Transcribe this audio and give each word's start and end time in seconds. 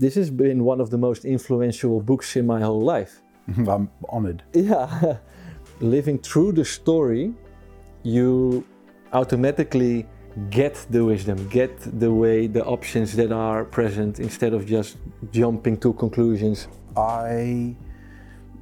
this 0.00 0.14
has 0.14 0.30
been 0.30 0.64
one 0.64 0.80
of 0.80 0.88
the 0.88 0.96
most 0.96 1.26
influential 1.26 2.00
books 2.00 2.34
in 2.34 2.46
my 2.46 2.60
whole 2.60 2.82
life. 2.82 3.20
I'm 3.68 3.90
honored. 4.08 4.42
Yeah, 4.54 5.18
living 5.80 6.18
through 6.18 6.52
the 6.52 6.64
story, 6.64 7.34
you 8.02 8.64
automatically 9.12 10.06
get 10.48 10.74
the 10.88 11.04
wisdom, 11.04 11.36
get 11.48 11.74
the 12.00 12.12
way, 12.12 12.46
the 12.46 12.64
options 12.64 13.14
that 13.16 13.30
are 13.30 13.64
present 13.64 14.20
instead 14.20 14.54
of 14.54 14.64
just 14.64 14.96
jumping 15.32 15.76
to 15.78 15.92
conclusions. 15.92 16.66
I 16.96 17.76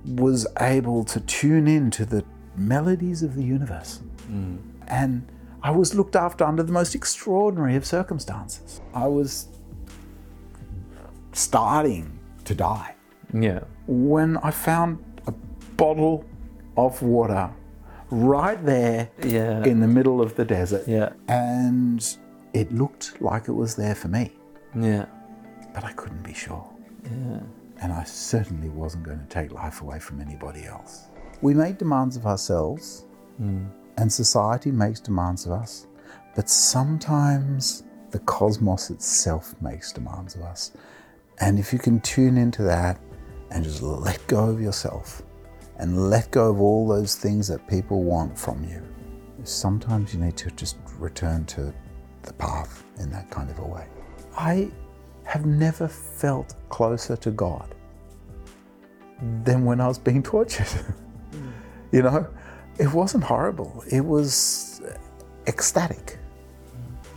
was 0.05 0.45
able 0.59 1.05
to 1.05 1.21
tune 1.21 1.69
in 1.69 1.93
to 1.93 2.05
the 2.05 2.25
melodies 2.57 3.23
of 3.23 3.37
the 3.37 3.45
universe. 3.45 4.01
Mm. 4.29 4.59
And 4.89 5.29
I 5.63 5.71
was 5.71 5.95
looked 5.95 6.17
after 6.17 6.45
under 6.45 6.65
the 6.65 6.73
most 6.73 6.97
extraordinary 6.97 7.77
of 7.77 7.85
circumstances. 7.87 8.81
I 8.93 9.07
was 9.07 9.49
starting 11.39 12.19
to 12.45 12.55
die 12.55 12.95
Yeah, 13.33 13.61
when 13.87 14.37
I 14.39 14.51
found 14.51 14.99
a 15.27 15.33
bottle 15.77 16.25
of 16.77 17.01
water 17.03 17.51
right 18.11 18.61
there 18.65 19.11
yeah, 19.25 19.63
in 19.65 19.81
the 19.81 19.87
middle 19.87 20.21
of 20.21 20.35
the 20.35 20.45
desert. 20.45 20.85
yeah, 20.89 21.11
And 21.29 22.01
it 22.55 22.73
looked 22.73 23.21
like 23.21 23.49
it 23.49 23.53
was 23.53 23.75
there 23.77 23.95
for 23.95 24.09
me, 24.09 24.33
yeah, 24.75 25.07
but 25.75 25.85
I 25.85 25.93
couldn't 25.93 26.23
be 26.23 26.35
sure. 26.35 26.67
yeah, 27.05 27.41
And 27.83 27.93
I 27.93 28.05
certainly 28.05 28.71
wasn't 28.71 29.05
going 29.05 29.21
to 29.21 29.27
take 29.27 29.53
life 29.53 29.83
away 29.83 29.99
from 30.01 30.21
anybody 30.21 30.65
else. 30.65 30.93
We 31.43 31.55
make 31.55 31.77
demands 31.79 32.17
of 32.17 32.27
ourselves, 32.27 33.05
hmm. 33.37 33.67
and 33.99 34.11
society 34.13 34.73
makes 34.73 35.01
demands 35.01 35.47
of 35.47 35.53
us, 35.53 35.87
but 36.35 36.49
sometimes 36.49 37.85
the 38.11 38.19
cosmos 38.21 38.89
itself 38.91 39.55
makes 39.61 39.93
demands 39.93 40.35
of 40.35 40.43
us. 40.43 40.73
And 41.41 41.59
if 41.59 41.73
you 41.73 41.79
can 41.79 42.01
tune 42.01 42.37
into 42.37 42.63
that 42.63 43.01
and 43.51 43.65
just 43.65 43.83
let 43.83 44.25
go 44.27 44.49
of 44.51 44.61
yourself 44.61 45.23
and 45.77 46.11
let 46.11 46.31
go 46.31 46.51
of 46.51 46.61
all 46.61 46.89
those 46.89 47.15
things 47.15 47.47
that 47.49 47.67
people 47.69 48.03
want 48.03 48.37
from 48.37 48.65
you, 48.65 48.83
sometimes 49.45 50.13
you 50.13 50.21
need 50.21 50.37
to 50.37 50.51
just 50.53 50.77
return 50.99 51.45
to 51.47 51.73
the 52.23 52.33
path 52.35 52.85
in 52.99 53.11
that 53.11 53.31
kind 53.31 53.51
of 53.51 53.59
a 53.61 53.67
way. 53.67 53.87
I 54.37 54.71
have 55.25 55.47
never 55.47 55.89
felt 55.89 56.55
closer 56.69 57.17
to 57.17 57.31
God 57.31 57.75
than 59.45 59.65
when 59.65 59.81
I 59.81 59.87
was 59.87 59.99
being 59.99 60.23
tortured. 60.35 60.67
you 61.93 62.03
know, 62.03 62.27
it 62.79 62.93
wasn't 62.93 63.25
horrible, 63.25 63.85
it 63.91 64.05
was 64.05 64.81
ecstatic 65.47 66.19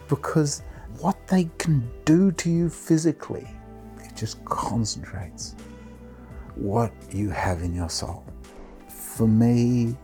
because 0.07 0.63
what 0.99 1.27
they 1.27 1.49
can 1.57 1.89
do 2.05 2.31
to 2.33 2.49
you 2.49 2.69
physically, 2.69 3.47
just 4.21 4.45
concentrates 4.45 5.55
what 6.53 6.93
you 7.11 7.31
have 7.31 7.63
in 7.63 7.73
your 7.73 7.89
soul. 7.89 8.23
For 8.87 9.27
me, 9.27 9.97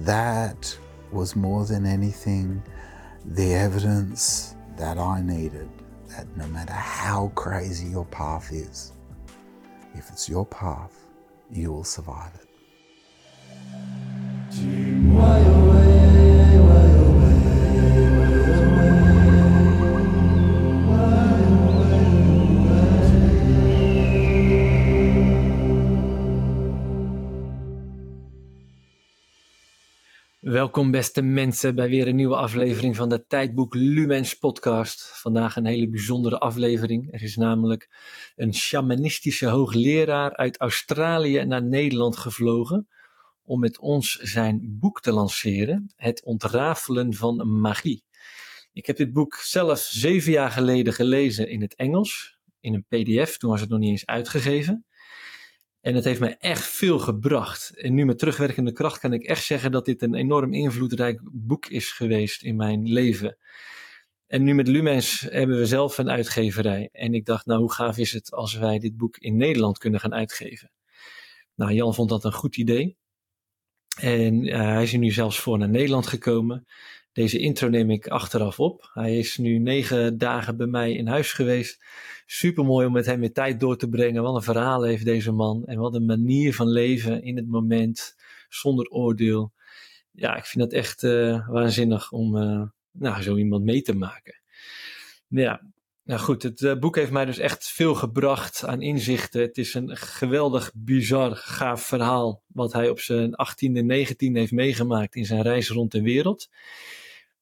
that 0.00 0.76
was 1.12 1.36
more 1.36 1.64
than 1.64 1.86
anything 1.86 2.60
the 3.24 3.54
evidence 3.54 4.56
that 4.76 4.98
I 4.98 5.22
needed 5.22 5.70
that 6.08 6.26
no 6.36 6.48
matter 6.48 6.72
how 6.72 7.30
crazy 7.36 7.86
your 7.86 8.06
path 8.06 8.52
is, 8.52 8.94
if 9.94 10.10
it's 10.10 10.28
your 10.28 10.44
path, 10.44 11.06
you 11.48 11.70
will 11.70 11.84
survive 11.84 12.32
it. 12.34 12.48
Welkom 30.72 30.90
beste 30.90 31.22
mensen 31.22 31.74
bij 31.74 31.88
weer 31.88 32.08
een 32.08 32.16
nieuwe 32.16 32.36
aflevering 32.36 32.96
van 32.96 33.08
de 33.08 33.26
Tijdboek 33.26 33.74
Lumens 33.74 34.34
podcast. 34.34 35.02
Vandaag 35.02 35.56
een 35.56 35.66
hele 35.66 35.88
bijzondere 35.88 36.38
aflevering. 36.38 37.12
Er 37.12 37.22
is 37.22 37.36
namelijk 37.36 37.90
een 38.36 38.54
shamanistische 38.54 39.46
hoogleraar 39.46 40.36
uit 40.36 40.56
Australië 40.56 41.44
naar 41.44 41.62
Nederland 41.62 42.16
gevlogen 42.16 42.88
om 43.42 43.60
met 43.60 43.78
ons 43.78 44.12
zijn 44.12 44.60
boek 44.80 45.00
te 45.00 45.12
lanceren, 45.12 45.92
Het 45.96 46.24
ontrafelen 46.24 47.14
van 47.14 47.60
magie. 47.60 48.04
Ik 48.72 48.86
heb 48.86 48.96
dit 48.96 49.12
boek 49.12 49.34
zelf 49.34 49.78
zeven 49.78 50.32
jaar 50.32 50.50
geleden 50.50 50.92
gelezen 50.92 51.48
in 51.48 51.60
het 51.60 51.74
Engels, 51.74 52.38
in 52.60 52.74
een 52.74 52.84
pdf, 52.88 53.36
toen 53.36 53.50
was 53.50 53.60
het 53.60 53.70
nog 53.70 53.78
niet 53.78 53.90
eens 53.90 54.06
uitgegeven. 54.06 54.86
En 55.82 55.94
het 55.94 56.04
heeft 56.04 56.20
mij 56.20 56.36
echt 56.38 56.66
veel 56.66 56.98
gebracht. 56.98 57.70
En 57.76 57.94
nu 57.94 58.04
met 58.04 58.18
terugwerkende 58.18 58.72
kracht 58.72 58.98
kan 58.98 59.12
ik 59.12 59.22
echt 59.22 59.44
zeggen 59.44 59.72
dat 59.72 59.84
dit 59.84 60.02
een 60.02 60.14
enorm 60.14 60.54
invloedrijk 60.54 61.20
boek 61.32 61.66
is 61.66 61.90
geweest 61.90 62.42
in 62.42 62.56
mijn 62.56 62.88
leven. 62.88 63.36
En 64.26 64.42
nu 64.42 64.54
met 64.54 64.68
Lumens 64.68 65.20
hebben 65.20 65.58
we 65.58 65.66
zelf 65.66 65.98
een 65.98 66.10
uitgeverij. 66.10 66.88
En 66.92 67.14
ik 67.14 67.24
dacht, 67.24 67.46
nou 67.46 67.60
hoe 67.60 67.72
gaaf 67.72 67.98
is 67.98 68.12
het 68.12 68.32
als 68.32 68.54
wij 68.54 68.78
dit 68.78 68.96
boek 68.96 69.16
in 69.16 69.36
Nederland 69.36 69.78
kunnen 69.78 70.00
gaan 70.00 70.14
uitgeven. 70.14 70.70
Nou, 71.54 71.72
Jan 71.72 71.94
vond 71.94 72.08
dat 72.08 72.24
een 72.24 72.32
goed 72.32 72.56
idee. 72.56 72.96
En 74.00 74.46
uh, 74.46 74.56
hij 74.56 74.82
is 74.82 74.92
nu 74.92 75.10
zelfs 75.10 75.38
voor 75.38 75.58
naar 75.58 75.68
Nederland 75.68 76.06
gekomen. 76.06 76.66
Deze 77.12 77.38
intro 77.38 77.68
neem 77.68 77.90
ik 77.90 78.08
achteraf 78.08 78.60
op. 78.60 78.90
Hij 78.94 79.18
is 79.18 79.38
nu 79.38 79.58
negen 79.58 80.18
dagen 80.18 80.56
bij 80.56 80.66
mij 80.66 80.92
in 80.92 81.06
huis 81.06 81.32
geweest. 81.32 81.84
Super 82.26 82.64
mooi 82.64 82.86
om 82.86 82.92
met 82.92 83.06
hem 83.06 83.20
weer 83.20 83.32
tijd 83.32 83.60
door 83.60 83.76
te 83.76 83.88
brengen. 83.88 84.22
Wat 84.22 84.34
een 84.34 84.42
verhaal 84.42 84.82
heeft 84.82 85.04
deze 85.04 85.32
man. 85.32 85.64
En 85.66 85.78
wat 85.78 85.94
een 85.94 86.06
manier 86.06 86.54
van 86.54 86.68
leven 86.68 87.22
in 87.22 87.36
het 87.36 87.46
moment. 87.46 88.16
Zonder 88.48 88.88
oordeel. 88.88 89.52
Ja, 90.10 90.36
ik 90.36 90.44
vind 90.44 90.64
dat 90.64 90.72
echt 90.72 91.02
uh, 91.02 91.48
waanzinnig 91.48 92.12
om 92.12 92.36
uh, 92.36 92.62
nou, 92.90 93.22
zo 93.22 93.36
iemand 93.36 93.64
mee 93.64 93.82
te 93.82 93.94
maken. 93.94 94.40
Ja, 95.28 95.62
nou 96.04 96.20
goed, 96.20 96.42
het 96.42 96.60
uh, 96.60 96.78
boek 96.78 96.96
heeft 96.96 97.10
mij 97.10 97.24
dus 97.24 97.38
echt 97.38 97.68
veel 97.68 97.94
gebracht 97.94 98.64
aan 98.64 98.82
inzichten. 98.82 99.40
Het 99.40 99.58
is 99.58 99.74
een 99.74 99.96
geweldig, 99.96 100.70
bizar, 100.74 101.36
gaaf 101.36 101.82
verhaal. 101.82 102.42
Wat 102.46 102.72
hij 102.72 102.88
op 102.88 103.00
zijn 103.00 103.30
18e 103.30 103.76
en 103.76 104.06
19e 104.06 104.32
heeft 104.32 104.52
meegemaakt 104.52 105.14
in 105.14 105.24
zijn 105.24 105.42
reis 105.42 105.68
rond 105.68 105.92
de 105.92 106.02
wereld. 106.02 106.48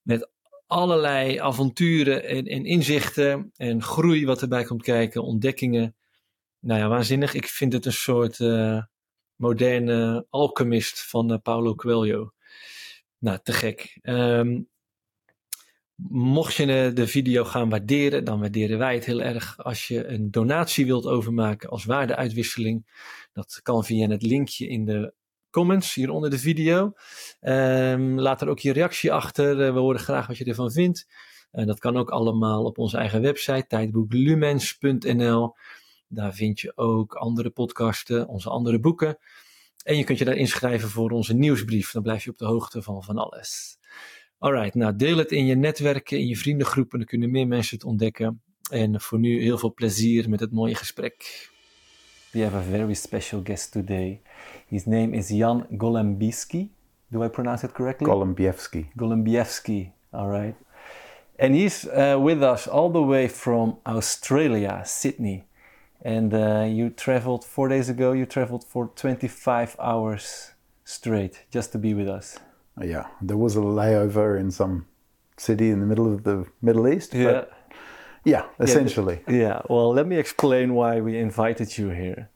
Met 0.02 0.30
allerlei 0.66 1.38
avonturen 1.38 2.24
en, 2.24 2.46
en, 2.46 2.64
inzichten 2.64 3.52
en 3.56 3.82
groei 3.82 4.26
wat 4.26 4.42
erbij 4.42 4.64
komt 4.64 4.82
kijken, 4.82 5.22
ontdekkingen. 5.22 5.96
Nou 6.58 6.80
ja, 6.80 6.88
waanzinnig. 6.88 7.34
Ik 7.34 7.46
vind 7.46 7.72
het 7.72 7.86
een 7.86 7.92
soort 7.92 8.38
uh, 8.38 8.82
moderne 9.36 10.26
alchemist 10.30 11.00
van 11.08 11.32
uh, 11.32 11.38
Paulo 11.42 11.74
Coelho. 11.74 12.32
Nou, 13.18 13.38
te 13.42 13.52
gek. 13.52 13.98
Um, 14.02 14.68
mocht 16.08 16.54
je 16.54 16.90
de 16.94 17.06
video 17.06 17.44
gaan 17.44 17.68
waarderen, 17.68 18.24
dan 18.24 18.40
waarderen 18.40 18.78
wij 18.78 18.94
het 18.94 19.04
heel 19.04 19.22
erg. 19.22 19.58
Als 19.58 19.88
je 19.88 20.06
een 20.06 20.30
donatie 20.30 20.86
wilt 20.86 21.06
overmaken 21.06 21.70
als 21.70 21.84
waardeuitwisseling, 21.84 22.86
dat 23.32 23.60
kan 23.62 23.84
via 23.84 24.08
het 24.08 24.22
linkje 24.22 24.68
in 24.68 24.84
de 24.84 25.14
comments 25.50 25.94
hier 25.94 26.10
onder 26.10 26.30
de 26.30 26.38
video. 26.38 26.92
Um, 27.40 28.20
laat 28.20 28.40
er 28.40 28.48
ook 28.48 28.58
je 28.58 28.72
reactie 28.72 29.12
achter. 29.12 29.66
Uh, 29.66 29.72
we 29.72 29.78
horen 29.78 30.00
graag 30.00 30.26
wat 30.26 30.36
je 30.36 30.44
ervan 30.44 30.70
vindt. 30.70 31.06
Dat 31.50 31.78
kan 31.78 31.96
ook 31.96 32.10
allemaal 32.10 32.64
op 32.64 32.78
onze 32.78 32.96
eigen 32.96 33.22
website, 33.22 33.66
tijdboeklumens.nl. 33.68 35.54
Daar 36.08 36.34
vind 36.34 36.60
je 36.60 36.72
ook 36.76 37.14
andere 37.14 37.50
podcasten, 37.50 38.28
onze 38.28 38.50
andere 38.50 38.80
boeken. 38.80 39.18
En 39.82 39.96
je 39.96 40.04
kunt 40.04 40.18
je 40.18 40.24
daar 40.24 40.36
inschrijven 40.36 40.88
voor 40.88 41.10
onze 41.10 41.34
nieuwsbrief. 41.34 41.92
Dan 41.92 42.02
blijf 42.02 42.24
je 42.24 42.30
op 42.30 42.38
de 42.38 42.44
hoogte 42.44 42.82
van 42.82 43.02
van 43.02 43.18
alles. 43.18 43.78
Alright, 44.38 44.74
nou 44.74 44.96
deel 44.96 45.16
het 45.16 45.32
in 45.32 45.46
je 45.46 45.54
netwerken, 45.54 46.18
in 46.18 46.26
je 46.26 46.36
vriendengroepen. 46.36 46.98
Dan 46.98 47.06
kunnen 47.06 47.30
meer 47.30 47.46
mensen 47.46 47.76
het 47.76 47.84
ontdekken. 47.84 48.42
En 48.70 49.00
voor 49.00 49.18
nu 49.18 49.42
heel 49.42 49.58
veel 49.58 49.74
plezier 49.74 50.28
met 50.28 50.40
het 50.40 50.52
mooie 50.52 50.74
gesprek. 50.74 51.48
We 52.32 52.42
have 52.42 52.54
a 52.54 52.60
very 52.60 52.94
special 52.94 53.40
guest 53.40 53.72
today. 53.72 54.20
His 54.68 54.86
name 54.86 55.14
is 55.14 55.30
Jan 55.30 55.66
Golembiewski. 55.72 56.68
Do 57.10 57.24
I 57.24 57.28
pronounce 57.28 57.64
it 57.64 57.74
correctly? 57.74 58.06
Golembiewski. 58.06 58.86
Golembiewski, 58.96 59.90
all 60.12 60.28
right. 60.28 60.54
And 61.40 61.56
he's 61.56 61.86
uh, 61.88 62.18
with 62.20 62.40
us 62.42 62.68
all 62.68 62.88
the 62.90 63.02
way 63.02 63.26
from 63.26 63.78
Australia, 63.84 64.82
Sydney. 64.84 65.44
And 66.02 66.32
uh, 66.32 66.66
you 66.68 66.90
traveled 66.90 67.44
four 67.44 67.68
days 67.68 67.88
ago, 67.88 68.12
you 68.12 68.26
traveled 68.26 68.62
for 68.62 68.86
25 68.94 69.76
hours 69.80 70.52
straight 70.84 71.42
just 71.50 71.72
to 71.72 71.78
be 71.78 71.94
with 71.94 72.08
us. 72.08 72.38
Yeah, 72.80 73.08
there 73.20 73.36
was 73.36 73.56
a 73.56 73.60
layover 73.60 74.38
in 74.38 74.52
some 74.52 74.86
city 75.36 75.70
in 75.70 75.80
the 75.80 75.86
middle 75.86 76.12
of 76.12 76.22
the 76.22 76.46
Middle 76.62 76.86
East. 76.86 77.12
Yeah. 77.12 77.44
Yeah, 78.24 78.44
essentially. 78.58 79.20
Yeah, 79.26 79.36
yeah, 79.36 79.62
well, 79.68 79.92
let 79.92 80.06
me 80.06 80.16
explain 80.16 80.74
why 80.74 81.00
we 81.00 81.18
invited 81.18 81.78
you 81.78 81.90
here. 81.90 82.28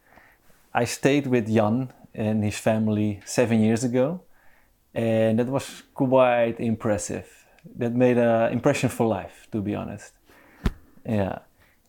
I 0.72 0.84
stayed 0.84 1.26
with 1.26 1.52
Jan 1.52 1.92
and 2.14 2.42
his 2.42 2.58
family 2.58 3.20
seven 3.25 3.60
years 3.60 3.84
ago, 3.84 4.22
and 4.94 5.38
that 5.38 5.48
was 5.48 5.82
quite 5.94 6.56
impressive. 6.58 7.26
That 7.76 7.94
made 7.94 8.19
an 8.19 8.52
impression 8.52 8.88
for 8.88 9.06
life, 9.06 9.46
to 9.52 9.60
be 9.60 9.75
honest. 9.75 10.12
Yeah. 11.06 11.38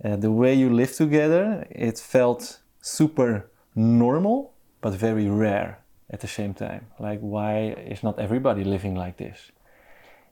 Uh, 0.04 0.16
the 0.18 0.32
way 0.32 0.54
you 0.54 0.70
live 0.70 0.94
together, 0.94 1.66
it 1.72 1.98
felt 2.00 2.60
super 2.82 3.50
normal, 3.76 4.54
but 4.82 4.94
very 4.94 5.30
rare 5.30 5.80
at 6.10 6.20
the 6.20 6.28
same 6.28 6.54
time. 6.54 6.88
Like, 7.00 7.20
why 7.20 7.76
is 7.88 8.04
not 8.04 8.20
everybody 8.20 8.64
living 8.64 8.96
like 8.96 9.18
this? 9.18 9.52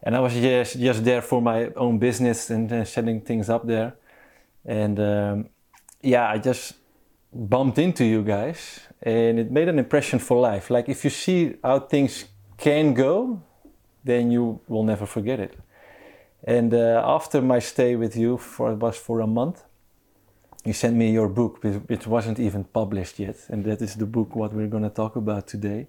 And 0.03 0.15
I 0.15 0.19
was 0.19 0.33
just, 0.33 0.79
just 0.79 1.03
there 1.03 1.21
for 1.21 1.41
my 1.41 1.67
own 1.75 1.97
business 1.97 2.49
and 2.49 2.87
setting 2.87 3.21
things 3.21 3.49
up 3.49 3.65
there. 3.65 3.95
And 4.65 4.99
um, 4.99 5.49
yeah, 6.01 6.29
I 6.29 6.37
just 6.37 6.73
bumped 7.33 7.79
into 7.79 8.03
you 8.03 8.21
guys 8.21 8.81
and 9.01 9.39
it 9.39 9.51
made 9.51 9.69
an 9.69 9.79
impression 9.79 10.19
for 10.19 10.39
life. 10.39 10.69
Like, 10.69 10.89
if 10.89 11.03
you 11.03 11.09
see 11.09 11.55
how 11.63 11.79
things 11.79 12.25
can 12.57 12.93
go, 12.93 13.41
then 14.03 14.29
you 14.31 14.59
will 14.67 14.83
never 14.83 15.05
forget 15.05 15.39
it. 15.39 15.57
And 16.43 16.73
uh, 16.73 17.01
after 17.05 17.41
my 17.41 17.59
stay 17.59 17.95
with 17.95 18.17
you, 18.17 18.37
for 18.37 18.73
it 18.73 18.75
was 18.75 18.97
for 18.97 19.21
a 19.21 19.27
month, 19.27 19.63
you 20.65 20.73
sent 20.73 20.95
me 20.95 21.11
your 21.11 21.29
book, 21.29 21.63
which 21.63 22.07
wasn't 22.07 22.39
even 22.39 22.63
published 22.63 23.19
yet, 23.19 23.35
and 23.49 23.63
that 23.65 23.81
is 23.81 23.95
the 23.95 24.05
book 24.05 24.35
what 24.35 24.53
we're 24.53 24.67
going 24.67 24.83
to 24.83 24.89
talk 24.89 25.15
about 25.15 25.47
today. 25.47 25.87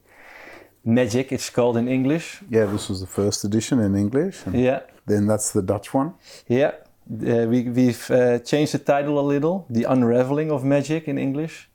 Magic, 0.85 1.33
it's 1.33 1.51
called 1.51 1.77
in 1.77 1.89
English. 1.89 2.43
Yeah, 2.51 2.67
this 2.67 2.89
was 2.89 3.01
the 3.01 3.07
first 3.07 3.45
edition 3.45 3.81
in 3.81 3.95
English. 3.95 4.43
yeah. 4.53 4.81
Then 5.07 5.27
that's 5.27 5.53
the 5.53 5.63
Dutch 5.63 5.93
one. 5.95 6.15
Yeah, 6.49 6.73
uh, 7.11 7.47
we, 7.49 7.63
we've 7.63 8.11
uh, 8.11 8.39
changed 8.39 8.73
the 8.73 8.79
title 8.79 9.19
a 9.19 9.27
little, 9.27 9.67
The 9.69 9.85
Unraveling 9.85 10.51
of 10.51 10.65
Magic 10.65 11.09
in 11.09 11.19
English. 11.19 11.69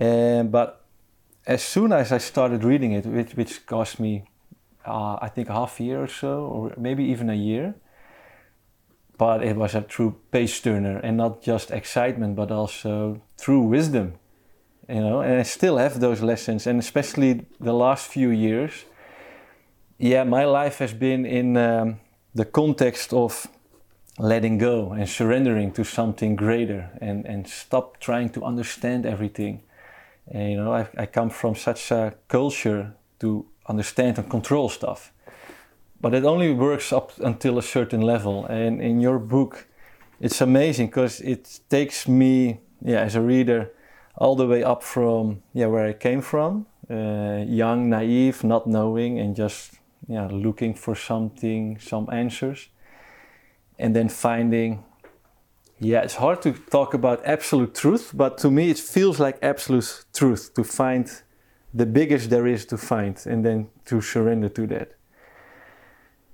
Uh, 0.00 0.42
but 0.42 0.84
as 1.46 1.62
soon 1.62 1.92
as 1.92 2.12
I 2.12 2.18
started 2.18 2.64
reading 2.64 2.92
it, 2.92 3.06
which, 3.06 3.34
which 3.34 3.66
cost 3.66 4.00
me, 4.00 4.24
uh, 4.84 5.18
I 5.20 5.28
think, 5.28 5.48
a 5.48 5.52
half 5.52 5.78
a 5.78 5.84
year 5.84 6.02
or 6.02 6.08
so, 6.08 6.46
or 6.46 6.74
maybe 6.76 7.04
even 7.04 7.30
a 7.30 7.34
year, 7.34 7.74
but 9.18 9.42
it 9.42 9.56
was 9.56 9.74
a 9.74 9.82
true 9.82 10.16
page 10.30 10.62
turner 10.62 10.98
and 10.98 11.16
not 11.16 11.42
just 11.42 11.70
excitement 11.70 12.36
but 12.36 12.50
also 12.50 13.20
true 13.38 13.62
wisdom 13.62 14.14
you 14.88 15.00
know 15.00 15.20
and 15.20 15.40
i 15.40 15.42
still 15.42 15.78
have 15.78 16.00
those 16.00 16.22
lessons 16.22 16.66
and 16.66 16.78
especially 16.78 17.46
the 17.60 17.72
last 17.72 18.06
few 18.06 18.30
years. 18.30 18.84
Yeah 19.98 20.24
my 20.24 20.44
life 20.44 20.78
has 20.78 20.92
been 20.92 21.24
in 21.24 21.56
um, 21.56 22.00
the 22.34 22.44
context 22.44 23.12
of 23.12 23.46
letting 24.18 24.58
go 24.58 24.92
and 24.92 25.08
surrendering 25.08 25.72
to 25.72 25.84
something 25.84 26.36
greater 26.36 26.90
and, 27.00 27.26
and 27.26 27.46
stop 27.48 27.98
trying 27.98 28.30
to 28.30 28.44
understand 28.44 29.04
everything. 29.06 29.62
And 30.30 30.50
you 30.50 30.56
know 30.56 30.72
I, 30.72 30.88
I 30.96 31.06
come 31.06 31.30
from 31.30 31.54
such 31.54 31.90
a 31.90 32.14
culture 32.28 32.94
to 33.20 33.46
understand 33.68 34.18
and 34.18 34.30
control 34.30 34.68
stuff. 34.68 35.12
But 36.00 36.14
it 36.14 36.24
only 36.24 36.52
works 36.52 36.92
up 36.92 37.12
until 37.18 37.58
a 37.58 37.62
certain 37.62 38.02
level. 38.02 38.44
And 38.46 38.82
in 38.82 39.00
your 39.00 39.18
book, 39.18 39.66
it's 40.20 40.40
amazing 40.40 40.86
because 40.86 41.20
it 41.20 41.60
takes 41.68 42.06
me, 42.06 42.60
yeah, 42.82 43.00
as 43.00 43.14
a 43.14 43.20
reader, 43.20 43.72
all 44.16 44.36
the 44.36 44.46
way 44.46 44.62
up 44.62 44.82
from 44.82 45.42
yeah 45.52 45.66
where 45.66 45.86
I 45.86 45.92
came 45.92 46.20
from, 46.20 46.66
uh, 46.90 47.44
young, 47.46 47.88
naive, 47.90 48.44
not 48.44 48.66
knowing, 48.66 49.18
and 49.18 49.36
just 49.36 49.74
yeah 50.08 50.28
looking 50.30 50.74
for 50.74 50.94
something, 50.94 51.78
some 51.78 52.08
answers, 52.10 52.68
and 53.78 53.94
then 53.94 54.08
finding. 54.08 54.84
Yeah, 55.78 56.00
it's 56.00 56.14
hard 56.14 56.40
to 56.42 56.52
talk 56.52 56.94
about 56.94 57.20
absolute 57.26 57.74
truth, 57.74 58.12
but 58.14 58.38
to 58.38 58.50
me 58.50 58.70
it 58.70 58.78
feels 58.78 59.20
like 59.20 59.38
absolute 59.42 60.06
truth 60.14 60.54
to 60.54 60.64
find 60.64 61.06
the 61.74 61.84
biggest 61.84 62.30
there 62.30 62.46
is 62.46 62.64
to 62.66 62.78
find, 62.78 63.22
and 63.26 63.44
then 63.44 63.68
to 63.84 64.00
surrender 64.00 64.48
to 64.48 64.66
that 64.68 64.96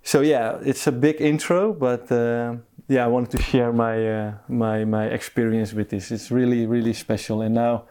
so 0.02 0.20
yeah, 0.20 0.58
it's 0.64 0.86
a 0.86 0.92
big 0.92 1.20
intro, 1.20 1.72
but 1.72 2.10
uh, 2.10 2.56
yeah, 2.88 3.04
I 3.04 3.08
wanted 3.08 3.30
to 3.36 3.42
share 3.42 3.72
my 3.72 4.06
uh, 4.06 4.34
my 4.48 4.84
my 4.84 5.06
experience 5.06 5.72
with 5.72 5.90
this. 5.90 6.10
It's 6.10 6.30
really 6.30 6.66
really 6.66 6.92
special. 6.92 7.42
And 7.42 7.54
now 7.54 7.84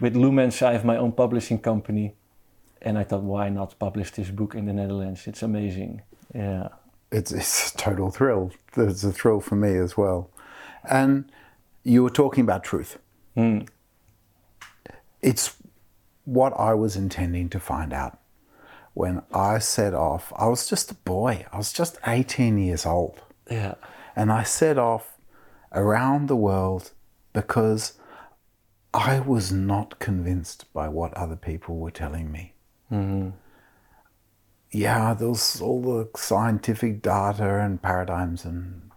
with 0.00 0.14
Lumens, 0.14 0.62
I 0.62 0.72
have 0.72 0.84
my 0.84 0.96
own 0.96 1.12
publishing 1.12 1.58
company, 1.58 2.14
and 2.82 2.98
I 2.98 3.04
thought, 3.04 3.22
why 3.22 3.48
not 3.48 3.78
publish 3.78 4.10
this 4.10 4.30
book 4.30 4.54
in 4.54 4.66
the 4.66 4.72
Netherlands? 4.72 5.26
It's 5.26 5.42
amazing. 5.42 6.02
Yeah, 6.34 6.68
it's 7.10 7.32
it's 7.32 7.72
a 7.72 7.76
total 7.76 8.10
thrill. 8.10 8.50
It's 8.76 9.04
a 9.04 9.12
thrill 9.12 9.40
for 9.40 9.56
me 9.56 9.76
as 9.76 9.96
well. 9.96 10.30
And 10.88 11.30
you 11.82 12.02
were 12.02 12.10
talking 12.10 12.42
about 12.42 12.64
truth. 12.64 12.98
Mm. 13.36 13.68
It's 15.22 15.56
what 16.24 16.52
I 16.58 16.74
was 16.74 16.96
intending 16.96 17.48
to 17.50 17.60
find 17.60 17.92
out 17.92 18.18
when 18.94 19.22
I 19.32 19.58
set 19.58 19.92
off, 19.92 20.32
I 20.36 20.46
was 20.46 20.68
just 20.68 20.90
a 20.90 20.94
boy. 20.94 21.44
I 21.52 21.58
was 21.58 21.72
just 21.72 21.98
18 22.06 22.58
years 22.58 22.86
old. 22.86 23.20
Yeah. 23.50 23.74
And 24.16 24.30
I 24.30 24.42
set 24.42 24.78
off 24.78 25.18
around 25.72 26.28
the 26.28 26.36
world 26.36 26.92
because 27.32 27.94
I 28.92 29.20
was 29.20 29.50
not 29.50 29.98
convinced 29.98 30.72
by 30.72 30.88
what 30.88 31.14
other 31.14 31.36
people 31.36 31.76
were 31.76 31.90
telling 31.90 32.30
me. 32.30 32.54
Mm-hmm. 32.92 33.30
Yeah, 34.70 35.14
there 35.14 35.28
was 35.28 35.60
all 35.60 35.82
the 35.82 36.08
scientific 36.16 37.02
data 37.02 37.60
and 37.60 37.80
paradigms 37.80 38.44
and 38.44 38.90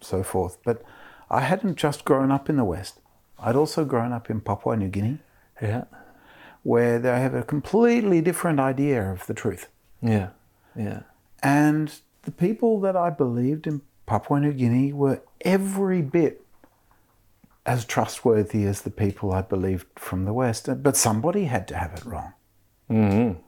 so 0.00 0.22
forth, 0.22 0.58
but 0.64 0.82
I 1.30 1.40
hadn't 1.40 1.76
just 1.76 2.04
grown 2.04 2.30
up 2.30 2.50
in 2.50 2.56
the 2.56 2.64
West. 2.64 3.00
I'd 3.38 3.56
also 3.56 3.84
grown 3.84 4.12
up 4.12 4.28
in 4.30 4.40
Papua 4.40 4.76
New 4.76 4.88
Guinea. 4.88 5.18
Yeah 5.60 5.84
where 6.62 6.98
they 6.98 7.20
have 7.20 7.34
a 7.34 7.42
completely 7.42 8.20
different 8.20 8.60
idea 8.60 9.10
of 9.10 9.26
the 9.26 9.34
truth. 9.34 9.68
Yeah, 10.00 10.30
yeah. 10.76 11.00
And 11.42 11.92
the 12.22 12.30
people 12.30 12.80
that 12.80 12.96
I 12.96 13.10
believed 13.10 13.66
in 13.66 13.82
Papua 14.06 14.40
New 14.40 14.52
Guinea 14.52 14.92
were 14.92 15.22
every 15.42 16.02
bit 16.02 16.44
as 17.64 17.84
trustworthy 17.84 18.64
as 18.64 18.82
the 18.82 18.90
people 18.90 19.32
I 19.32 19.42
believed 19.42 19.86
from 19.96 20.24
the 20.24 20.32
West. 20.32 20.68
But 20.82 20.96
somebody 20.96 21.44
had 21.44 21.68
to 21.68 21.76
have 21.76 21.92
it 21.94 22.04
wrong. 22.04 22.32
Mm-hmm. 22.90 23.38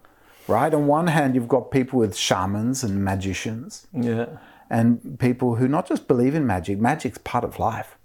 Right? 0.46 0.72
On 0.72 0.86
one 0.86 1.08
hand, 1.08 1.34
you've 1.34 1.48
got 1.48 1.70
people 1.70 1.98
with 1.98 2.16
shamans 2.16 2.84
and 2.84 3.04
magicians. 3.04 3.86
Yeah. 3.92 4.26
And 4.70 5.18
people 5.18 5.56
who 5.56 5.68
not 5.68 5.86
just 5.88 6.06
believe 6.06 6.34
in 6.34 6.46
magic, 6.46 6.78
magic's 6.78 7.18
part 7.18 7.44
of 7.44 7.58
life. 7.58 7.96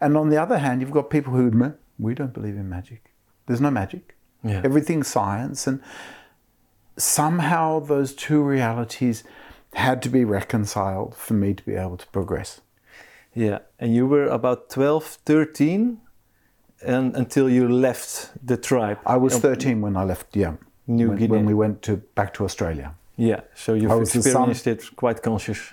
And 0.00 0.16
on 0.16 0.28
the 0.28 0.36
other 0.36 0.58
hand, 0.58 0.80
you've 0.80 0.92
got 0.92 1.10
people 1.10 1.32
who, 1.32 1.74
we 1.98 2.14
don't 2.14 2.32
believe 2.32 2.54
in 2.54 2.68
magic. 2.68 3.12
There's 3.46 3.60
no 3.60 3.70
magic. 3.70 4.14
Yeah. 4.44 4.62
Everything's 4.64 5.08
science. 5.08 5.66
And 5.66 5.82
somehow 6.96 7.80
those 7.80 8.14
two 8.14 8.42
realities 8.42 9.24
had 9.74 10.02
to 10.02 10.08
be 10.08 10.24
reconciled 10.24 11.14
for 11.14 11.34
me 11.34 11.54
to 11.54 11.62
be 11.64 11.74
able 11.74 11.96
to 11.96 12.06
progress. 12.08 12.60
Yeah. 13.34 13.58
And 13.78 13.94
you 13.94 14.06
were 14.06 14.26
about 14.26 14.70
12, 14.70 15.04
13 15.24 16.00
and 16.82 17.16
until 17.16 17.48
you 17.48 17.68
left 17.68 18.30
the 18.44 18.56
tribe. 18.56 18.98
I 19.04 19.16
was 19.16 19.38
13 19.38 19.80
when 19.80 19.96
I 19.96 20.04
left, 20.04 20.36
yeah. 20.36 20.54
New 20.86 21.08
when, 21.08 21.18
Guinea. 21.18 21.30
When 21.30 21.46
we 21.46 21.54
went 21.54 21.82
to 21.82 21.96
back 22.14 22.34
to 22.34 22.44
Australia. 22.44 22.94
Yeah. 23.16 23.40
So 23.54 23.74
you've 23.74 24.00
experienced 24.00 24.66
it 24.66 24.96
quite 24.96 25.22
conscious. 25.22 25.72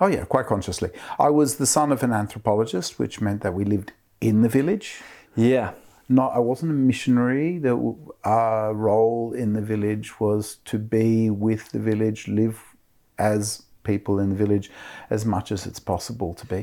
Oh 0.00 0.08
yeah, 0.08 0.24
quite 0.24 0.46
consciously. 0.46 0.90
I 1.18 1.30
was 1.30 1.56
the 1.56 1.66
son 1.66 1.92
of 1.92 2.02
an 2.02 2.12
anthropologist, 2.12 2.98
which 2.98 3.20
meant 3.20 3.42
that 3.42 3.54
we 3.54 3.64
lived 3.64 3.92
in 4.20 4.42
the 4.42 4.48
village. 4.48 5.00
Yeah 5.36 5.72
not 6.08 6.34
I 6.34 6.38
wasn't 6.38 6.72
a 6.72 6.74
missionary. 6.74 7.58
The 7.58 7.96
our 8.24 8.74
role 8.74 9.32
in 9.32 9.54
the 9.54 9.62
village 9.62 10.20
was 10.20 10.58
to 10.66 10.78
be 10.78 11.30
with 11.30 11.70
the 11.70 11.78
village, 11.78 12.28
live 12.28 12.71
as 13.22 13.62
people 13.84 14.14
in 14.22 14.28
the 14.32 14.38
village 14.44 14.70
as 15.10 15.24
much 15.24 15.52
as 15.52 15.66
it's 15.66 15.80
possible 15.80 16.34
to 16.34 16.46
be. 16.46 16.62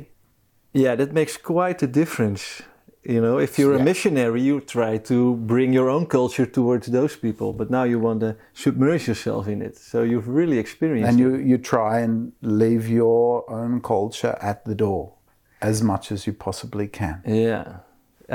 Yeah, 0.74 0.96
that 0.96 1.12
makes 1.14 1.36
quite 1.38 1.80
a 1.84 1.88
difference. 1.88 2.62
You 3.04 3.22
know, 3.22 3.40
if 3.40 3.58
you're 3.58 3.76
yeah. 3.76 3.82
a 3.82 3.92
missionary, 3.92 4.42
you 4.42 4.60
try 4.60 4.98
to 5.12 5.36
bring 5.36 5.74
your 5.74 5.90
own 5.90 6.06
culture 6.06 6.46
towards 6.46 6.88
those 6.88 7.16
people, 7.16 7.54
but 7.54 7.70
now 7.70 7.84
you 7.84 7.98
want 7.98 8.20
to 8.20 8.36
submerge 8.54 9.08
yourself 9.08 9.48
in 9.48 9.62
it. 9.62 9.78
So 9.78 10.04
you've 10.04 10.28
really 10.28 10.58
experienced 10.60 11.10
and 11.10 11.20
you 11.20 11.30
you 11.52 11.58
try 11.58 11.94
and 12.06 12.34
leave 12.42 12.84
your 13.02 13.50
own 13.50 13.82
culture 13.82 14.36
at 14.42 14.66
the 14.66 14.76
door 14.76 15.14
as 15.62 15.82
much 15.82 16.12
as 16.12 16.28
you 16.28 16.34
possibly 16.34 16.88
can. 16.88 17.22
Yeah. 17.26 17.66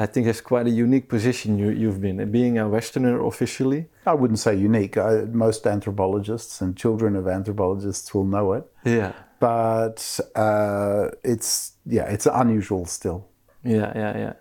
I 0.04 0.06
think 0.06 0.26
it's 0.26 0.40
quite 0.40 0.66
a 0.66 0.70
unique 0.86 1.08
position 1.08 1.58
you, 1.58 1.70
you, 1.70 1.86
have 1.86 2.00
been, 2.00 2.30
being 2.30 2.58
a 2.58 2.68
Westerner 2.68 3.24
officially. 3.24 3.86
I 4.06 4.14
wouldn't 4.14 4.38
say 4.38 4.54
unique. 4.54 4.96
I, 4.96 5.24
most 5.32 5.66
anthropologists 5.66 6.60
and 6.60 6.76
children 6.76 7.16
of 7.16 7.26
anthropologists 7.26 8.14
will 8.14 8.24
know 8.24 8.52
it. 8.52 8.64
Yeah. 8.84 9.12
But 9.40 10.20
uh, 10.34 11.08
it's 11.22 11.72
yeah, 11.86 12.04
it's 12.04 12.26
unusual 12.26 12.86
still. 12.86 13.28
Yeah, 13.62 13.92
yeah, 13.94 14.18
yeah. 14.18 14.32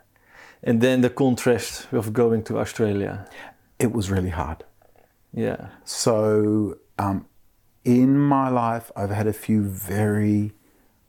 And 0.64 0.82
then 0.82 1.02
the 1.02 1.10
contrast 1.10 1.88
of 1.92 2.14
going 2.14 2.44
to 2.44 2.60
Australia. 2.60 3.28
It 3.80 3.92
was 3.92 4.10
really 4.10 4.30
hard. 4.30 4.64
Yeah. 5.34 5.70
So 5.84 6.78
um, 6.98 7.26
in 7.84 8.18
my 8.18 8.50
life, 8.50 8.92
I've 8.96 9.10
had 9.10 9.28
a 9.28 9.34
few 9.34 9.64
very 9.64 10.54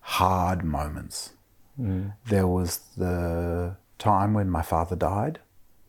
hard 0.01 0.65
moments. 0.65 1.35
Mm. 1.81 2.15
There 2.27 2.47
was 2.47 2.79
the 2.97 3.77
time 3.99 4.35
when 4.35 4.51
my 4.51 4.63
father 4.63 4.97
died. 4.97 5.39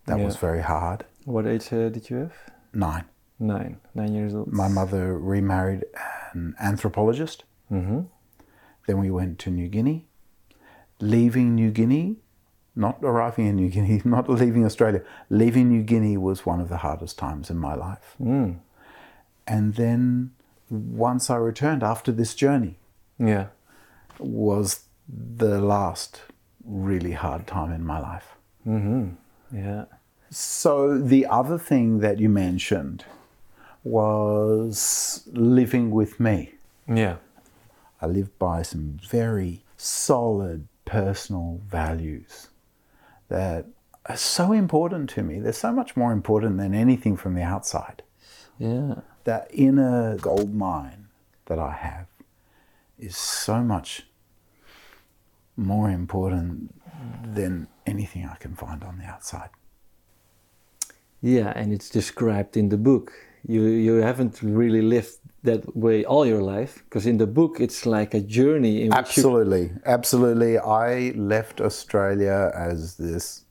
That 0.05 0.19
yeah. 0.19 0.25
was 0.25 0.35
very 0.35 0.61
hard. 0.61 1.05
What 1.25 1.47
age 1.47 1.73
uh, 1.73 1.89
did 1.89 2.09
you 2.09 2.17
have? 2.17 2.35
Nine. 2.75 3.05
Nine. 3.39 3.77
Nine 3.93 4.13
years 4.13 4.35
old. 4.35 4.51
My 4.51 4.67
mother 4.67 5.17
remarried 5.17 5.85
an 6.33 6.55
anthropologist. 6.59 7.43
Mm-hmm. 7.71 8.01
Then 8.87 8.99
we 8.99 9.09
went 9.09 9.39
to 9.39 9.49
New 9.49 9.67
Guinea. 9.67 10.05
leaving 11.01 11.55
New 11.55 11.71
Guinea, 11.71 12.15
not 12.75 12.97
arriving 13.01 13.47
in 13.47 13.55
New 13.55 13.69
Guinea, 13.69 14.01
not 14.05 14.29
leaving 14.29 14.63
Australia, 14.65 15.01
leaving 15.29 15.67
New 15.69 15.81
Guinea 15.83 16.15
was 16.17 16.45
one 16.45 16.59
of 16.61 16.69
the 16.69 16.77
hardest 16.77 17.17
times 17.17 17.49
in 17.49 17.57
my 17.57 17.73
life. 17.75 18.15
Mm. 18.21 18.59
And 19.47 19.75
then 19.75 20.31
once 20.69 21.29
I 21.29 21.35
returned 21.37 21.83
after 21.83 22.11
this 22.11 22.33
journey 22.35 22.77
Yeah. 23.19 23.47
was 24.19 24.85
the 25.07 25.59
last 25.59 26.21
really 26.63 27.11
hard 27.13 27.45
time 27.47 27.71
in 27.71 27.83
my 27.85 27.99
life. 27.99 28.27
Yeah. 29.51 29.85
So 30.29 30.97
the 30.97 31.25
other 31.27 31.57
thing 31.57 31.99
that 31.99 32.19
you 32.19 32.29
mentioned 32.29 33.05
was 33.83 35.23
living 35.31 35.91
with 35.91 36.19
me. 36.19 36.55
Yeah. 36.87 37.17
I 38.01 38.07
live 38.07 38.37
by 38.39 38.63
some 38.63 38.99
very 39.07 39.63
solid 39.77 40.67
personal 40.85 41.61
values 41.67 42.49
that 43.29 43.65
are 44.07 44.17
so 44.17 44.51
important 44.51 45.09
to 45.11 45.23
me. 45.23 45.39
They're 45.39 45.53
so 45.53 45.71
much 45.71 45.95
more 45.95 46.11
important 46.11 46.57
than 46.57 46.73
anything 46.73 47.15
from 47.15 47.35
the 47.35 47.41
outside. 47.41 48.03
Yeah. 48.57 48.95
That 49.23 49.47
inner 49.51 50.17
gold 50.17 50.53
mine 50.53 51.07
that 51.45 51.59
I 51.59 51.71
have 51.71 52.07
is 52.99 53.17
so 53.17 53.61
much 53.61 54.07
more 55.57 55.89
important 55.89 56.73
than 57.23 57.67
anything 57.85 58.25
I 58.25 58.35
can 58.35 58.55
find 58.55 58.83
on 58.83 58.97
the 58.99 59.05
outside. 59.05 59.49
Yeah, 61.25 61.51
and 61.55 61.73
it's 61.73 61.89
described 61.89 62.55
in 62.55 62.69
the 62.69 62.77
book. 62.77 63.11
You 63.47 63.63
you 63.63 63.95
haven't 63.95 64.41
really 64.43 64.81
lived 64.81 65.17
that 65.41 65.75
way 65.75 66.05
all 66.05 66.25
your 66.25 66.41
life 66.41 66.83
because 66.83 67.09
in 67.09 67.17
the 67.17 67.25
book 67.27 67.59
it's 67.59 67.85
like 67.85 68.13
a 68.13 68.21
journey 68.21 68.81
in 68.83 68.89
which 68.89 68.95
you 68.95 68.99
Absolutely, 68.99 69.71
absolutely. 69.85 70.57
I 70.59 71.13
left 71.15 71.61
Australia 71.61 72.51
as 72.53 72.97
this 72.97 73.45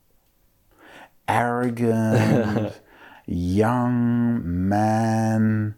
arrogant, 1.27 2.81
young 3.27 4.41
man, 4.69 5.75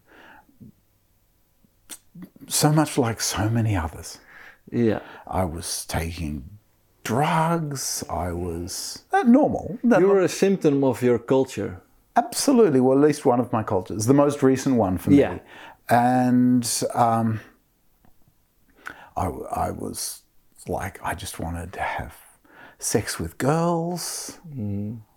so 2.47 2.73
much 2.73 2.99
like 2.99 3.21
so 3.21 3.49
many 3.49 3.75
others. 3.77 4.19
yeah 4.71 5.01
I 5.27 5.45
was 5.45 5.87
taking 5.87 6.43
drugs. 7.05 8.05
I 8.11 8.33
was 8.33 9.05
uh, 9.13 9.23
normal. 9.23 9.79
That- 9.85 10.01
you 10.01 10.09
were 10.09 10.25
a 10.25 10.29
symptom 10.29 10.85
of 10.85 11.03
your 11.03 11.19
culture. 11.19 11.81
Absolutely. 12.17 12.81
Well, 12.81 12.97
at 12.99 13.05
least 13.05 13.25
one 13.27 13.41
of 13.41 13.53
my 13.53 13.63
cultures, 13.63 14.07
the 14.07 14.15
most 14.15 14.43
recent 14.43 14.77
one 14.77 14.97
for 14.99 15.11
me. 15.11 15.19
Yeah. 15.21 15.39
And 15.89 16.83
um, 16.95 17.41
I, 19.17 19.27
I 19.27 19.71
was 19.71 20.23
like, 20.67 20.99
I 21.03 21.15
just 21.15 21.39
wanted 21.39 21.73
to 21.75 21.81
have 21.81 22.17
sex 22.79 23.19
with 23.19 23.39
girls, 23.39 24.39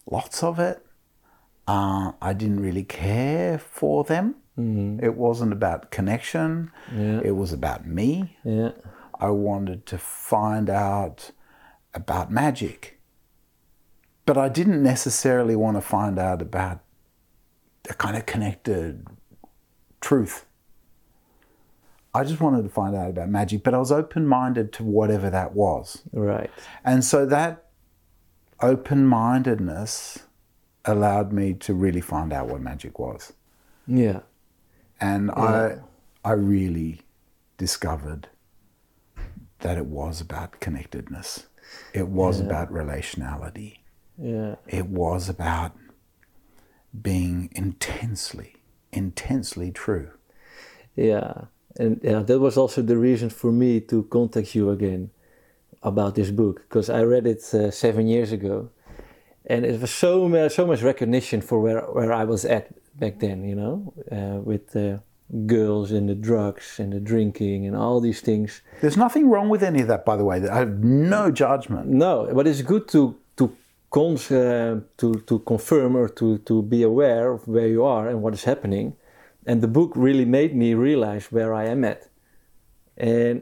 lots 0.05 0.43
of 0.43 0.59
it. 0.59 0.85
Uh, 1.67 2.11
I 2.21 2.33
didn't 2.33 2.59
really 2.61 2.83
care 2.83 3.57
for 3.57 4.03
them. 4.03 4.35
It 5.01 5.15
wasn't 5.15 5.53
about 5.53 5.89
connection, 5.89 6.69
Yeah. 6.93 7.21
it 7.23 7.37
was 7.37 7.53
about 7.53 7.87
me. 7.87 8.35
Yeah. 8.43 8.71
I 9.17 9.29
wanted 9.29 9.85
to 9.85 9.97
find 9.97 10.69
out 10.69 11.31
about 11.93 12.29
magic. 12.29 12.99
But 14.25 14.37
I 14.37 14.49
didn't 14.49 14.83
necessarily 14.83 15.55
want 15.55 15.77
to 15.77 15.81
find 15.81 16.19
out 16.19 16.41
about 16.41 16.81
a 17.89 17.93
kind 17.93 18.17
of 18.17 18.25
connected 18.25 19.07
truth. 20.01 20.45
I 22.13 22.23
just 22.23 22.41
wanted 22.41 22.63
to 22.63 22.69
find 22.69 22.95
out 22.95 23.09
about 23.11 23.29
magic, 23.29 23.63
but 23.63 23.73
I 23.73 23.77
was 23.77 23.91
open 23.91 24.27
minded 24.27 24.73
to 24.73 24.83
whatever 24.83 25.29
that 25.29 25.53
was. 25.53 26.01
Right. 26.11 26.49
And 26.83 27.03
so 27.03 27.25
that 27.27 27.65
open 28.61 29.05
mindedness 29.05 30.19
allowed 30.85 31.31
me 31.31 31.53
to 31.53 31.73
really 31.73 32.01
find 32.01 32.33
out 32.33 32.47
what 32.47 32.61
magic 32.61 32.97
was. 32.97 33.33
Yeah. 33.85 34.21
And 34.99 35.31
I, 35.31 35.77
I 36.25 36.31
really 36.31 37.01
discovered 37.57 38.27
that 39.59 39.77
it 39.77 39.85
was 39.85 40.19
about 40.19 40.59
connectedness. 40.59 41.45
It 41.93 42.07
was 42.07 42.39
about 42.39 42.71
relationality. 42.71 43.77
Yeah. 44.17 44.55
It 44.67 44.87
was 44.87 45.29
about 45.29 45.73
being 47.01 47.49
intensely, 47.55 48.55
intensely 48.91 49.71
true. 49.71 50.11
Yeah, 50.95 51.45
and 51.77 51.99
yeah, 52.03 52.19
that 52.23 52.39
was 52.39 52.57
also 52.57 52.81
the 52.81 52.97
reason 52.97 53.29
for 53.29 53.51
me 53.51 53.79
to 53.81 54.03
contact 54.03 54.55
you 54.55 54.69
again 54.69 55.11
about 55.83 56.15
this 56.15 56.31
book 56.31 56.61
because 56.67 56.89
I 56.89 57.03
read 57.03 57.25
it 57.25 57.41
uh, 57.53 57.71
seven 57.71 58.07
years 58.07 58.31
ago, 58.31 58.69
and 59.45 59.65
it 59.65 59.79
was 59.79 59.91
so 59.91 60.27
mu- 60.27 60.49
so 60.49 60.65
much 60.65 60.81
recognition 60.81 61.41
for 61.41 61.59
where 61.59 61.81
where 61.81 62.11
I 62.11 62.23
was 62.25 62.43
at 62.45 62.69
back 62.99 63.19
then. 63.19 63.43
You 63.43 63.55
know, 63.55 63.93
uh, 64.11 64.39
with 64.41 64.71
the 64.71 65.01
girls 65.45 65.91
and 65.91 66.09
the 66.09 66.15
drugs 66.15 66.79
and 66.79 66.91
the 66.91 66.99
drinking 66.99 67.67
and 67.67 67.75
all 67.75 68.01
these 68.01 68.21
things. 68.21 68.61
There's 68.81 68.97
nothing 68.97 69.29
wrong 69.29 69.49
with 69.49 69.63
any 69.63 69.81
of 69.81 69.87
that, 69.87 70.03
by 70.03 70.15
the 70.15 70.25
way. 70.25 70.47
I 70.49 70.57
have 70.57 70.83
no 70.83 71.31
judgment. 71.31 71.87
No, 71.87 72.29
but 72.33 72.47
it's 72.47 72.61
good 72.61 72.87
to 72.89 73.15
cons 73.89 74.31
uh, 74.31 74.79
to 74.97 75.13
to 75.25 75.39
confirm 75.39 75.95
or 75.95 76.09
to 76.09 76.37
to 76.39 76.61
be 76.61 76.83
aware 76.83 77.31
of 77.31 77.47
where 77.47 77.67
you 77.67 77.83
are 77.83 78.07
and 78.07 78.21
what 78.21 78.33
is 78.33 78.43
happening. 78.43 78.95
And 79.45 79.61
the 79.61 79.67
book 79.67 79.91
really 79.95 80.25
made 80.25 80.55
me 80.55 80.73
realize 80.73 81.31
where 81.31 81.53
I 81.53 81.65
am 81.65 81.83
at. 81.83 82.09
And 82.97 83.41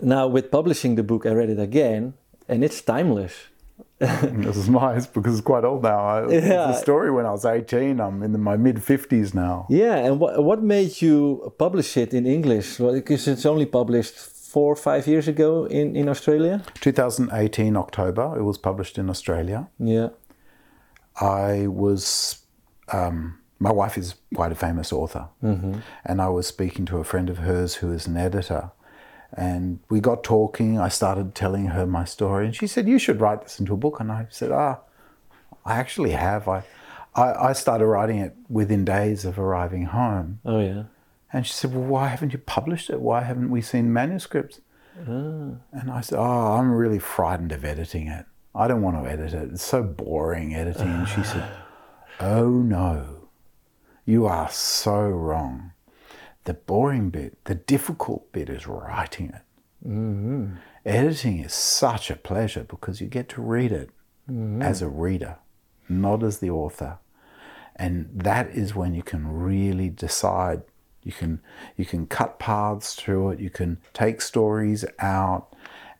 now 0.00 0.26
with 0.26 0.50
publishing 0.50 0.96
the 0.96 1.02
book, 1.02 1.26
I 1.26 1.32
read 1.32 1.50
it 1.50 1.60
again, 1.60 2.14
and 2.48 2.64
it's 2.64 2.80
timeless. 2.80 3.34
this 4.00 4.56
is 4.56 4.68
nice 4.70 5.06
because 5.06 5.34
it's 5.34 5.46
quite 5.46 5.62
old 5.62 5.82
now. 5.82 5.98
I, 5.98 6.30
Yeah. 6.30 6.68
The 6.68 6.72
story 6.72 7.10
when 7.10 7.26
I 7.26 7.32
was 7.32 7.44
18, 7.44 8.00
I'm 8.00 8.22
in 8.22 8.40
my 8.40 8.56
mid 8.56 8.76
50s 8.76 9.34
now. 9.34 9.66
Yeah, 9.68 9.96
and 9.96 10.18
what 10.18 10.42
what 10.42 10.62
made 10.62 11.02
you 11.02 11.52
publish 11.58 11.98
it 11.98 12.14
in 12.14 12.26
English? 12.26 12.80
Well, 12.80 12.94
because 12.94 13.28
it's 13.28 13.44
only 13.44 13.66
published 13.66 14.16
four 14.52 14.72
or 14.72 14.76
five 14.76 15.06
years 15.06 15.28
ago 15.28 15.64
in 15.78 15.96
in 15.96 16.08
Australia. 16.08 16.62
2018 16.80 17.76
October, 17.76 18.24
it 18.38 18.44
was 18.50 18.58
published 18.58 18.98
in 18.98 19.08
Australia. 19.10 19.68
Yeah. 19.78 20.08
I 21.20 21.66
was, 21.66 22.02
um, 22.92 23.38
my 23.58 23.72
wife 23.72 23.98
is 23.98 24.14
quite 24.34 24.52
a 24.52 24.54
famous 24.66 24.92
author, 24.92 25.24
and 26.08 26.16
I 26.26 26.28
was 26.28 26.46
speaking 26.46 26.86
to 26.86 26.96
a 26.98 27.04
friend 27.04 27.28
of 27.30 27.38
hers 27.38 27.74
who 27.80 27.92
is 27.92 28.06
an 28.06 28.16
editor, 28.16 28.70
and 29.36 29.78
we 29.90 30.00
got 30.00 30.24
talking. 30.24 30.78
I 30.78 30.88
started 30.88 31.34
telling 31.34 31.66
her 31.76 31.86
my 31.86 32.04
story, 32.06 32.46
and 32.46 32.56
she 32.56 32.66
said, 32.66 32.88
"You 32.88 32.98
should 32.98 33.20
write 33.20 33.42
this 33.42 33.60
into 33.60 33.74
a 33.74 33.76
book." 33.76 34.00
And 34.00 34.10
I 34.10 34.26
said, 34.30 34.50
"Ah, 34.50 34.76
I 35.64 35.72
actually 35.82 36.12
have. 36.12 36.48
I, 36.48 36.62
I, 37.14 37.50
I 37.50 37.52
started 37.52 37.86
writing 37.86 38.18
it 38.26 38.34
within 38.48 38.84
days 38.84 39.24
of 39.28 39.38
arriving 39.38 39.84
home." 39.86 40.40
Oh 40.44 40.60
yeah. 40.60 40.84
And 41.32 41.46
she 41.46 41.52
said, 41.52 41.74
Well, 41.74 41.84
why 41.84 42.08
haven't 42.08 42.32
you 42.32 42.38
published 42.38 42.90
it? 42.90 43.00
Why 43.00 43.22
haven't 43.22 43.50
we 43.50 43.60
seen 43.60 43.92
manuscripts? 43.92 44.60
Ah. 44.98 45.56
And 45.72 45.90
I 45.90 46.00
said, 46.00 46.18
Oh, 46.18 46.56
I'm 46.58 46.70
really 46.72 46.98
frightened 46.98 47.52
of 47.52 47.64
editing 47.64 48.08
it. 48.08 48.26
I 48.54 48.66
don't 48.66 48.82
want 48.82 49.02
to 49.02 49.10
edit 49.10 49.32
it. 49.32 49.50
It's 49.52 49.62
so 49.62 49.82
boring 49.82 50.54
editing. 50.54 50.88
And 50.88 51.08
she 51.08 51.22
said, 51.22 51.48
Oh, 52.20 52.50
no. 52.50 53.28
You 54.04 54.26
are 54.26 54.50
so 54.50 55.08
wrong. 55.08 55.72
The 56.44 56.54
boring 56.54 57.10
bit, 57.10 57.44
the 57.44 57.54
difficult 57.54 58.32
bit 58.32 58.48
is 58.48 58.66
writing 58.66 59.28
it. 59.28 59.42
Mm-hmm. 59.86 60.54
Editing 60.84 61.38
is 61.38 61.54
such 61.54 62.10
a 62.10 62.16
pleasure 62.16 62.64
because 62.64 63.00
you 63.00 63.06
get 63.06 63.28
to 63.30 63.42
read 63.42 63.70
it 63.70 63.90
mm-hmm. 64.28 64.60
as 64.60 64.82
a 64.82 64.88
reader, 64.88 65.38
not 65.88 66.22
as 66.22 66.38
the 66.38 66.50
author 66.50 66.98
and 67.80 68.10
that 68.12 68.50
is 68.50 68.74
when 68.74 68.94
you 68.94 69.02
can 69.02 69.26
really 69.26 69.88
decide 69.88 70.60
you 71.02 71.12
can 71.12 71.40
you 71.76 71.84
can 71.84 72.06
cut 72.06 72.38
paths 72.38 72.94
through 72.94 73.30
it. 73.30 73.40
You 73.40 73.50
can 73.50 73.78
take 73.92 74.20
stories 74.20 74.84
out 74.98 75.54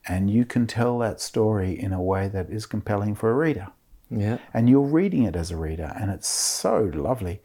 and 0.07 0.31
you 0.31 0.45
can 0.45 0.67
tell 0.67 0.99
that 0.99 1.21
story 1.21 1.79
in 1.79 1.93
a 1.93 2.03
way 2.03 2.29
that 2.29 2.51
is 2.51 2.67
compelling 2.67 3.15
for 3.15 3.31
a 3.31 3.35
reader. 3.35 3.69
Yeah. 4.13 4.39
and 4.53 4.69
you're 4.69 4.81
reading 4.81 5.23
it 5.23 5.37
as 5.37 5.53
a 5.53 5.57
reader 5.57 5.95
and 5.97 6.11
it's 6.11 6.27
so 6.27 6.91
lovely. 6.93 7.43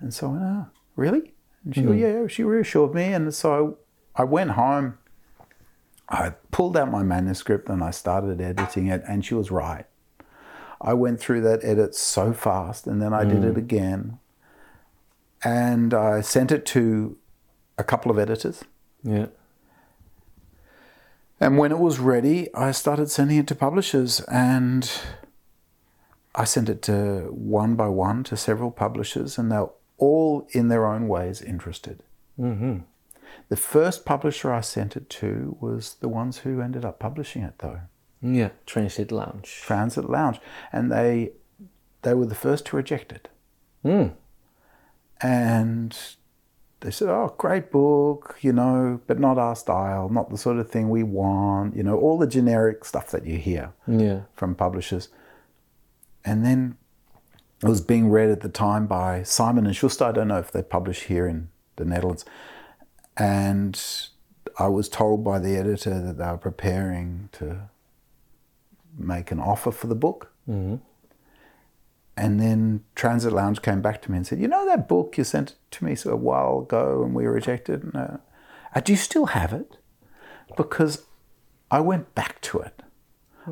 And 0.00 0.12
so 0.12 0.26
I 0.26 0.30
went, 0.30 0.42
ah, 0.44 0.66
really? 0.96 1.34
And 1.64 1.74
she 1.74 1.82
went, 1.82 2.00
yeah, 2.00 2.20
yeah 2.20 2.26
she 2.26 2.42
reassured 2.42 2.94
me. 2.94 3.12
And 3.12 3.32
so 3.32 3.78
I 4.16 4.24
went 4.24 4.52
home. 4.52 4.98
I 6.08 6.30
pulled 6.50 6.76
out 6.76 6.90
my 6.90 7.04
manuscript 7.04 7.68
and 7.68 7.82
I 7.82 7.92
started 7.92 8.40
editing 8.40 8.88
it 8.88 9.04
and 9.08 9.24
she 9.24 9.34
was 9.34 9.52
right. 9.52 9.86
I 10.80 10.94
went 10.94 11.20
through 11.20 11.42
that 11.42 11.64
edit 11.64 11.94
so 11.94 12.32
fast 12.32 12.88
and 12.88 13.00
then 13.00 13.14
I 13.14 13.24
did 13.24 13.44
it 13.44 13.56
again. 13.56 14.18
And 15.44 15.92
I 15.92 16.22
sent 16.22 16.50
it 16.50 16.64
to 16.66 17.16
a 17.76 17.84
couple 17.84 18.10
of 18.10 18.18
editors. 18.18 18.64
Yeah. 19.02 19.26
And 21.40 21.58
when 21.58 21.72
it 21.72 21.78
was 21.78 21.98
ready, 21.98 22.52
I 22.54 22.70
started 22.70 23.10
sending 23.10 23.38
it 23.38 23.46
to 23.48 23.54
publishers 23.54 24.20
and 24.20 24.90
I 26.34 26.44
sent 26.44 26.68
it 26.68 26.80
to 26.82 27.28
one 27.30 27.74
by 27.74 27.88
one 27.88 28.24
to 28.24 28.36
several 28.36 28.70
publishers 28.70 29.36
and 29.36 29.52
they're 29.52 29.68
all 29.98 30.46
in 30.52 30.68
their 30.68 30.86
own 30.86 31.06
ways 31.08 31.42
interested. 31.42 32.02
Mm-hmm. 32.38 32.78
The 33.48 33.56
first 33.56 34.04
publisher 34.04 34.52
I 34.52 34.60
sent 34.60 34.96
it 34.96 35.10
to 35.10 35.56
was 35.60 35.96
the 36.00 36.08
ones 36.08 36.38
who 36.38 36.60
ended 36.60 36.84
up 36.84 36.98
publishing 36.98 37.42
it, 37.42 37.58
though. 37.58 37.80
Yeah, 38.22 38.50
Transit 38.64 39.12
Lounge. 39.12 39.60
Transit 39.62 40.08
Lounge, 40.08 40.40
and 40.72 40.90
they 40.90 41.32
they 42.02 42.14
were 42.14 42.26
the 42.26 42.34
first 42.34 42.66
to 42.66 42.76
reject 42.76 43.12
it. 43.12 43.28
Mm. 43.84 44.14
And 45.20 45.96
they 46.80 46.90
said, 46.90 47.08
"Oh, 47.08 47.34
great 47.38 47.70
book, 47.70 48.36
you 48.40 48.52
know, 48.52 49.00
but 49.06 49.18
not 49.18 49.38
our 49.38 49.56
style, 49.56 50.08
not 50.08 50.30
the 50.30 50.36
sort 50.38 50.58
of 50.58 50.70
thing 50.70 50.90
we 50.90 51.02
want, 51.02 51.76
you 51.76 51.82
know, 51.82 51.96
all 51.98 52.18
the 52.18 52.26
generic 52.26 52.84
stuff 52.84 53.10
that 53.10 53.24
you 53.26 53.38
hear 53.38 53.72
Yeah. 53.86 54.22
from 54.34 54.54
publishers." 54.54 55.08
And 56.24 56.44
then 56.44 56.76
it 57.62 57.68
was 57.68 57.80
being 57.80 58.10
read 58.10 58.28
at 58.30 58.40
the 58.40 58.48
time 58.48 58.86
by 58.86 59.22
Simon 59.22 59.66
and 59.66 59.74
Schuster. 59.76 60.04
I 60.04 60.12
don't 60.12 60.28
know 60.28 60.38
if 60.38 60.52
they 60.52 60.62
publish 60.62 61.04
here 61.04 61.26
in 61.26 61.48
the 61.76 61.84
Netherlands. 61.84 62.24
And 63.16 63.80
I 64.58 64.68
was 64.68 64.88
told 64.88 65.24
by 65.24 65.38
the 65.38 65.56
editor 65.56 66.00
that 66.00 66.18
they 66.18 66.26
were 66.26 66.36
preparing 66.36 67.28
to 67.32 67.68
make 68.98 69.30
an 69.30 69.40
offer 69.40 69.70
for 69.70 69.86
the 69.86 69.94
book. 69.94 70.32
hmm 70.46 70.76
And 72.16 72.40
then 72.40 72.84
Transit 72.94 73.32
Lounge 73.32 73.60
came 73.62 73.82
back 73.82 74.00
to 74.02 74.10
me 74.10 74.18
and 74.18 74.26
said, 74.26 74.38
"You 74.38 74.46
know 74.48 74.64
that 74.66 74.86
book 74.88 75.18
you 75.18 75.24
sent 75.24 75.56
to 75.72 75.84
me 75.84 75.96
a 76.06 76.16
while 76.16 76.60
ago 76.60 77.02
and 77.04 77.14
we 77.14 77.26
rejected? 77.26 77.82
And, 77.82 77.96
uh, 77.96 78.80
do 78.80 78.92
you 78.92 78.96
still 78.96 79.26
have 79.26 79.52
it?" 79.52 79.78
Because 80.56 81.04
I 81.70 81.80
went 81.80 82.14
back 82.14 82.40
to 82.42 82.58
it. 82.60 82.82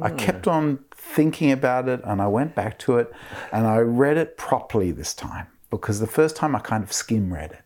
I 0.00 0.10
kept 0.10 0.48
on 0.48 0.78
thinking 0.94 1.52
about 1.52 1.86
it, 1.88 2.00
and 2.04 2.22
I 2.22 2.26
went 2.26 2.54
back 2.54 2.78
to 2.80 2.96
it, 2.96 3.12
and 3.52 3.66
I 3.66 3.78
read 3.78 4.16
it 4.16 4.38
properly 4.38 4.90
this 4.90 5.12
time. 5.12 5.48
Because 5.70 6.00
the 6.00 6.06
first 6.06 6.34
time 6.36 6.56
I 6.56 6.60
kind 6.60 6.82
of 6.82 6.92
skim 6.92 7.32
read 7.32 7.52
it, 7.52 7.64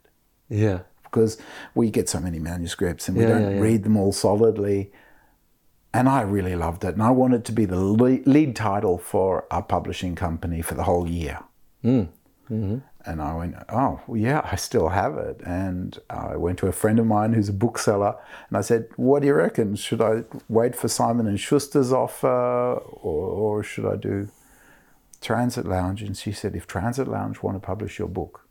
Yeah. 0.49 0.81
because 1.05 1.39
we 1.75 1.89
get 1.91 2.09
so 2.09 2.19
many 2.19 2.39
manuscripts 2.41 3.07
and 3.09 3.17
we 3.17 3.23
Yeah, 3.23 3.29
don't 3.31 3.43
yeah, 3.43 3.51
yeah. 3.51 3.61
read 3.61 3.85
them 3.85 3.97
all 3.97 4.11
solidly. 4.13 4.93
And 5.97 6.11
I 6.11 6.21
really 6.21 6.55
loved 6.57 6.85
it, 6.85 6.93
and 6.93 7.03
I 7.03 7.11
wanted 7.11 7.47
to 7.47 7.53
be 7.53 7.65
the 7.65 7.81
lead, 7.81 8.55
title 8.55 8.99
for 8.99 9.47
our 9.51 9.63
publishing 9.63 10.15
company 10.15 10.61
for 10.61 10.75
the 10.75 10.83
whole 10.83 11.09
year. 11.09 11.39
Mm. 11.83 12.09
hmm 12.49 12.79
And 13.07 13.23
I 13.23 13.35
went, 13.35 13.55
oh, 13.71 14.03
well, 14.07 14.21
yeah, 14.21 14.43
I 14.45 14.57
still 14.57 14.91
have 14.91 15.17
it. 15.17 15.41
And 15.47 15.99
I 16.11 16.37
went 16.37 16.59
to 16.59 16.67
a 16.67 16.73
friend 16.73 16.99
of 16.99 17.07
mine 17.07 17.33
who's 17.33 17.49
a 17.49 17.55
bookseller, 17.55 18.15
and 18.49 18.59
I 18.59 18.61
said, 18.61 18.89
what 18.97 19.23
do 19.23 19.29
you 19.29 19.33
reckon? 19.33 19.75
Should 19.75 20.03
I 20.03 20.25
wait 20.51 20.77
for 20.77 20.89
Simon 20.89 21.27
and 21.27 21.41
Schuster's 21.41 21.95
offer, 21.95 22.29
or, 22.29 23.25
or 23.41 23.63
should 23.63 23.87
I 23.87 23.97
do 23.97 24.29
Transit 25.23 25.65
Lounge? 25.65 26.03
And 26.03 26.15
she 26.15 26.31
said, 26.31 26.55
if 26.55 26.67
Transit 26.67 27.09
Lounge 27.09 27.43
want 27.43 27.57
to 27.57 27.67
publish 27.67 27.99
your 27.99 28.09
book, 28.09 28.46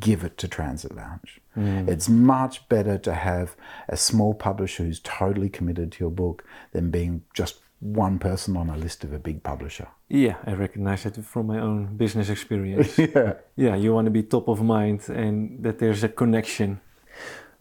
give 0.00 0.24
it 0.24 0.36
to 0.38 0.48
Transit 0.48 0.94
Lounge. 0.94 1.40
Mm. 1.56 1.88
It's 1.88 2.08
much 2.08 2.68
better 2.68 2.98
to 2.98 3.14
have 3.14 3.56
a 3.88 3.96
small 3.96 4.34
publisher 4.34 4.84
who's 4.84 5.00
totally 5.00 5.48
committed 5.48 5.92
to 5.92 6.04
your 6.04 6.10
book 6.10 6.44
than 6.72 6.90
being 6.90 7.22
just 7.34 7.60
one 7.80 8.18
person 8.18 8.56
on 8.56 8.68
a 8.68 8.76
list 8.76 9.04
of 9.04 9.12
a 9.12 9.18
big 9.18 9.42
publisher. 9.42 9.88
Yeah, 10.08 10.36
I 10.46 10.52
recognize 10.54 11.06
it 11.06 11.24
from 11.24 11.46
my 11.46 11.60
own 11.60 11.96
business 11.96 12.28
experience. 12.28 12.98
yeah. 12.98 13.34
yeah, 13.56 13.76
you 13.76 13.94
want 13.94 14.06
to 14.06 14.10
be 14.10 14.22
top 14.22 14.48
of 14.48 14.62
mind 14.62 15.08
and 15.08 15.62
that 15.62 15.78
there's 15.78 16.02
a 16.02 16.08
connection. 16.08 16.80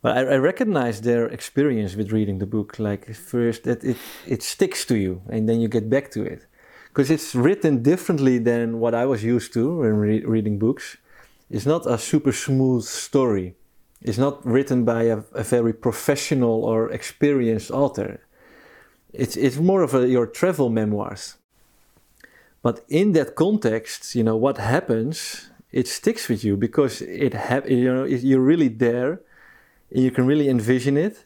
But 0.01 0.17
I, 0.17 0.21
I 0.21 0.37
recognize 0.37 1.01
their 1.01 1.27
experience 1.27 1.95
with 1.95 2.11
reading 2.11 2.39
the 2.39 2.45
book. 2.45 2.79
Like 2.79 3.13
first, 3.13 3.63
that 3.63 3.83
it 3.83 3.97
it 4.25 4.43
sticks 4.43 4.85
to 4.85 4.95
you, 4.95 5.21
and 5.29 5.49
then 5.49 5.59
you 5.59 5.67
get 5.67 5.89
back 5.89 6.11
to 6.11 6.23
it, 6.23 6.45
because 6.89 7.09
it's 7.09 7.33
written 7.33 7.81
differently 7.81 8.37
than 8.37 8.79
what 8.79 8.93
I 8.93 9.05
was 9.05 9.23
used 9.23 9.53
to 9.53 9.79
when 9.79 9.97
re- 9.97 10.25
reading 10.25 10.59
books. 10.59 10.97
It's 11.49 11.65
not 11.65 11.85
a 11.85 11.97
super 11.97 12.31
smooth 12.31 12.83
story. 12.83 13.55
It's 14.01 14.17
not 14.17 14.45
written 14.45 14.83
by 14.83 15.03
a, 15.03 15.17
a 15.33 15.43
very 15.43 15.73
professional 15.73 16.63
or 16.63 16.91
experienced 16.91 17.71
author. 17.71 18.19
It's 19.13 19.35
it's 19.37 19.57
more 19.57 19.81
of 19.81 19.93
a, 19.95 20.07
your 20.07 20.27
travel 20.27 20.69
memoirs. 20.69 21.37
But 22.61 22.85
in 22.89 23.13
that 23.13 23.35
context, 23.35 24.15
you 24.15 24.23
know 24.23 24.35
what 24.35 24.57
happens, 24.57 25.49
it 25.71 25.87
sticks 25.87 26.27
with 26.27 26.43
you 26.43 26.57
because 26.57 27.01
it 27.01 27.33
hap- 27.33 27.69
you 27.69 27.93
know 27.93 28.03
you're 28.03 28.41
really 28.41 28.67
there, 28.67 29.21
and 29.91 30.03
you 30.03 30.11
can 30.11 30.25
really 30.27 30.49
envision 30.49 30.97
it, 30.97 31.25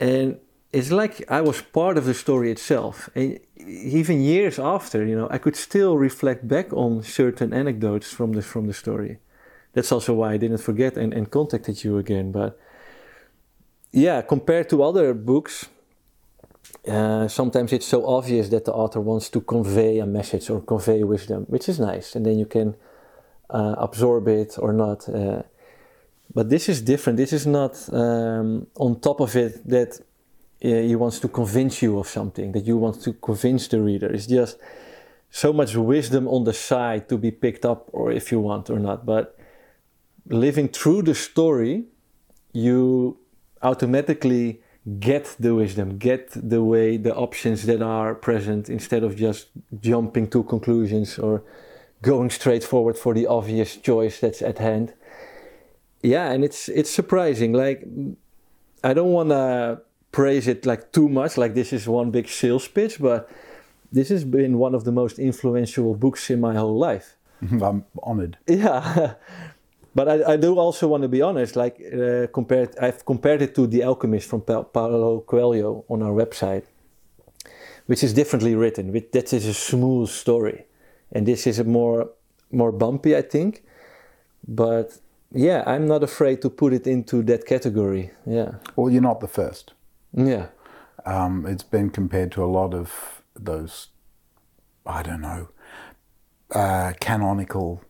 and 0.00 0.38
it's 0.72 0.90
like 0.90 1.24
I 1.30 1.40
was 1.40 1.60
part 1.60 1.98
of 1.98 2.04
the 2.04 2.14
story 2.14 2.50
itself. 2.50 3.10
And 3.14 3.38
even 3.66 4.20
years 4.22 4.58
after, 4.58 5.04
you 5.04 5.16
know, 5.16 5.28
I 5.30 5.38
could 5.38 5.56
still 5.56 5.96
reflect 5.96 6.46
back 6.46 6.72
on 6.72 7.02
certain 7.02 7.52
anecdotes 7.52 8.12
from 8.12 8.32
the 8.32 8.42
from 8.42 8.66
the 8.66 8.72
story. 8.72 9.18
That's 9.72 9.92
also 9.92 10.14
why 10.14 10.32
I 10.32 10.36
didn't 10.36 10.58
forget 10.58 10.96
and, 10.96 11.14
and 11.14 11.30
contacted 11.30 11.84
you 11.84 11.98
again. 11.98 12.32
But 12.32 12.58
yeah, 13.92 14.22
compared 14.22 14.68
to 14.70 14.82
other 14.82 15.14
books, 15.14 15.68
uh, 16.88 17.28
sometimes 17.28 17.72
it's 17.72 17.86
so 17.86 18.06
obvious 18.06 18.48
that 18.48 18.64
the 18.64 18.72
author 18.72 19.00
wants 19.00 19.28
to 19.30 19.40
convey 19.40 19.98
a 19.98 20.06
message 20.06 20.50
or 20.50 20.60
convey 20.60 21.02
wisdom, 21.04 21.44
which 21.48 21.68
is 21.68 21.78
nice, 21.78 22.16
and 22.16 22.24
then 22.26 22.38
you 22.38 22.46
can 22.46 22.74
uh, 23.50 23.74
absorb 23.78 24.28
it 24.28 24.56
or 24.58 24.72
not. 24.72 25.08
Uh, 25.08 25.42
but 26.32 26.48
this 26.48 26.68
is 26.68 26.82
different. 26.82 27.16
This 27.16 27.32
is 27.32 27.46
not 27.46 27.72
um, 27.92 28.66
on 28.76 29.00
top 29.00 29.20
of 29.20 29.34
it 29.36 29.68
that 29.68 30.00
Eh, 30.62 30.82
he 30.82 30.96
wants 30.96 31.18
to 31.20 31.28
convince 31.28 31.80
you 31.80 31.98
of 31.98 32.06
something, 32.06 32.52
that 32.52 32.66
you 32.66 32.76
want 32.76 33.00
to 33.02 33.12
convince 33.14 33.68
the 33.68 33.80
reader. 33.80 34.12
It's 34.12 34.26
just 34.26 34.58
so 35.30 35.52
much 35.52 35.74
wisdom 35.74 36.28
on 36.28 36.44
the 36.44 36.52
side 36.52 37.08
to 37.08 37.16
be 37.16 37.30
picked 37.30 37.64
up, 37.64 37.88
or 37.92 38.12
if 38.12 38.30
you 38.30 38.40
want 38.40 38.68
or 38.68 38.78
not. 38.78 39.06
But 39.06 39.38
living 40.26 40.68
through 40.68 41.02
the 41.02 41.14
story, 41.14 41.84
you 42.52 43.18
automatically 43.62 44.60
get 44.98 45.36
the 45.38 45.54
wisdom, 45.54 45.98
get 45.98 46.30
the 46.34 46.62
way, 46.62 46.96
the 46.96 47.14
options 47.14 47.64
that 47.66 47.80
are 47.80 48.14
present 48.14 48.68
instead 48.68 49.02
of 49.02 49.16
just 49.16 49.48
jumping 49.80 50.28
to 50.30 50.42
conclusions 50.42 51.18
or 51.18 51.42
going 52.02 52.30
straight 52.30 52.64
forward 52.64 52.96
for 52.96 53.14
the 53.14 53.26
obvious 53.26 53.76
choice 53.76 54.20
that's 54.20 54.42
at 54.42 54.58
hand. 54.58 54.94
Yeah, 56.02 56.30
and 56.32 56.44
it's 56.44 56.68
it's 56.68 56.90
surprising. 56.90 57.52
Like 57.52 57.86
I 58.82 58.94
don't 58.94 59.12
want 59.12 59.30
to 59.30 59.82
praise 60.12 60.48
it 60.48 60.66
like 60.66 60.92
too 60.92 61.08
much, 61.08 61.36
like 61.36 61.54
this 61.54 61.72
is 61.72 61.86
one 61.88 62.10
big 62.10 62.28
sales 62.28 62.68
pitch, 62.68 62.98
but 63.00 63.28
this 63.92 64.08
has 64.08 64.24
been 64.24 64.58
one 64.58 64.74
of 64.74 64.84
the 64.84 64.92
most 64.92 65.18
influential 65.18 65.94
books 65.94 66.30
in 66.30 66.40
my 66.40 66.54
whole 66.54 66.78
life. 66.78 67.16
I'm 67.62 67.84
honored. 68.02 68.36
Yeah, 68.46 69.14
but 69.94 70.08
I, 70.08 70.32
I 70.32 70.36
do 70.36 70.58
also 70.58 70.88
want 70.88 71.02
to 71.02 71.08
be 71.08 71.22
honest. 71.22 71.56
Like 71.56 71.80
uh, 71.92 72.26
compared, 72.32 72.76
I've 72.78 73.04
compared 73.04 73.42
it 73.42 73.54
to 73.54 73.66
The 73.66 73.82
Alchemist 73.84 74.28
from 74.28 74.42
pa- 74.42 74.62
Paulo 74.62 75.20
Coelho 75.20 75.84
on 75.88 76.02
our 76.02 76.12
website, 76.12 76.64
which 77.86 78.02
is 78.04 78.12
differently 78.12 78.54
written. 78.54 78.92
With 78.92 79.12
that 79.12 79.32
is 79.32 79.46
a 79.46 79.54
smooth 79.54 80.08
story, 80.08 80.64
and 81.12 81.26
this 81.26 81.46
is 81.46 81.58
a 81.58 81.64
more 81.64 82.10
more 82.52 82.72
bumpy, 82.72 83.16
I 83.16 83.22
think. 83.22 83.62
But 84.46 84.98
yeah, 85.32 85.62
I'm 85.66 85.86
not 85.86 86.02
afraid 86.02 86.42
to 86.42 86.50
put 86.50 86.72
it 86.72 86.86
into 86.86 87.22
that 87.22 87.46
category. 87.46 88.10
Yeah, 88.26 88.54
Well, 88.76 88.90
you're 88.90 89.02
not 89.02 89.20
the 89.20 89.28
first. 89.28 89.72
Yeah, 90.12 90.46
Um, 91.06 91.46
it's 91.46 91.62
been 91.62 91.90
compared 91.90 92.30
to 92.32 92.44
a 92.44 92.46
lot 92.46 92.74
of 92.74 93.22
those, 93.34 93.88
I 94.84 95.02
don't 95.02 95.20
know, 95.20 95.48
uh, 96.54 96.92
canonical 97.00 97.82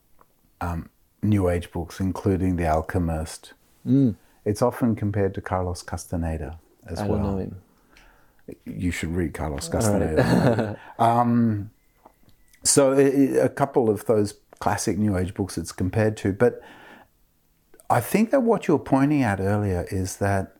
um, 0.61 0.90
New 1.22 1.48
Age 1.48 1.70
books, 1.72 2.00
including 2.00 2.56
The 2.56 2.66
Alchemist. 2.66 3.54
mm, 3.87 4.14
It's 4.44 4.62
often 4.62 4.94
compared 4.96 5.35
to 5.35 5.40
Carlos 5.40 5.83
Castaneda 5.83 6.59
as 6.87 7.00
I 7.00 7.06
well. 7.06 7.18
don't 7.18 7.22
know 7.33 7.38
him. 7.38 7.56
You 8.64 8.90
should 8.90 9.14
read 9.14 9.33
Carlos 9.35 9.68
All 9.68 9.72
right. 9.80 9.83
Castaneda. 10.16 10.78
um, 10.98 11.70
so 12.64 12.92
a 12.92 13.48
couple 13.48 13.88
of 13.88 14.04
those 14.06 14.35
classic 14.59 14.98
New 14.98 15.16
Age 15.16 15.35
books 15.35 15.56
it's 15.56 15.72
compared 15.72 16.16
to, 16.18 16.33
but 16.33 16.61
I 17.88 18.00
think 18.00 18.30
that 18.30 18.40
what 18.42 18.68
you 18.68 18.74
were 18.76 18.85
pointing 18.85 19.22
at 19.22 19.40
earlier 19.40 19.87
is 19.90 20.16
that 20.18 20.56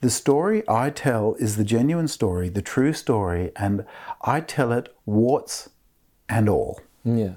the 0.00 0.10
story 0.10 0.62
I 0.68 0.90
tell 0.90 1.34
is 1.34 1.56
the 1.56 1.64
genuine 1.64 2.08
story, 2.08 2.48
the 2.48 2.62
true 2.62 2.92
story, 2.92 3.52
and 3.56 3.84
I 4.22 4.40
tell 4.40 4.72
it 4.72 4.94
warts 5.06 5.70
and 6.28 6.48
all, 6.48 6.80
Yeah, 7.04 7.34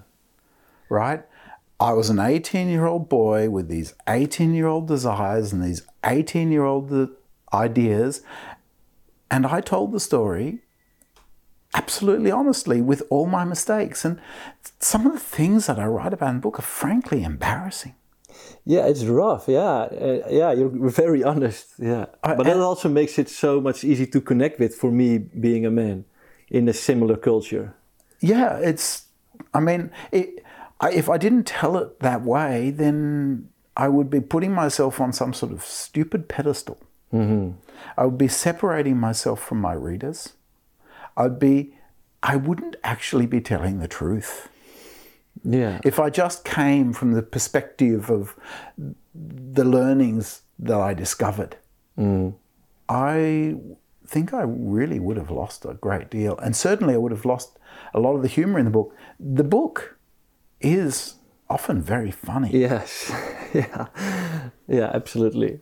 right? 0.89 1.23
I 1.79 1.93
was 1.93 2.10
an 2.10 2.19
18 2.19 2.69
year 2.69 2.86
old 2.86 3.10
boy 3.10 3.49
with 3.49 3.67
these 3.67 3.93
18 4.08 4.53
year 4.53 4.67
old 4.67 4.88
desires 4.88 5.51
and 5.51 5.63
these 5.63 5.82
18 6.06 6.51
year 6.51 6.63
old 6.63 7.10
ideas, 7.53 8.21
and 9.29 9.45
I 9.45 9.62
told 9.62 9.91
the 9.91 9.99
story 9.99 10.60
absolutely 11.73 12.32
honestly 12.32 12.82
with 12.82 13.03
all 13.10 13.25
my 13.25 13.43
mistakes. 13.43 14.06
And 14.06 14.19
some 14.79 15.06
of 15.06 15.13
the 15.13 15.19
things 15.19 15.65
that 15.67 15.79
I 15.79 15.86
write 15.86 16.13
about 16.13 16.29
in 16.29 16.36
the 16.36 16.41
book 16.41 16.60
are 16.60 16.63
frankly 16.63 17.23
embarrassing. 17.23 17.95
Yeah, 18.65 18.86
it's 18.88 19.04
rough. 19.06 19.47
Yeah, 19.47 19.88
uh, 19.91 20.21
yeah, 20.30 20.52
you're 20.54 20.89
very 20.89 21.23
honest. 21.23 21.73
Yeah, 21.80 22.06
I- 22.23 22.36
but 22.36 22.45
that 22.45 22.58
also 22.58 22.89
makes 22.89 23.17
it 23.19 23.30
so 23.30 23.60
much 23.62 23.84
easy 23.84 24.06
to 24.08 24.21
connect 24.21 24.60
with 24.60 24.76
for 24.76 24.91
me, 24.91 25.17
being 25.17 25.65
a 25.65 25.71
man 25.71 26.06
in 26.49 26.67
a 26.69 26.73
similar 26.73 27.17
culture. 27.17 27.73
Yeah, 28.19 28.58
it's. 28.58 29.06
I 29.54 29.60
mean, 29.60 29.91
it, 30.12 30.43
I, 30.80 30.91
if 30.91 31.10
I 31.10 31.17
didn't 31.17 31.45
tell 31.45 31.78
it 31.78 31.99
that 31.99 32.21
way, 32.23 32.69
then 32.71 33.49
I 33.76 33.88
would 33.89 34.10
be 34.10 34.21
putting 34.21 34.52
myself 34.54 35.02
on 35.02 35.12
some 35.13 35.34
sort 35.34 35.52
of 35.52 35.63
stupid 35.63 36.28
pedestal. 36.30 36.78
I 37.95 38.06
would 38.06 38.17
be 38.17 38.28
separating 38.28 38.97
myself 38.97 39.39
from 39.39 39.62
my 39.62 39.73
readers. 39.73 40.34
I'd 41.15 41.38
be, 41.38 41.76
I 42.23 42.36
wouldn't 42.38 42.76
actually 42.84 43.28
be 43.28 43.39
telling 43.39 43.78
the 43.80 43.88
truth. 43.88 44.49
Yeah. 45.43 45.82
If 45.84 45.99
I 45.99 46.10
just 46.10 46.45
came 46.45 46.93
from 46.93 47.13
the 47.13 47.21
perspective 47.21 48.10
of 48.10 48.36
the 49.13 49.63
learnings 49.63 50.41
that 50.60 50.79
I 50.79 50.93
discovered, 50.93 51.58
mm. 51.97 52.34
I 52.88 53.56
think 54.06 54.34
I 54.34 54.43
really 54.43 54.99
would 54.99 55.17
have 55.17 55.32
lost 55.32 55.65
a 55.65 55.73
great 55.73 56.10
deal. 56.10 56.38
And 56.38 56.56
certainly 56.56 56.93
I 56.93 56.97
would 56.97 57.12
have 57.12 57.25
lost 57.25 57.58
a 57.93 57.99
lot 57.99 58.15
of 58.15 58.21
the 58.21 58.27
humor 58.27 58.60
in 58.60 58.65
the 58.65 58.71
book. 58.71 58.95
The 59.19 59.43
book 59.43 59.97
is 60.62 61.15
often 61.49 61.82
very 61.82 62.12
funny. 62.12 62.51
Yes. 62.51 63.12
yeah. 63.53 63.88
Yeah, 64.67 64.91
absolutely. 64.93 65.60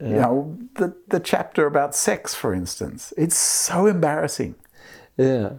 You 0.00 0.08
know, 0.08 0.58
the, 0.74 0.96
the 1.06 1.20
chapter 1.20 1.64
about 1.64 1.94
sex, 1.94 2.34
for 2.34 2.52
instance, 2.52 3.12
it's 3.16 3.36
so 3.36 3.86
embarrassing. 3.86 4.56
Yeah. 5.16 5.54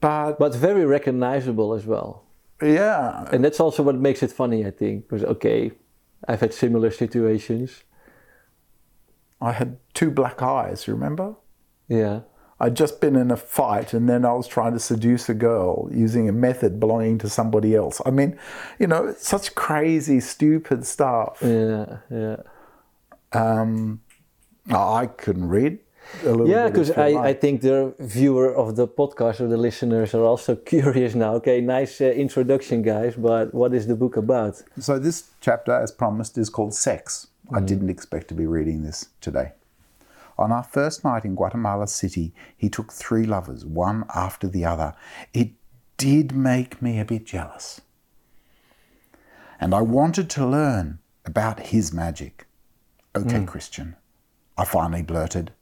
But, 0.00 0.38
But 0.38 0.54
very 0.54 0.84
recognizable 0.84 1.72
as 1.72 1.86
well. 1.86 2.21
Yeah, 2.62 3.28
And 3.32 3.44
that's 3.44 3.60
also 3.60 3.82
what 3.82 3.96
makes 3.96 4.22
it 4.22 4.32
funny, 4.32 4.66
I 4.66 4.70
think. 4.70 5.08
Because, 5.08 5.24
okay, 5.24 5.72
I've 6.28 6.40
had 6.40 6.54
similar 6.54 6.90
situations. 6.90 7.84
I 9.40 9.52
had 9.52 9.78
two 9.94 10.10
black 10.10 10.42
eyes, 10.42 10.86
remember? 10.86 11.34
Yeah. 11.88 12.20
I'd 12.60 12.76
just 12.76 13.00
been 13.00 13.16
in 13.16 13.32
a 13.32 13.36
fight 13.36 13.92
and 13.92 14.08
then 14.08 14.24
I 14.24 14.32
was 14.34 14.46
trying 14.46 14.72
to 14.74 14.78
seduce 14.78 15.28
a 15.28 15.34
girl 15.34 15.88
using 15.92 16.28
a 16.28 16.32
method 16.32 16.78
belonging 16.78 17.18
to 17.18 17.28
somebody 17.28 17.74
else. 17.74 18.00
I 18.06 18.10
mean, 18.10 18.38
you 18.78 18.86
know, 18.86 19.12
such 19.18 19.56
crazy, 19.56 20.20
stupid 20.20 20.86
stuff. 20.86 21.38
Yeah. 21.42 21.98
Yeah. 22.08 22.36
Um, 23.32 24.02
I 24.70 25.06
couldn't 25.06 25.48
read 25.48 25.80
Yeah, 26.24 26.68
because 26.68 26.90
I, 26.92 27.08
I 27.30 27.32
think 27.34 27.60
the 27.62 27.94
viewer 27.98 28.54
of 28.54 28.76
the 28.76 28.86
podcast 28.86 29.40
or 29.40 29.48
the 29.48 29.56
listeners 29.56 30.14
are 30.14 30.24
also 30.24 30.56
curious 30.74 31.14
now. 31.14 31.34
Okay, 31.34 31.60
nice 31.60 32.00
uh, 32.00 32.04
introduction, 32.04 32.82
guys, 32.82 33.14
but 33.16 33.52
what 33.54 33.74
is 33.74 33.86
the 33.86 33.96
book 33.96 34.16
about? 34.16 34.62
So 34.78 34.98
this 34.98 35.30
chapter, 35.40 35.72
as 35.72 35.90
promised, 35.90 36.38
is 36.38 36.50
called 36.50 36.74
Sex. 36.74 37.28
I 37.52 37.60
didn't 37.60 37.90
expect 37.90 38.28
to 38.28 38.34
be 38.34 38.46
reading 38.46 38.82
this 38.82 39.08
today. 39.20 39.52
On 40.38 40.50
our 40.50 40.62
first 40.62 41.04
night 41.04 41.24
in 41.24 41.34
Guatemala 41.34 41.86
City, 41.86 42.32
he 42.56 42.68
took 42.68 42.92
three 42.92 43.24
lovers, 43.24 43.64
one 43.64 44.04
after 44.14 44.48
the 44.48 44.64
other. 44.64 44.94
It 45.34 45.50
did 45.98 46.34
make 46.34 46.80
me 46.80 46.98
a 46.98 47.04
bit 47.04 47.26
jealous. 47.26 47.80
And 49.60 49.74
I 49.74 49.82
wanted 49.82 50.30
to 50.30 50.46
learn 50.46 50.98
about 51.24 51.60
his 51.60 51.92
magic. 51.92 52.46
Okay, 53.14 53.44
Christian, 53.44 53.96
I 54.56 54.64
finally 54.64 55.02
blurted. 55.02 55.52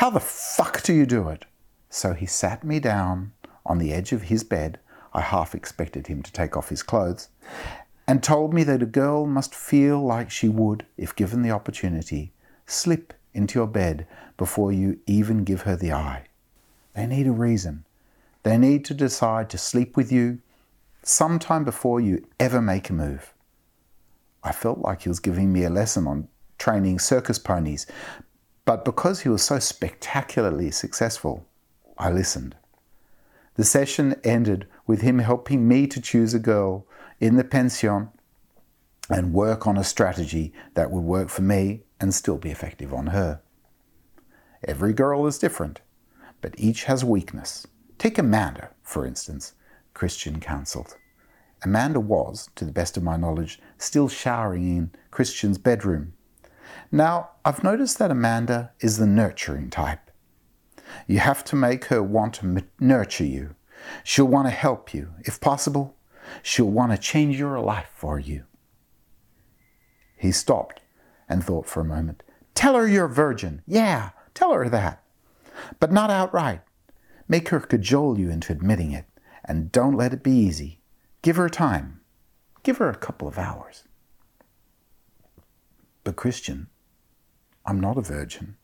How 0.00 0.08
the 0.08 0.18
fuck 0.18 0.82
do 0.82 0.94
you 0.94 1.04
do 1.04 1.28
it? 1.28 1.44
So 1.90 2.14
he 2.14 2.24
sat 2.24 2.64
me 2.64 2.80
down 2.80 3.32
on 3.66 3.76
the 3.76 3.92
edge 3.92 4.12
of 4.12 4.22
his 4.22 4.42
bed. 4.42 4.78
I 5.12 5.20
half 5.20 5.54
expected 5.54 6.06
him 6.06 6.22
to 6.22 6.32
take 6.32 6.56
off 6.56 6.70
his 6.70 6.82
clothes 6.82 7.28
and 8.08 8.22
told 8.22 8.54
me 8.54 8.62
that 8.64 8.82
a 8.82 8.86
girl 8.86 9.26
must 9.26 9.54
feel 9.54 10.02
like 10.02 10.30
she 10.30 10.48
would, 10.48 10.86
if 10.96 11.14
given 11.14 11.42
the 11.42 11.50
opportunity, 11.50 12.32
slip 12.64 13.12
into 13.34 13.58
your 13.58 13.66
bed 13.66 14.06
before 14.38 14.72
you 14.72 14.98
even 15.06 15.44
give 15.44 15.60
her 15.62 15.76
the 15.76 15.92
eye. 15.92 16.24
They 16.94 17.06
need 17.06 17.26
a 17.26 17.32
reason. 17.32 17.84
They 18.42 18.56
need 18.56 18.86
to 18.86 18.94
decide 18.94 19.50
to 19.50 19.58
sleep 19.58 19.98
with 19.98 20.10
you 20.10 20.38
sometime 21.02 21.62
before 21.62 22.00
you 22.00 22.26
ever 22.38 22.62
make 22.62 22.88
a 22.88 22.94
move. 22.94 23.34
I 24.42 24.52
felt 24.52 24.78
like 24.78 25.02
he 25.02 25.10
was 25.10 25.20
giving 25.20 25.52
me 25.52 25.64
a 25.64 25.68
lesson 25.68 26.06
on 26.06 26.28
training 26.56 27.00
circus 27.00 27.38
ponies, 27.38 27.86
but 28.64 28.84
because 28.84 29.20
he 29.20 29.28
was 29.28 29.42
so 29.42 29.58
spectacularly 29.58 30.70
successful, 30.70 31.46
I 31.98 32.10
listened. 32.10 32.56
The 33.56 33.64
session 33.64 34.14
ended 34.24 34.66
with 34.86 35.02
him 35.02 35.18
helping 35.18 35.68
me 35.68 35.86
to 35.88 36.00
choose 36.00 36.34
a 36.34 36.38
girl 36.38 36.86
in 37.18 37.36
the 37.36 37.44
pension 37.44 38.08
and 39.10 39.34
work 39.34 39.66
on 39.66 39.76
a 39.76 39.84
strategy 39.84 40.52
that 40.74 40.90
would 40.90 41.02
work 41.02 41.28
for 41.28 41.42
me 41.42 41.82
and 42.00 42.14
still 42.14 42.38
be 42.38 42.50
effective 42.50 42.94
on 42.94 43.08
her. 43.08 43.40
Every 44.66 44.92
girl 44.92 45.26
is 45.26 45.38
different, 45.38 45.80
but 46.40 46.54
each 46.56 46.84
has 46.84 47.02
a 47.02 47.06
weakness. 47.06 47.66
Take 47.98 48.18
Amanda, 48.18 48.70
for 48.82 49.04
instance, 49.04 49.54
Christian 49.94 50.40
counseled. 50.40 50.96
Amanda 51.62 52.00
was, 52.00 52.48
to 52.54 52.64
the 52.64 52.72
best 52.72 52.96
of 52.96 53.02
my 53.02 53.16
knowledge, 53.16 53.60
still 53.76 54.08
showering 54.08 54.76
in 54.76 54.90
Christian's 55.10 55.58
bedroom. 55.58 56.14
Now, 56.92 57.30
I've 57.44 57.62
noticed 57.62 57.98
that 57.98 58.10
Amanda 58.10 58.72
is 58.80 58.98
the 58.98 59.06
nurturing 59.06 59.70
type. 59.70 60.10
You 61.06 61.20
have 61.20 61.44
to 61.44 61.56
make 61.56 61.84
her 61.84 62.02
want 62.02 62.34
to 62.34 62.46
m- 62.46 62.70
nurture 62.80 63.24
you. 63.24 63.54
She'll 64.02 64.26
want 64.26 64.48
to 64.48 64.52
help 64.52 64.92
you. 64.92 65.10
If 65.20 65.40
possible, 65.40 65.96
she'll 66.42 66.70
want 66.70 66.90
to 66.92 66.98
change 66.98 67.38
your 67.38 67.60
life 67.60 67.90
for 67.94 68.18
you. 68.18 68.44
He 70.16 70.32
stopped 70.32 70.80
and 71.28 71.44
thought 71.44 71.66
for 71.66 71.80
a 71.80 71.84
moment. 71.84 72.24
Tell 72.54 72.74
her 72.74 72.88
you're 72.88 73.06
a 73.06 73.08
virgin. 73.08 73.62
Yeah, 73.66 74.10
tell 74.34 74.52
her 74.52 74.68
that. 74.68 75.02
But 75.78 75.92
not 75.92 76.10
outright. 76.10 76.62
Make 77.28 77.50
her 77.50 77.60
cajole 77.60 78.18
you 78.18 78.30
into 78.30 78.52
admitting 78.52 78.90
it, 78.90 79.06
and 79.44 79.70
don't 79.70 79.96
let 79.96 80.12
it 80.12 80.24
be 80.24 80.32
easy. 80.32 80.80
Give 81.22 81.36
her 81.36 81.48
time. 81.48 82.00
Give 82.64 82.78
her 82.78 82.90
a 82.90 82.96
couple 82.96 83.28
of 83.28 83.38
hours. 83.38 83.84
But, 86.02 86.16
Christian, 86.16 86.68
I'm 87.66 87.80
not 87.80 87.98
a 87.98 88.02
virgin, 88.02 88.56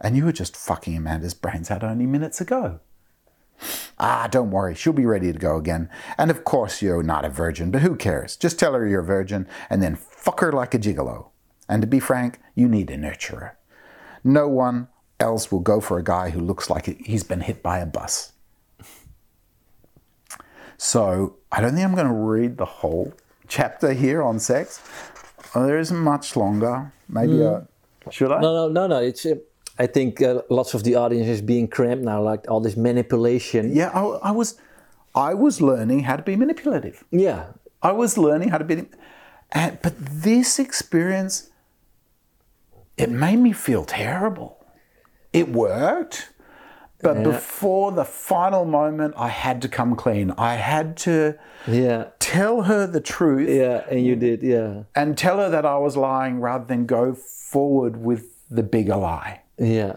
and 0.00 0.16
you 0.16 0.24
were 0.24 0.32
just 0.32 0.56
fucking 0.56 0.96
Amanda's 0.96 1.34
brains 1.34 1.70
out 1.70 1.84
only 1.84 2.06
minutes 2.06 2.40
ago. 2.40 2.80
Ah, 3.98 4.28
don't 4.30 4.50
worry, 4.50 4.74
she'll 4.74 4.94
be 4.94 5.04
ready 5.04 5.32
to 5.32 5.38
go 5.38 5.56
again. 5.56 5.90
And 6.16 6.30
of 6.30 6.44
course, 6.44 6.80
you're 6.80 7.02
not 7.02 7.26
a 7.26 7.28
virgin, 7.28 7.70
but 7.70 7.82
who 7.82 7.96
cares? 7.96 8.36
Just 8.36 8.58
tell 8.58 8.72
her 8.72 8.86
you're 8.86 9.02
a 9.02 9.04
virgin 9.04 9.46
and 9.68 9.82
then 9.82 9.94
fuck 9.96 10.40
her 10.40 10.52
like 10.52 10.72
a 10.72 10.78
gigolo. 10.78 11.28
And 11.68 11.82
to 11.82 11.86
be 11.86 12.00
frank, 12.00 12.40
you 12.54 12.66
need 12.66 12.90
a 12.90 12.96
nurturer. 12.96 13.52
No 14.24 14.48
one 14.48 14.88
else 15.18 15.52
will 15.52 15.60
go 15.60 15.80
for 15.80 15.98
a 15.98 16.04
guy 16.04 16.30
who 16.30 16.40
looks 16.40 16.70
like 16.70 16.86
he's 17.04 17.22
been 17.22 17.42
hit 17.42 17.62
by 17.62 17.78
a 17.78 17.86
bus. 17.86 18.32
So, 20.78 21.36
I 21.52 21.60
don't 21.60 21.74
think 21.74 21.84
I'm 21.84 21.94
going 21.94 22.06
to 22.06 22.12
read 22.12 22.56
the 22.56 22.64
whole 22.64 23.12
chapter 23.48 23.92
here 23.92 24.22
on 24.22 24.38
sex. 24.38 24.80
There 25.54 25.78
isn't 25.78 25.98
much 25.98 26.36
longer. 26.36 26.92
Maybe 27.06 27.44
uh, 27.44 27.60
should 28.10 28.32
I? 28.32 28.40
No, 28.40 28.54
no, 28.54 28.68
no, 28.68 28.86
no. 28.86 28.98
It's. 29.00 29.26
Uh, 29.26 29.36
I 29.78 29.86
think 29.86 30.20
uh, 30.20 30.42
lots 30.50 30.74
of 30.74 30.84
the 30.84 30.96
audience 30.96 31.26
is 31.26 31.40
being 31.40 31.66
cramped 31.66 32.04
now, 32.04 32.22
like 32.22 32.44
all 32.50 32.60
this 32.60 32.76
manipulation. 32.76 33.74
Yeah, 33.74 33.88
I, 33.94 34.28
I 34.28 34.30
was, 34.30 34.58
I 35.14 35.32
was 35.32 35.62
learning 35.62 36.00
how 36.00 36.16
to 36.16 36.22
be 36.22 36.36
manipulative. 36.36 37.02
Yeah, 37.10 37.52
I 37.82 37.92
was 37.92 38.18
learning 38.18 38.50
how 38.50 38.58
to 38.58 38.64
be, 38.64 38.84
and, 39.52 39.78
but 39.80 39.94
this 39.98 40.58
experience, 40.58 41.48
it 42.98 43.08
made 43.10 43.38
me 43.38 43.52
feel 43.52 43.84
terrible. 43.86 44.62
It 45.32 45.48
worked, 45.48 46.28
but 47.02 47.22
before 47.22 47.92
the 47.92 48.04
final 48.04 48.64
moment, 48.64 49.14
I 49.16 49.28
had 49.28 49.62
to 49.62 49.68
come 49.68 49.96
clean. 49.96 50.32
I 50.36 50.54
had 50.54 50.96
to 50.98 51.38
yeah, 51.66 52.08
tell 52.18 52.62
her 52.62 52.86
the 52.86 53.00
truth 53.00 53.48
yeah. 53.48 53.84
And 53.90 54.04
you 54.04 54.16
did, 54.16 54.42
yeah, 54.42 54.84
and 54.94 55.16
tell 55.16 55.38
her 55.38 55.48
that 55.50 55.66
I 55.66 55.78
was 55.78 55.96
lying 55.96 56.40
rather 56.40 56.64
than 56.64 56.86
go 56.86 57.14
forward 57.14 57.96
with 57.96 58.48
the 58.50 58.62
bigger 58.62 58.96
lie. 58.96 59.42
yeah, 59.58 59.96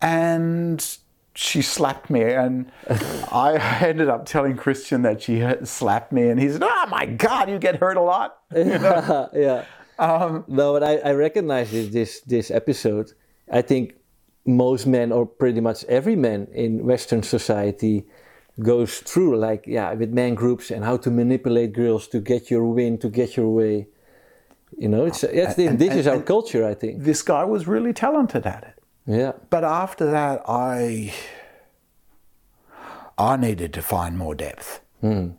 and 0.00 0.98
she 1.36 1.60
slapped 1.60 2.10
me 2.10 2.22
and 2.22 2.70
i 3.32 3.56
ended 3.80 4.08
up 4.08 4.24
telling 4.24 4.56
christian 4.56 5.02
that 5.02 5.20
she 5.20 5.44
slapped 5.64 6.12
me 6.12 6.28
and 6.28 6.38
he 6.38 6.48
said 6.48 6.62
oh 6.62 6.86
my 6.88 7.06
god 7.06 7.50
you 7.50 7.58
get 7.58 7.74
hurt 7.80 7.96
a 7.96 8.00
lot 8.00 8.38
yeah. 8.54 9.64
Um, 9.98 10.44
no, 10.48 10.72
but 10.72 10.82
I, 10.82 10.96
I 10.96 11.12
recognize 11.12 11.70
this, 11.70 11.88
this 11.90 12.20
this 12.20 12.50
episode. 12.50 13.12
I 13.50 13.62
think 13.62 13.94
most 14.46 14.86
men, 14.86 15.12
or 15.12 15.26
pretty 15.26 15.60
much 15.60 15.84
every 15.84 16.16
man 16.16 16.48
in 16.52 16.84
Western 16.86 17.22
society, 17.22 18.04
goes 18.60 18.98
through 19.00 19.36
like 19.36 19.64
yeah 19.66 19.92
with 19.94 20.10
man 20.10 20.34
groups 20.34 20.70
and 20.70 20.84
how 20.84 20.96
to 20.96 21.10
manipulate 21.10 21.72
girls 21.72 22.06
to 22.08 22.20
get 22.20 22.50
your 22.50 22.64
win, 22.64 22.98
to 22.98 23.08
get 23.08 23.36
your 23.36 23.48
way. 23.50 23.86
You 24.78 24.88
know, 24.88 25.06
it's, 25.06 25.22
it's 25.24 25.58
And- 25.58 25.78
this 25.78 25.90
and- 25.90 26.00
is 26.00 26.06
our 26.06 26.16
and- 26.16 26.26
culture, 26.26 26.64
I 26.66 26.74
think. 26.74 27.02
this 27.04 27.22
guy 27.22 27.44
was 27.44 27.66
really 27.68 27.92
talented 27.92 28.46
at 28.46 28.62
it. 28.64 28.74
Yeah, 29.06 29.32
but 29.50 29.64
after 29.64 30.06
that 30.10 30.42
i 30.48 31.12
i 33.18 33.36
needed 33.36 33.72
to 33.74 33.82
find 33.82 34.16
more 34.18 34.34
depth. 34.34 34.80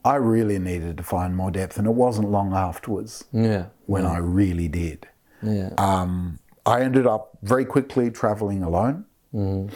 I 0.06 0.15
really 0.18 0.60
needed 0.60 0.96
to 0.98 1.04
find 1.04 1.36
more 1.36 1.50
depth 1.50 1.80
and 1.80 1.88
it 1.88 1.96
wasn't 1.96 2.30
long 2.30 2.54
afterwards 2.54 3.24
yeah, 3.34 3.65
when 3.88 4.06
i 4.06 4.18
really 4.18 4.68
did. 4.68 5.08
Yeah, 5.41 5.72
um, 5.80 6.38
I 6.65 6.82
ended 6.82 7.06
up 7.06 7.38
very 7.43 7.65
quickly 7.65 8.10
traveling 8.10 8.63
alone. 8.63 9.06
Mm-hmm. 9.34 9.73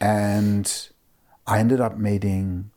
And 0.00 0.88
I 1.46 1.58
ended 1.58 1.80
up 1.80 1.96
meeting 1.96 2.70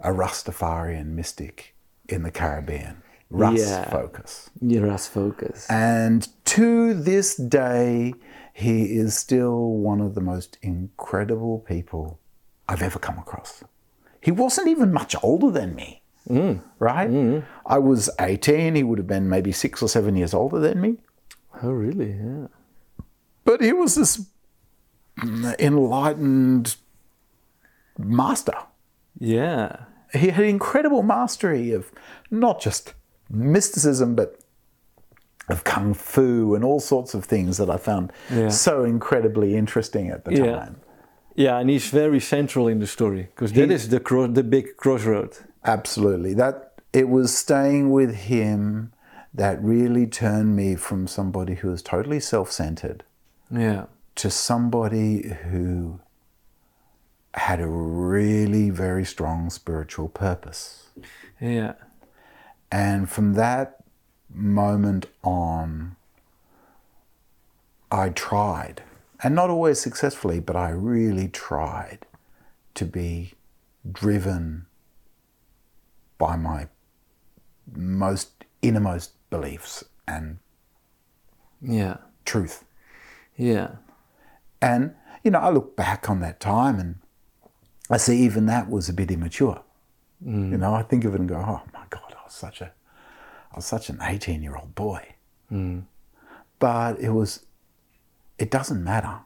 a 0.00 0.10
Rastafarian 0.10 1.08
mystic 1.08 1.74
in 2.08 2.22
the 2.22 2.30
Caribbean. 2.30 3.02
Russ 3.30 3.58
Yeah. 3.58 3.90
Focus. 3.90 4.50
Russ 4.60 5.08
Focus. 5.08 5.68
And 5.68 6.28
to 6.46 6.94
this 6.94 7.36
day, 7.36 8.14
he 8.52 8.96
is 8.96 9.16
still 9.16 9.70
one 9.70 10.00
of 10.00 10.14
the 10.14 10.20
most 10.20 10.58
incredible 10.62 11.60
people 11.60 12.20
I've 12.68 12.82
ever 12.82 12.98
come 12.98 13.18
across. 13.18 13.64
He 14.20 14.30
wasn't 14.30 14.68
even 14.68 14.92
much 14.92 15.16
older 15.22 15.50
than 15.50 15.74
me, 15.74 16.02
mm. 16.28 16.62
right? 16.78 17.10
Mm. 17.10 17.44
I 17.66 17.78
was 17.78 18.08
18, 18.20 18.74
he 18.74 18.82
would 18.82 18.98
have 18.98 19.06
been 19.06 19.28
maybe 19.28 19.52
six 19.52 19.82
or 19.82 19.88
seven 19.88 20.16
years 20.16 20.32
older 20.32 20.60
than 20.60 20.80
me. 20.80 20.96
Oh, 21.62 21.70
really? 21.70 22.12
Yeah. 22.12 22.46
But 23.44 23.60
he 23.60 23.72
was 23.72 23.94
this 23.94 24.26
enlightened 25.58 26.76
master. 27.98 28.54
Yeah. 29.18 29.76
He 30.12 30.28
had 30.28 30.44
incredible 30.44 31.02
mastery 31.02 31.72
of 31.72 31.90
not 32.30 32.60
just 32.60 32.94
mysticism, 33.30 34.14
but 34.14 34.38
of 35.48 35.64
kung 35.64 35.92
fu 35.94 36.54
and 36.54 36.64
all 36.64 36.80
sorts 36.80 37.14
of 37.14 37.24
things 37.24 37.58
that 37.58 37.68
I 37.68 37.76
found 37.76 38.12
Yeah. 38.32 38.48
so 38.48 38.82
incredibly 38.84 39.56
interesting 39.56 40.08
at 40.08 40.24
the 40.24 40.34
Yeah. 40.34 40.56
time. 40.56 40.76
Yeah, 41.36 41.58
and 41.58 41.68
he's 41.68 41.90
very 41.90 42.20
central 42.20 42.68
in 42.68 42.78
the 42.78 42.86
story 42.86 43.28
because 43.34 43.52
that 43.52 43.70
is 43.70 43.88
the 43.88 44.00
cro- 44.00 44.28
the 44.28 44.44
big 44.44 44.76
crossroad. 44.76 45.36
Absolutely. 45.64 46.32
That 46.34 46.72
it 46.92 47.08
was 47.08 47.36
staying 47.36 47.90
with 47.90 48.14
him 48.14 48.92
that 49.34 49.62
really 49.62 50.06
turned 50.06 50.54
me 50.54 50.76
from 50.76 51.06
somebody 51.08 51.54
who 51.56 51.68
was 51.68 51.82
totally 51.82 52.20
self-centered 52.20 53.02
Yeah. 53.54 53.86
to 54.16 54.30
somebody 54.30 55.28
who 55.28 56.00
had 57.34 57.60
a 57.60 57.66
really 57.68 58.70
very 58.70 59.04
strong 59.04 59.50
spiritual 59.50 60.08
purpose. 60.08 60.88
Yeah. 61.40 61.74
And 62.70 63.08
from 63.10 63.34
that 63.34 63.82
moment 64.32 65.06
on, 65.22 65.96
I 67.90 68.08
tried, 68.10 68.82
and 69.22 69.34
not 69.34 69.50
always 69.50 69.80
successfully, 69.80 70.40
but 70.40 70.56
I 70.56 70.70
really 70.70 71.28
tried 71.28 72.06
to 72.74 72.84
be 72.84 73.34
driven 73.90 74.66
by 76.18 76.36
my 76.36 76.68
most 77.72 78.44
innermost 78.62 79.12
beliefs 79.30 79.84
and 80.06 80.38
Yeah. 81.60 81.98
truth. 82.24 82.64
Yeah. 83.36 83.76
And, 84.60 84.94
you 85.22 85.30
know, 85.30 85.40
I 85.40 85.50
look 85.50 85.76
back 85.76 86.08
on 86.08 86.20
that 86.20 86.40
time 86.40 86.78
and 86.78 86.96
I 87.90 87.96
see 87.96 88.18
even 88.18 88.46
that 88.46 88.70
was 88.70 88.88
a 88.88 88.92
bit 88.92 89.10
immature. 89.10 89.62
Mm. 90.24 90.52
You 90.52 90.58
know, 90.58 90.74
I 90.74 90.82
think 90.82 91.04
of 91.04 91.14
it 91.14 91.20
and 91.20 91.28
go, 91.28 91.36
oh 91.36 91.62
my 91.72 91.84
God, 91.90 92.14
I 92.18 92.24
was 92.24 92.32
such 92.32 92.60
a, 92.60 92.72
I 93.52 93.56
was 93.56 93.66
such 93.66 93.88
an 93.88 93.98
18 94.00 94.42
year 94.42 94.56
old 94.56 94.74
boy. 94.74 95.14
Mm. 95.52 95.84
But 96.58 96.98
it 97.00 97.10
was, 97.10 97.44
it 98.38 98.50
doesn't 98.50 98.82
matter. 98.82 99.20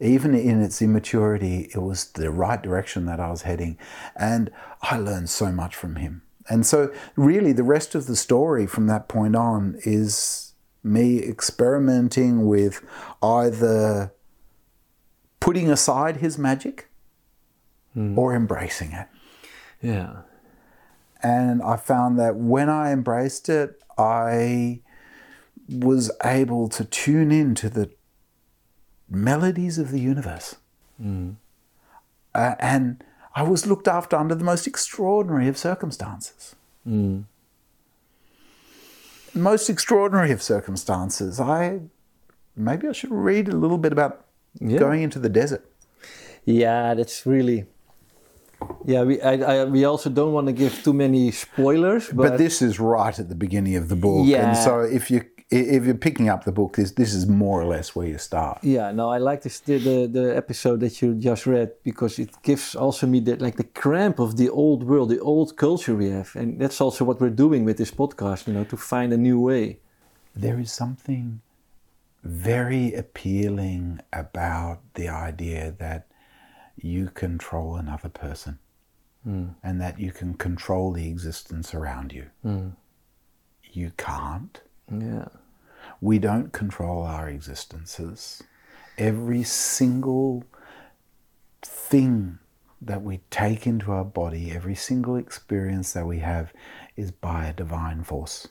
Even 0.00 0.34
in 0.34 0.60
its 0.60 0.82
immaturity, 0.82 1.70
it 1.72 1.80
was 1.80 2.10
the 2.12 2.30
right 2.30 2.60
direction 2.60 3.06
that 3.06 3.20
I 3.20 3.30
was 3.30 3.42
heading. 3.42 3.78
And 4.16 4.50
I 4.82 4.98
learned 4.98 5.30
so 5.30 5.52
much 5.52 5.76
from 5.76 5.96
him. 5.96 6.22
And 6.48 6.66
so, 6.66 6.92
really, 7.14 7.52
the 7.52 7.62
rest 7.62 7.94
of 7.94 8.06
the 8.06 8.16
story 8.16 8.66
from 8.66 8.88
that 8.88 9.06
point 9.06 9.36
on 9.36 9.76
is 9.84 10.51
me 10.82 11.22
experimenting 11.22 12.46
with 12.46 12.84
either 13.22 14.12
putting 15.40 15.70
aside 15.70 16.16
his 16.18 16.38
magic 16.38 16.88
or 18.16 18.34
embracing 18.34 18.92
it. 18.92 19.06
Yeah. 19.80 20.22
And 21.22 21.62
I 21.62 21.76
found 21.76 22.18
that 22.18 22.36
when 22.36 22.68
I 22.68 22.92
embraced 22.92 23.48
it, 23.48 23.80
I 23.98 24.80
was 25.68 26.10
able 26.24 26.68
to 26.70 26.84
tune 26.84 27.30
in 27.30 27.54
to 27.56 27.68
the 27.68 27.90
melodies 29.08 29.78
of 29.78 29.90
the 29.90 30.00
universe. 30.00 30.56
Uh, 32.34 32.54
and 32.58 33.04
I 33.34 33.42
was 33.42 33.66
looked 33.66 33.86
after 33.88 34.16
under 34.16 34.34
the 34.34 34.44
most 34.44 34.66
extraordinary 34.66 35.48
of 35.48 35.56
circumstances. 35.58 36.56
Most 39.34 39.70
extraordinary 39.70 40.30
of 40.32 40.42
circumstances. 40.42 41.40
I 41.40 41.80
maybe 42.56 42.88
I 42.88 42.92
should 42.92 43.10
read 43.12 43.48
a 43.48 43.56
little 43.56 43.78
bit 43.78 43.92
about 43.92 44.24
Yeah. 44.60 44.78
going 44.78 45.02
into 45.02 45.18
the 45.18 45.28
desert. 45.30 45.64
Yeah, 46.44 46.94
that's 46.94 47.24
really. 47.26 47.64
Yeah, 48.84 49.02
we 49.04 49.20
I, 49.22 49.32
I, 49.32 49.64
we 49.64 49.84
also 49.84 50.10
don't 50.10 50.32
want 50.32 50.46
to 50.46 50.52
give 50.52 50.82
too 50.84 50.92
many 50.92 51.30
spoilers, 51.32 52.08
but, 52.08 52.16
But, 52.16 52.38
this 52.38 52.62
is 52.62 52.78
right 52.78 53.18
at 53.18 53.28
the 53.28 53.34
beginning 53.34 53.76
of 53.76 53.88
the 53.88 53.96
book, 53.96 54.26
Yeah. 54.26 54.48
and 54.48 54.56
so 54.56 54.80
if 54.80 55.10
you 55.10 55.24
if 55.52 55.84
you're 55.84 55.94
picking 55.94 56.28
up 56.28 56.44
the 56.44 56.52
book, 56.52 56.76
this 56.76 56.92
this 56.92 57.12
is 57.14 57.26
more 57.26 57.60
or 57.60 57.66
less 57.66 57.94
where 57.94 58.06
you 58.06 58.18
start. 58.18 58.58
yeah, 58.62 58.90
no, 58.92 59.10
I 59.10 59.18
like 59.18 59.42
this 59.42 59.60
the, 59.60 59.78
the 59.78 60.06
the 60.06 60.36
episode 60.36 60.80
that 60.80 61.00
you 61.02 61.14
just 61.14 61.46
read 61.46 61.72
because 61.82 62.18
it 62.18 62.30
gives 62.42 62.74
also 62.74 63.06
me 63.06 63.20
the 63.20 63.36
like 63.36 63.56
the 63.56 63.70
cramp 63.82 64.18
of 64.18 64.36
the 64.36 64.48
old 64.48 64.82
world, 64.84 65.10
the 65.10 65.20
old 65.20 65.56
culture 65.56 65.94
we 65.94 66.10
have, 66.10 66.34
and 66.34 66.60
that's 66.60 66.80
also 66.80 67.04
what 67.04 67.20
we're 67.20 67.30
doing 67.44 67.64
with 67.64 67.76
this 67.76 67.90
podcast, 67.90 68.46
you 68.46 68.54
know, 68.54 68.64
to 68.64 68.76
find 68.76 69.12
a 69.12 69.18
new 69.18 69.38
way. 69.38 69.78
There 70.34 70.58
is 70.58 70.72
something 70.72 71.42
very 72.24 72.94
appealing 72.94 74.00
about 74.12 74.80
the 74.94 75.08
idea 75.08 75.74
that 75.78 76.06
you 76.76 77.08
control 77.08 77.76
another 77.76 78.08
person 78.08 78.58
hmm. 79.24 79.48
and 79.62 79.80
that 79.80 79.98
you 79.98 80.12
can 80.12 80.34
control 80.34 80.92
the 80.92 81.08
existence 81.08 81.74
around 81.74 82.12
you. 82.12 82.26
Hmm. 82.42 82.68
You 83.72 83.92
can't. 83.96 84.60
Yeah, 84.90 85.28
We 86.02 86.18
don't 86.18 86.52
control 86.52 87.04
our 87.04 87.28
existences. 87.28 88.42
Every 88.98 89.44
single 89.44 90.42
thing 91.62 92.40
that 92.80 93.02
we 93.02 93.20
take 93.30 93.68
into 93.68 93.92
our 93.92 94.04
body, 94.04 94.50
every 94.50 94.74
single 94.74 95.14
experience 95.14 95.92
that 95.92 96.04
we 96.04 96.18
have, 96.18 96.52
is 96.96 97.12
by 97.12 97.46
a 97.46 97.52
divine 97.52 98.02
force. 98.02 98.48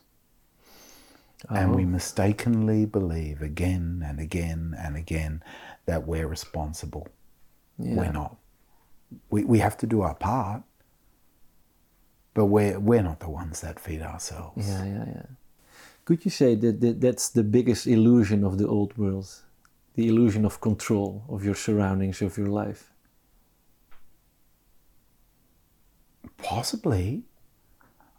And 1.49 1.75
we 1.75 1.83
oh. 1.83 1.87
mistakenly 1.87 2.85
believe 2.85 3.41
again 3.41 4.01
and 4.05 4.21
again 4.21 4.73
and 4.79 4.95
again 4.95 5.43
that 5.87 6.07
we're 6.07 6.27
responsible. 6.27 7.09
yeah, 7.77 7.95
We're 7.95 8.13
not. 8.13 8.37
We, 9.29 9.43
we 9.43 9.59
have 9.59 9.75
to 9.79 9.87
do 9.87 10.03
our 10.03 10.15
part, 10.15 10.63
but 12.33 12.45
we're, 12.45 12.79
we're 12.79 13.03
not 13.03 13.19
the 13.19 13.29
ones 13.29 13.59
that 13.59 13.77
feed 13.77 14.01
ourselves. 14.01 14.69
yeah, 14.69 14.85
yeah, 14.85 15.05
yeah. 15.05 15.25
Could 16.11 16.25
you 16.25 16.31
say 16.31 16.55
that, 16.55 16.81
that 16.81 16.99
that's 16.99 17.29
the 17.29 17.41
biggest 17.41 17.87
illusion 17.87 18.43
of 18.43 18.57
the 18.57 18.67
old 18.67 18.97
world, 18.97 19.29
the 19.95 20.09
illusion 20.09 20.43
of 20.43 20.59
control 20.59 21.23
of 21.29 21.45
your 21.45 21.55
surroundings, 21.55 22.21
of 22.21 22.37
your 22.37 22.47
life? 22.47 22.91
Possibly. 26.35 27.23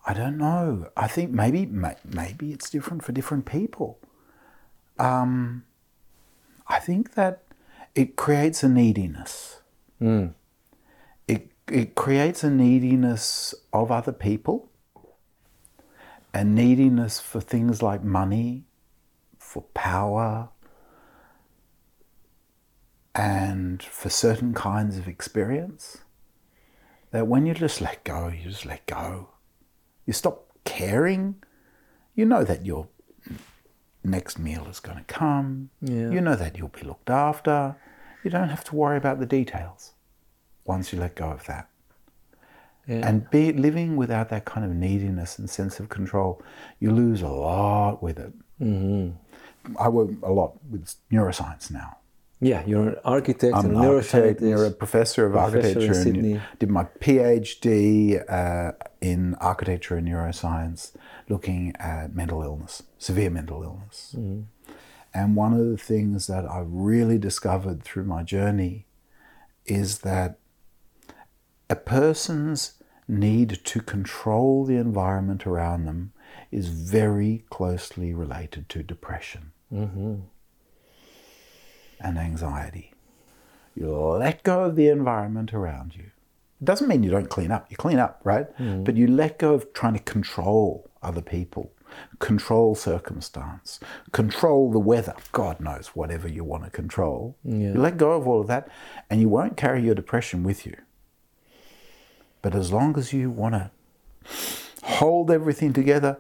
I 0.07 0.15
don't 0.15 0.39
know. 0.39 0.89
I 0.97 1.07
think 1.07 1.33
maybe 1.33 1.67
maybe 1.67 2.53
it's 2.53 2.71
different 2.71 3.05
for 3.05 3.13
different 3.13 3.45
people. 3.45 3.99
Um, 4.99 5.65
I 6.67 6.79
think 6.79 7.13
that 7.13 7.43
it 7.95 8.17
creates 8.17 8.63
a 8.63 8.71
neediness. 8.71 9.61
It 11.29 11.51
it 11.69 11.95
creates 11.95 12.43
a 12.43 12.49
neediness 12.49 13.55
of 13.71 13.91
other 13.91 14.13
people, 14.13 14.71
a 16.35 16.45
neediness 16.45 17.21
for 17.21 17.41
things 17.41 17.83
like 17.83 18.03
money, 18.03 18.65
for 19.39 19.63
power, 19.75 20.49
and 23.15 23.83
for 23.83 24.09
certain 24.09 24.55
kinds 24.55 24.97
of 24.97 25.07
experience 25.07 25.99
that 27.11 27.27
when 27.27 27.45
you 27.45 27.53
just 27.53 27.81
let 27.81 28.03
go, 28.05 28.29
you 28.29 28.51
just 28.51 28.65
let 28.65 28.87
go. 28.87 29.29
You 30.07 30.13
stop 30.13 30.47
caring. 30.65 31.37
You 32.15 32.25
know 32.25 32.45
that 32.45 32.65
your 32.65 32.89
next 34.03 34.39
meal 34.39 34.67
is 34.69 34.81
going 34.81 34.99
to 34.99 35.05
come. 35.05 35.71
Yeah. 35.81 36.11
You 36.11 36.21
know 36.21 36.35
that 36.35 36.57
you'll 36.57 36.69
be 36.69 36.83
looked 36.83 37.11
after. 37.11 37.77
You 38.25 38.31
don't 38.31 38.49
have 38.49 38.65
to 38.65 38.75
worry 38.75 38.97
about 38.97 39.21
the 39.21 39.27
details 39.27 39.93
once 40.65 40.93
you 40.93 40.99
let 40.99 41.15
go 41.17 41.27
of 41.27 41.45
that. 41.47 41.69
Yeah. 42.87 43.07
And 43.09 43.31
be 43.31 43.53
living 43.53 43.97
without 43.97 44.29
that 44.31 44.45
kind 44.45 44.67
of 44.67 44.73
neediness 44.73 45.39
and 45.39 45.49
sense 45.49 45.79
of 45.79 45.89
control, 45.89 46.43
you 46.81 46.91
lose 46.91 47.23
a 47.23 47.29
lot 47.29 48.03
with 48.03 48.19
it. 48.19 48.33
Mm-hmm. 48.61 49.17
I 49.79 49.89
work 49.89 50.11
a 50.23 50.33
lot 50.33 50.59
with 50.69 50.95
neuroscience 51.13 51.71
now. 51.71 51.99
Yeah, 52.41 52.65
you're 52.67 52.89
an 52.89 52.97
architect 53.05 53.55
I'm 53.55 53.67
and 53.67 53.77
an 53.77 53.85
architect, 53.85 54.41
neuroscientist. 54.41 54.49
you're 54.49 54.67
a 54.67 54.71
professor 54.73 55.27
of 55.27 55.33
Professor 55.33 55.59
in 55.59 55.65
architecture, 55.65 55.93
and 55.93 56.03
Sydney. 56.03 56.41
did 56.59 56.71
my 56.71 56.85
PhD 56.99 58.29
uh, 58.29 58.73
in 59.01 59.37
architecture 59.37 59.95
and 59.95 60.09
neuroscience, 60.09 60.91
looking 61.29 61.73
at 61.79 62.17
mental 62.17 62.43
illness, 62.43 62.83
severe 62.99 63.31
mental 63.31 63.63
illness. 63.63 64.17
Mm-hmm. 64.19 64.73
And 65.15 65.37
one 65.37 65.53
of 65.53 65.65
the 65.69 65.77
things 65.77 66.27
that 66.27 66.45
I 66.45 66.65
really 66.67 67.19
discovered 67.19 67.85
through 67.85 68.05
my 68.05 68.25
journey 68.25 68.87
is 69.65 70.01
that 70.01 70.39
a 71.73 71.77
person's 71.77 72.61
need 73.09 73.51
to 73.65 73.81
control 73.81 74.65
the 74.65 74.77
environment 74.77 75.47
around 75.47 75.85
them 75.87 76.13
is 76.51 76.69
very 76.69 77.45
closely 77.51 78.13
related 78.25 78.69
to 78.69 78.83
depression 78.83 79.53
Mm-hmm. 79.73 80.15
and 81.99 82.19
anxiety. 82.19 82.93
You 83.75 83.89
let 83.97 84.43
go 84.43 84.65
of 84.65 84.77
the 84.77 84.89
environment 84.89 85.55
around 85.55 85.97
you. 85.97 86.09
It 86.61 86.65
doesn't 86.71 86.89
mean 86.89 87.03
you 87.03 87.11
don't 87.11 87.31
clean 87.31 87.51
up. 87.51 87.71
You 87.71 87.77
clean 87.79 87.99
up, 87.99 88.21
right? 88.23 88.47
But 88.85 88.97
you 88.99 89.07
let 89.07 89.39
go 89.39 89.55
of 89.55 89.73
trying 89.73 89.95
to 89.95 89.99
control 90.01 90.91
other 91.03 91.23
people, 91.23 91.73
control 92.19 92.75
circumstance, 92.75 93.81
control 94.13 94.71
the 94.71 94.79
weather. 94.79 95.15
God 95.33 95.59
knows 95.59 95.87
whatever 95.95 96.29
you 96.29 96.45
want 96.45 96.65
to 96.65 96.71
control. 96.71 97.39
Yeah. 97.45 97.73
You 97.73 97.81
let 97.81 97.97
go 97.97 98.13
of 98.13 98.29
all 98.29 98.43
of 98.43 98.47
that 98.49 98.69
and 99.09 99.21
you 99.23 99.31
won't 99.31 99.57
carry 99.57 99.83
your 99.83 99.95
depression 99.95 100.43
with 100.43 100.67
you. 100.67 100.77
But 102.43 102.55
as 102.55 102.73
long 102.73 102.99
as 102.99 103.13
you 103.13 103.31
want 103.31 103.55
to 103.55 103.71
hold 104.83 105.31
everything 105.31 105.73
together, 105.73 106.19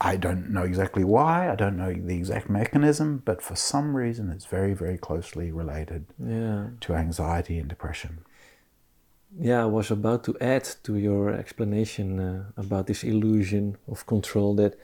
I 0.00 0.16
don't 0.16 0.50
know 0.50 0.62
exactly 0.62 1.02
why, 1.04 1.50
I 1.50 1.56
don't 1.56 1.76
know 1.76 1.92
the 1.92 2.14
exact 2.16 2.48
mechanism, 2.48 3.20
but 3.24 3.42
for 3.42 3.56
some 3.56 3.96
reason 3.96 4.30
it's 4.30 4.46
very, 4.46 4.72
very 4.74 4.96
closely 4.96 5.50
related 5.50 6.06
Yeah. 6.24 6.68
to 6.80 6.94
anxiety 6.94 7.58
and 7.58 7.68
depression. 7.68 8.20
Yeah, 9.38 9.62
I 9.64 9.66
was 9.66 9.90
about 9.90 10.24
to 10.24 10.36
add 10.40 10.64
to 10.84 10.96
your 10.96 11.30
explanation 11.30 12.18
uh, 12.20 12.44
about 12.56 12.86
this 12.86 13.04
illusion 13.04 13.76
of 13.86 14.06
control 14.06 14.54
that 14.54 14.78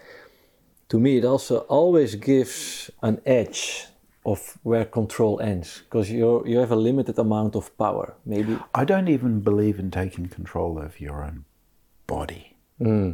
to 0.88 0.99
me 1.01 1.17
it 1.19 1.25
also 1.25 1.59
always 1.69 2.17
gives 2.17 2.90
an 3.03 3.21
edge 3.25 3.87
of 4.24 4.58
where 4.62 4.84
control 4.84 5.40
ends 5.40 5.82
because 5.84 6.10
you 6.10 6.42
you 6.46 6.58
have 6.58 6.72
a 6.72 6.76
limited 6.76 7.18
amount 7.18 7.54
of 7.56 7.76
power. 7.76 8.14
Maybe 8.24 8.58
I 8.74 8.84
don't 8.84 9.08
even 9.08 9.40
believe 9.40 9.78
in 9.78 9.90
taking 9.90 10.28
control 10.28 10.78
of 10.78 11.00
your 11.00 11.22
own 11.24 11.44
body. 12.06 12.56
Hmm. 12.78 13.12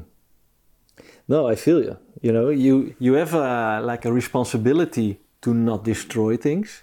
No, 1.29 1.49
I 1.49 1.55
feel 1.55 1.83
you. 1.83 1.97
You 2.23 2.33
know, 2.33 2.49
you 2.49 2.95
you 2.99 3.15
have 3.15 3.35
a, 3.35 3.81
like 3.81 4.05
a 4.05 4.13
responsibility 4.13 5.21
to 5.43 5.55
not 5.55 5.85
destroy 5.85 6.37
things, 6.37 6.83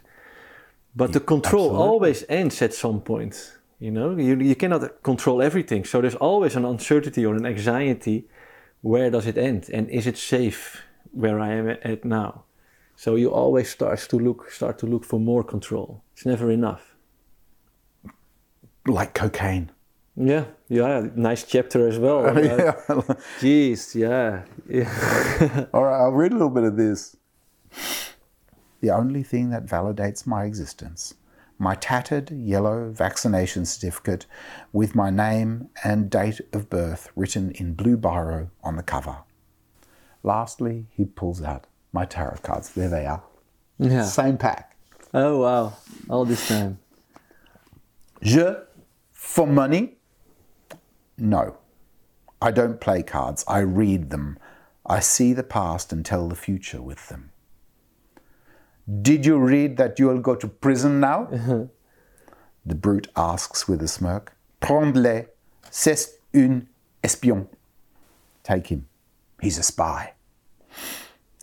but 0.96 1.14
the 1.14 1.20
control 1.20 1.66
absolutely. 1.66 1.88
always 1.88 2.26
ends 2.30 2.62
at 2.62 2.74
some 2.74 3.02
point. 3.02 3.58
You 3.80 3.92
know, 3.92 4.16
you 4.18 4.36
you 4.40 4.56
cannot 4.56 5.04
control 5.04 5.42
everything, 5.42 5.86
so 5.86 6.02
there's 6.02 6.16
always 6.16 6.56
an 6.56 6.66
uncertainty 6.66 7.26
or 7.26 7.36
an 7.36 7.46
anxiety. 7.46 8.28
Where 8.82 9.10
does 9.10 9.26
it 9.26 9.38
end, 9.38 9.70
and 9.74 9.90
is 9.90 10.08
it 10.08 10.18
safe 10.18 10.82
where 11.12 11.40
I 11.40 11.50
am 11.54 11.70
at 11.70 12.04
now? 12.04 12.47
So 13.00 13.14
you 13.16 13.32
always 13.32 13.70
start 13.70 14.00
to 14.10 14.18
look 14.18 14.50
start 14.50 14.80
to 14.80 14.88
look 14.88 15.06
for 15.06 15.20
more 15.20 15.44
control. 15.44 16.02
It's 16.14 16.26
never 16.26 16.50
enough. 16.50 16.96
Like 18.88 19.14
cocaine. 19.14 19.72
Yeah, 20.16 20.46
yeah, 20.68 21.08
nice 21.16 21.44
chapter 21.44 21.88
as 21.88 22.00
well. 22.00 22.26
about- 22.26 22.44
yeah. 22.44 22.72
Jeez, 23.40 23.94
yeah, 23.94 24.46
yeah. 24.68 25.66
All 25.74 25.84
right, 25.84 26.00
I'll 26.02 26.12
read 26.12 26.32
a 26.32 26.36
little 26.36 26.50
bit 26.50 26.64
of 26.64 26.76
this. 26.76 27.16
The 28.82 28.90
only 28.90 29.22
thing 29.22 29.52
that 29.52 29.68
validates 29.68 30.26
my 30.26 30.46
existence, 30.46 31.14
my 31.60 31.76
tattered 31.76 32.32
yellow 32.32 32.90
vaccination 32.92 33.66
certificate 33.66 34.26
with 34.74 34.96
my 34.96 35.12
name 35.12 35.70
and 35.84 36.10
date 36.10 36.42
of 36.52 36.68
birth 36.68 37.12
written 37.16 37.52
in 37.52 37.76
blue 37.76 37.98
biro 37.98 38.50
on 38.64 38.76
the 38.76 38.84
cover. 38.84 39.18
Lastly, 40.24 40.88
he 40.90 41.06
pulls 41.06 41.44
out 41.44 41.68
my 41.94 42.06
tarot 42.06 42.38
cards. 42.44 42.70
There 42.72 42.90
they 42.90 43.06
are. 43.06 43.24
yeah. 43.80 44.04
Same 44.04 44.38
pack. 44.38 44.76
Oh 45.14 45.38
wow! 45.40 45.74
All 46.10 46.26
this 46.26 46.48
time. 46.48 46.80
Je, 48.22 48.56
for 49.14 49.48
money? 49.48 49.98
No. 51.18 51.58
I 52.42 52.52
don't 52.52 52.80
play 52.80 53.02
cards. 53.04 53.44
I 53.48 53.60
read 53.60 54.10
them. 54.10 54.38
I 54.86 55.00
see 55.00 55.34
the 55.34 55.44
past 55.44 55.92
and 55.92 56.06
tell 56.06 56.28
the 56.28 56.36
future 56.36 56.82
with 56.82 57.10
them. 57.10 57.32
Did 59.02 59.26
you 59.26 59.38
read 59.38 59.78
that 59.78 60.00
you'll 60.00 60.20
go 60.20 60.36
to 60.36 60.48
prison 60.48 61.00
now? 61.00 61.26
the 62.66 62.76
brute 62.76 63.08
asks 63.16 63.68
with 63.68 63.82
a 63.82 63.88
smirk. 63.88 64.36
Prends-le. 64.60 65.26
C'est 65.70 66.20
un 66.34 66.68
espion. 67.04 67.48
Take 68.44 68.68
him. 68.68 68.88
He's 69.42 69.58
a 69.58 69.64
spy. 69.64 70.14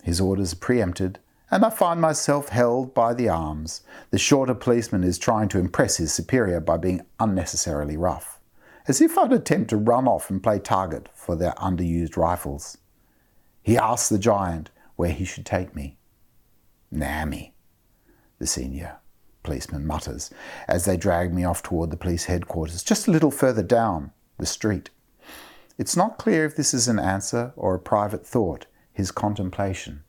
His 0.05 0.21
orders 0.21 0.53
are 0.53 0.57
preempted, 0.57 1.17
and 1.49 1.65
I 1.65 1.71
find 1.71 1.99
myself 1.99 2.49
held 2.49 2.93
by 2.93 3.15
the 3.15 3.27
arms. 3.27 3.81
The 4.11 4.19
shorter 4.19 4.53
policeman 4.53 5.03
is 5.03 5.17
trying 5.17 5.49
to 5.49 5.57
impress 5.57 5.97
his 5.97 6.13
superior 6.13 6.59
by 6.59 6.77
being 6.77 7.07
unnecessarily 7.19 7.97
rough, 7.97 8.39
as 8.87 9.01
if 9.01 9.17
I'd 9.17 9.33
attempt 9.33 9.71
to 9.71 9.77
run 9.77 10.07
off 10.07 10.29
and 10.29 10.43
play 10.43 10.59
target 10.59 11.09
for 11.15 11.35
their 11.35 11.53
underused 11.53 12.17
rifles. 12.17 12.77
He 13.63 13.79
asks 13.79 14.09
the 14.09 14.19
giant 14.19 14.69
where 14.95 15.09
he 15.09 15.25
should 15.25 15.43
take 15.43 15.75
me. 15.75 15.97
Niamey, 16.93 17.53
the 18.37 18.45
senior 18.45 18.97
policeman 19.41 19.87
mutters 19.87 20.29
as 20.67 20.85
they 20.85 20.97
drag 20.97 21.33
me 21.33 21.43
off 21.43 21.63
toward 21.63 21.89
the 21.89 21.97
police 21.97 22.25
headquarters, 22.25 22.83
just 22.83 23.07
a 23.07 23.11
little 23.11 23.31
further 23.31 23.63
down 23.63 24.11
the 24.37 24.45
street. 24.45 24.91
It's 25.79 25.97
not 25.97 26.19
clear 26.19 26.45
if 26.45 26.55
this 26.55 26.75
is 26.75 26.87
an 26.87 26.99
answer 26.99 27.53
or 27.55 27.73
a 27.73 27.79
private 27.79 28.23
thought, 28.23 28.67
his 28.95 29.11
contemplation 29.11 30.03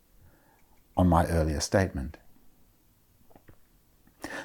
on 0.97 1.09
my 1.09 1.27
earlier 1.27 1.59
statement. 1.59 2.17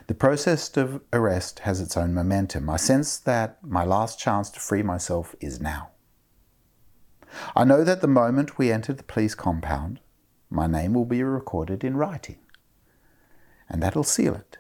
The 0.08 0.16
process 0.16 0.76
of 0.76 1.02
arrest 1.14 1.60
has 1.60 1.80
its 1.80 1.96
own 1.96 2.14
momentum. 2.14 2.70
I 2.70 2.78
sense 2.78 3.18
that 3.20 3.64
my 3.64 3.86
last 3.86 4.20
chance 4.20 4.50
to 4.50 4.60
free 4.60 4.82
myself 4.82 5.36
is 5.40 5.62
now. 5.62 5.92
I 7.56 7.64
know 7.64 7.84
that 7.84 8.02
the 8.02 8.08
moment 8.08 8.58
we 8.58 8.72
enter 8.72 8.94
the 8.94 9.04
police 9.04 9.36
compound, 9.36 10.00
my 10.50 10.66
name 10.66 10.96
will 10.96 11.06
be 11.06 11.24
recorded 11.24 11.84
in 11.84 11.96
writing, 11.96 12.40
and 13.70 13.82
that'll 13.82 14.04
seal 14.04 14.34
it. 14.34 14.58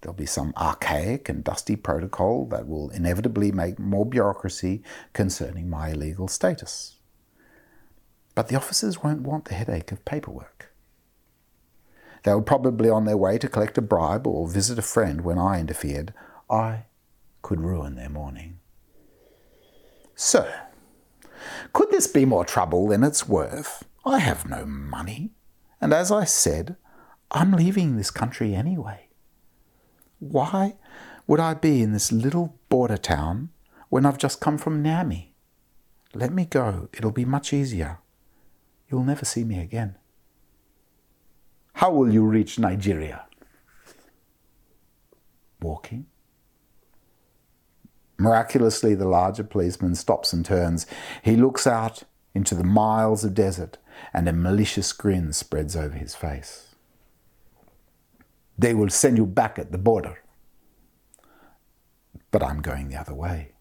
There'll 0.00 0.14
be 0.14 0.26
some 0.26 0.54
archaic 0.56 1.28
and 1.28 1.42
dusty 1.42 1.74
protocol 1.74 2.46
that 2.46 2.68
will 2.68 2.90
inevitably 2.90 3.50
make 3.50 3.80
more 3.80 4.06
bureaucracy 4.06 4.82
concerning 5.12 5.68
my 5.68 5.90
illegal 5.90 6.28
status. 6.28 7.00
But 8.34 8.48
the 8.48 8.56
officers 8.56 9.02
won't 9.02 9.22
want 9.22 9.46
the 9.46 9.54
headache 9.54 9.92
of 9.92 10.04
paperwork. 10.04 10.72
They 12.24 12.32
were 12.34 12.42
probably 12.42 12.88
on 12.88 13.04
their 13.04 13.16
way 13.16 13.38
to 13.38 13.48
collect 13.48 13.78
a 13.78 13.82
bribe 13.82 14.26
or 14.26 14.48
visit 14.48 14.78
a 14.78 14.82
friend 14.82 15.20
when 15.20 15.38
I 15.38 15.60
interfered. 15.60 16.14
I 16.50 16.86
could 17.42 17.60
ruin 17.60 17.96
their 17.96 18.08
morning. 18.08 18.58
Sir, 20.14 20.62
could 21.72 21.90
this 21.90 22.06
be 22.06 22.24
more 22.24 22.44
trouble 22.44 22.88
than 22.88 23.04
it's 23.04 23.28
worth? 23.28 23.84
I 24.06 24.18
have 24.18 24.48
no 24.48 24.64
money, 24.64 25.32
and 25.80 25.92
as 25.92 26.10
I 26.10 26.24
said, 26.24 26.76
I'm 27.30 27.52
leaving 27.52 27.96
this 27.96 28.10
country 28.10 28.54
anyway. 28.54 29.08
Why 30.18 30.76
would 31.26 31.40
I 31.40 31.54
be 31.54 31.82
in 31.82 31.92
this 31.92 32.12
little 32.12 32.58
border 32.68 32.96
town 32.96 33.50
when 33.88 34.06
I've 34.06 34.18
just 34.18 34.40
come 34.40 34.56
from 34.56 34.82
Niamey? 34.82 35.28
Let 36.14 36.32
me 36.32 36.44
go, 36.44 36.88
it'll 36.92 37.10
be 37.10 37.24
much 37.24 37.52
easier. 37.52 37.98
You'll 38.94 39.02
never 39.02 39.24
see 39.24 39.42
me 39.42 39.58
again. 39.58 39.96
How 41.72 41.90
will 41.90 42.14
you 42.14 42.24
reach 42.24 42.60
Nigeria? 42.60 43.26
Walking. 45.60 46.06
Miraculously, 48.18 48.94
the 48.94 49.08
larger 49.08 49.42
policeman 49.42 49.96
stops 49.96 50.32
and 50.32 50.44
turns. 50.44 50.86
He 51.22 51.34
looks 51.34 51.66
out 51.66 52.04
into 52.36 52.54
the 52.54 52.62
miles 52.62 53.24
of 53.24 53.34
desert, 53.34 53.78
and 54.12 54.28
a 54.28 54.32
malicious 54.32 54.92
grin 54.92 55.32
spreads 55.32 55.74
over 55.74 55.96
his 55.98 56.14
face. 56.14 56.76
They 58.56 58.74
will 58.74 58.90
send 58.90 59.18
you 59.18 59.26
back 59.26 59.58
at 59.58 59.72
the 59.72 59.78
border. 59.78 60.22
But 62.30 62.44
I'm 62.44 62.62
going 62.62 62.90
the 62.90 63.00
other 63.00 63.14
way. 63.14 63.53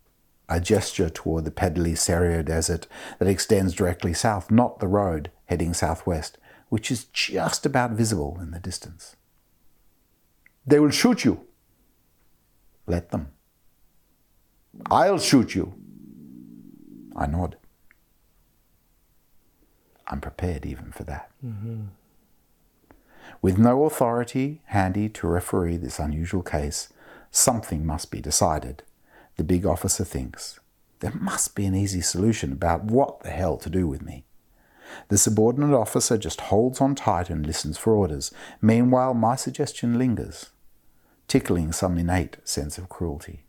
I 0.53 0.59
gesture 0.59 1.09
toward 1.09 1.45
the 1.45 1.51
Pedali 1.51 1.97
Serio 1.97 2.43
Desert 2.43 2.85
that 3.17 3.27
extends 3.27 3.73
directly 3.73 4.13
south, 4.13 4.51
not 4.51 4.79
the 4.79 4.87
road 4.87 5.31
heading 5.45 5.73
southwest, 5.73 6.37
which 6.69 6.91
is 6.91 7.05
just 7.05 7.65
about 7.65 7.93
visible 7.93 8.37
in 8.39 8.51
the 8.51 8.59
distance. 8.59 9.15
They 10.63 10.77
will 10.77 10.91
shoot 10.91 11.25
you. 11.25 11.47
Let 12.85 13.09
them. 13.09 13.31
I'll 14.91 15.17
shoot 15.17 15.55
you. 15.55 15.73
I 17.15 17.25
nod. 17.25 17.57
I'm 20.05 20.21
prepared 20.21 20.67
even 20.67 20.91
for 20.91 21.03
that. 21.05 21.31
Mm-hmm. 21.43 21.85
With 23.41 23.57
no 23.57 23.85
authority 23.85 24.61
handy 24.65 25.09
to 25.09 25.27
referee 25.27 25.77
this 25.77 25.97
unusual 25.97 26.43
case, 26.43 26.89
something 27.31 27.83
must 27.83 28.11
be 28.11 28.21
decided. 28.21 28.83
The 29.35 29.43
big 29.43 29.65
officer 29.65 30.03
thinks. 30.03 30.59
There 30.99 31.13
must 31.19 31.55
be 31.55 31.65
an 31.65 31.75
easy 31.75 32.01
solution 32.01 32.53
about 32.53 32.85
what 32.85 33.21
the 33.21 33.29
hell 33.29 33.57
to 33.57 33.69
do 33.69 33.87
with 33.87 34.01
me. 34.01 34.25
The 35.09 35.17
subordinate 35.17 35.73
officer 35.73 36.17
just 36.17 36.41
holds 36.41 36.79
on 36.79 36.95
tight 36.95 37.29
and 37.29 37.45
listens 37.45 37.77
for 37.77 37.93
orders. 37.93 38.31
Meanwhile, 38.61 39.13
my 39.13 39.35
suggestion 39.35 39.97
lingers, 39.97 40.51
tickling 41.27 41.71
some 41.71 41.97
innate 41.97 42.37
sense 42.43 42.77
of 42.77 42.89
cruelty. 42.89 43.43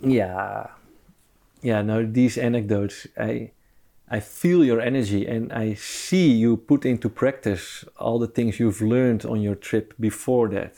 Yeah, 0.00 0.68
yeah. 1.60 1.82
No, 1.82 2.04
these 2.04 2.36
anecdotes, 2.36 3.06
I, 3.16 3.52
I 4.08 4.18
feel 4.20 4.64
your 4.64 4.80
energy, 4.80 5.26
and 5.26 5.52
I 5.52 5.74
see 5.74 6.32
you 6.32 6.56
put 6.56 6.84
into 6.84 7.08
practice 7.08 7.84
all 7.98 8.18
the 8.18 8.26
things 8.26 8.58
you've 8.58 8.82
learned 8.82 9.24
on 9.24 9.40
your 9.40 9.54
trip 9.54 9.94
before 10.00 10.48
that, 10.48 10.74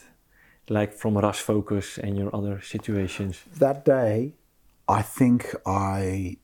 like 0.68 0.92
from 0.92 1.16
Ras 1.18 1.38
Focus 1.38 1.98
and 1.98 2.16
your 2.16 2.34
other 2.34 2.60
situations. 2.60 3.42
That 3.58 3.84
day, 3.84 4.34
I 4.88 5.02
think 5.02 5.54
I 5.66 6.38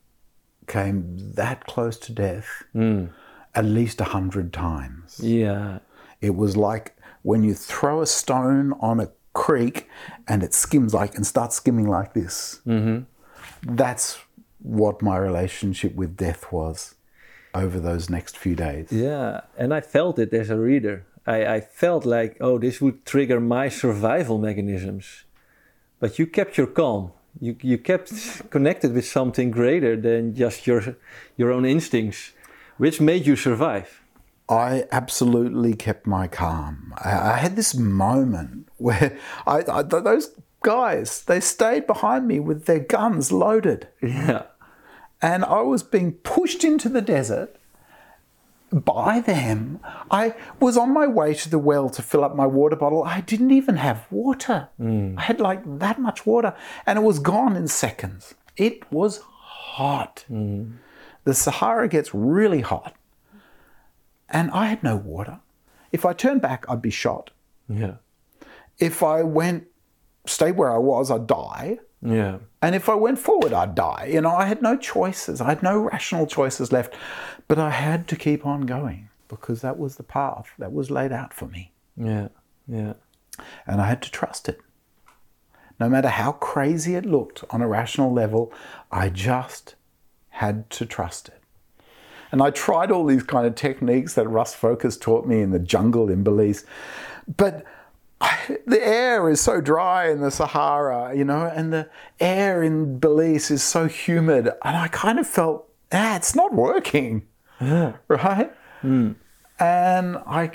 came 0.66 1.16
that 1.34 1.66
close 1.66 1.98
to 1.98 2.12
death 2.12 2.62
at 3.54 3.64
least 3.64 4.00
a 4.00 4.04
hundred 4.04 4.52
times. 4.52 5.20
Yeah, 5.20 5.80
It 6.20 6.36
was 6.36 6.56
like 6.56 6.96
when 7.22 7.42
you 7.42 7.54
throw 7.54 8.00
a 8.02 8.06
stone 8.06 8.74
on 8.80 9.00
a 9.00 9.10
creek 9.32 9.88
and 10.28 10.42
it 10.42 10.54
skims 10.54 10.94
like 10.94 11.14
and 11.16 11.26
starts 11.26 11.56
skimming 11.56 11.88
like 11.88 12.14
this. 12.14 12.60
Mm-hmm. 12.66 13.74
That's 13.76 14.18
what 14.62 15.02
my 15.02 15.16
relationship 15.16 15.94
with 15.94 16.16
death 16.16 16.52
was 16.52 16.94
over 17.54 17.80
those 17.80 18.08
next 18.08 18.36
few 18.36 18.54
days. 18.54 18.92
yeah. 18.92 19.40
And 19.58 19.74
I 19.74 19.80
felt 19.80 20.18
it 20.18 20.32
as 20.32 20.50
a 20.50 20.56
reader. 20.58 21.04
I, 21.34 21.54
I 21.56 21.60
felt 21.60 22.04
like, 22.04 22.36
oh, 22.40 22.58
this 22.58 22.80
would 22.80 23.04
trigger 23.04 23.40
my 23.40 23.68
survival 23.70 24.38
mechanisms. 24.38 25.24
But 26.00 26.18
you 26.18 26.26
kept 26.26 26.56
your 26.58 26.66
calm. 26.66 27.12
You 27.40 27.56
you 27.62 27.78
kept 27.78 28.50
connected 28.50 28.92
with 28.92 29.04
something 29.06 29.50
greater 29.52 29.94
than 30.00 30.34
just 30.34 30.66
your 30.66 30.96
your 31.36 31.52
own 31.52 31.64
instincts, 31.64 32.32
which 32.78 33.00
made 33.00 33.26
you 33.26 33.36
survive. 33.36 33.88
I 34.48 34.84
absolutely 34.90 35.74
kept 35.76 36.06
my 36.06 36.26
calm. 36.28 36.92
I, 37.04 37.10
I 37.34 37.36
had 37.36 37.54
this 37.54 37.74
moment 37.74 38.68
where 38.78 39.16
I, 39.46 39.62
I, 39.70 39.82
those 39.82 40.34
guys 40.62 41.22
they 41.22 41.40
stayed 41.40 41.86
behind 41.86 42.26
me 42.26 42.40
with 42.40 42.64
their 42.64 42.80
guns 42.80 43.30
loaded, 43.30 43.86
Yeah. 44.02 44.42
and 45.22 45.44
I 45.44 45.62
was 45.62 45.82
being 45.84 46.12
pushed 46.24 46.64
into 46.64 46.88
the 46.88 47.02
desert 47.02 47.56
by 48.72 49.20
them. 49.20 49.80
I 50.10 50.34
was 50.60 50.76
on 50.76 50.92
my 50.92 51.06
way 51.06 51.34
to 51.34 51.50
the 51.50 51.58
well 51.58 51.90
to 51.90 52.02
fill 52.02 52.24
up 52.24 52.36
my 52.36 52.46
water 52.46 52.76
bottle. 52.76 53.02
I 53.02 53.20
didn't 53.20 53.50
even 53.50 53.76
have 53.76 54.06
water. 54.10 54.68
Hmm. 54.76 55.14
I 55.18 55.22
had 55.22 55.40
like 55.40 55.62
that 55.78 55.98
much 55.98 56.26
water, 56.26 56.54
and 56.86 56.98
it 56.98 57.02
was 57.02 57.18
gone 57.18 57.56
in 57.56 57.68
seconds. 57.68 58.34
It 58.56 58.90
was 58.92 59.20
hot. 59.22 60.24
Hmm. 60.28 60.72
The 61.24 61.34
Sahara 61.34 61.88
gets 61.88 62.14
really 62.14 62.60
hot, 62.60 62.94
and 64.28 64.50
I 64.52 64.66
had 64.66 64.82
no 64.82 64.96
water. 64.96 65.40
If 65.92 66.06
I 66.06 66.12
turned 66.12 66.40
back, 66.40 66.64
I'd 66.68 66.82
be 66.82 66.90
shot. 66.90 67.30
Yeah. 67.68 67.94
If 68.78 69.02
I 69.02 69.22
went, 69.22 69.66
stayed 70.26 70.56
where 70.56 70.72
I 70.72 70.78
was, 70.78 71.10
I'd 71.10 71.26
die. 71.26 71.78
Yeah. 72.02 72.38
And 72.62 72.74
if 72.74 72.88
I 72.88 72.94
went 72.94 73.18
forward, 73.18 73.52
I'd 73.52 73.74
die. 73.74 74.10
You 74.12 74.20
know, 74.20 74.34
I 74.34 74.44
had 74.44 74.60
no 74.60 74.76
choices. 74.76 75.40
I 75.40 75.48
had 75.48 75.62
no 75.62 75.78
rational 75.78 76.26
choices 76.26 76.72
left. 76.72 76.94
But 77.48 77.58
I 77.58 77.70
had 77.70 78.06
to 78.08 78.16
keep 78.16 78.44
on 78.44 78.62
going 78.62 79.08
because 79.28 79.62
that 79.62 79.78
was 79.78 79.96
the 79.96 80.02
path 80.02 80.50
that 80.58 80.72
was 80.72 80.90
laid 80.90 81.12
out 81.12 81.32
for 81.32 81.46
me. 81.46 81.72
Yeah. 81.96 82.28
Yeah. 82.68 82.94
And 83.66 83.80
I 83.80 83.86
had 83.86 84.02
to 84.02 84.10
trust 84.10 84.48
it. 84.48 84.60
No 85.78 85.88
matter 85.88 86.08
how 86.08 86.32
crazy 86.32 86.94
it 86.94 87.06
looked 87.06 87.42
on 87.48 87.62
a 87.62 87.68
rational 87.68 88.12
level, 88.12 88.52
I 88.92 89.08
just 89.08 89.76
had 90.28 90.68
to 90.70 90.84
trust 90.84 91.28
it. 91.28 91.40
And 92.30 92.42
I 92.42 92.50
tried 92.50 92.90
all 92.90 93.06
these 93.06 93.22
kind 93.22 93.46
of 93.46 93.54
techniques 93.54 94.14
that 94.14 94.28
Ras 94.28 94.54
Focus 94.54 94.96
taught 94.96 95.26
me 95.26 95.40
in 95.40 95.50
the 95.50 95.58
jungle 95.58 96.10
in 96.10 96.22
Belize. 96.22 96.64
But 97.36 97.64
I, 98.20 98.58
the 98.66 98.84
air 98.86 99.28
is 99.30 99.40
so 99.40 99.60
dry 99.60 100.10
in 100.10 100.20
the 100.20 100.30
Sahara, 100.30 101.14
you 101.16 101.24
know, 101.24 101.46
and 101.46 101.72
the 101.72 101.88
air 102.20 102.62
in 102.62 102.98
Belize 102.98 103.50
is 103.50 103.62
so 103.62 103.86
humid. 103.88 104.46
And 104.62 104.76
I 104.76 104.88
kind 104.88 105.18
of 105.18 105.26
felt, 105.26 105.68
ah, 105.92 106.16
it's 106.16 106.34
not 106.34 106.52
working. 106.54 107.26
Right? 108.08 108.50
And 108.82 110.16
I, 110.26 110.50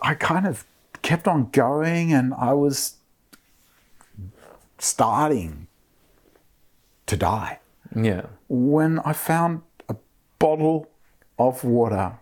I 0.00 0.14
kind 0.14 0.46
of 0.46 0.64
kept 1.02 1.28
on 1.28 1.50
going 1.50 2.12
and 2.14 2.32
I 2.34 2.52
was 2.54 2.94
starting 4.78 5.66
to 7.06 7.16
die 7.16 7.58
Yeah. 7.94 8.26
when 8.48 8.98
I 9.00 9.12
found 9.12 9.62
a 9.88 9.96
bottle 10.38 10.88
of 11.38 11.64
water 11.64 12.18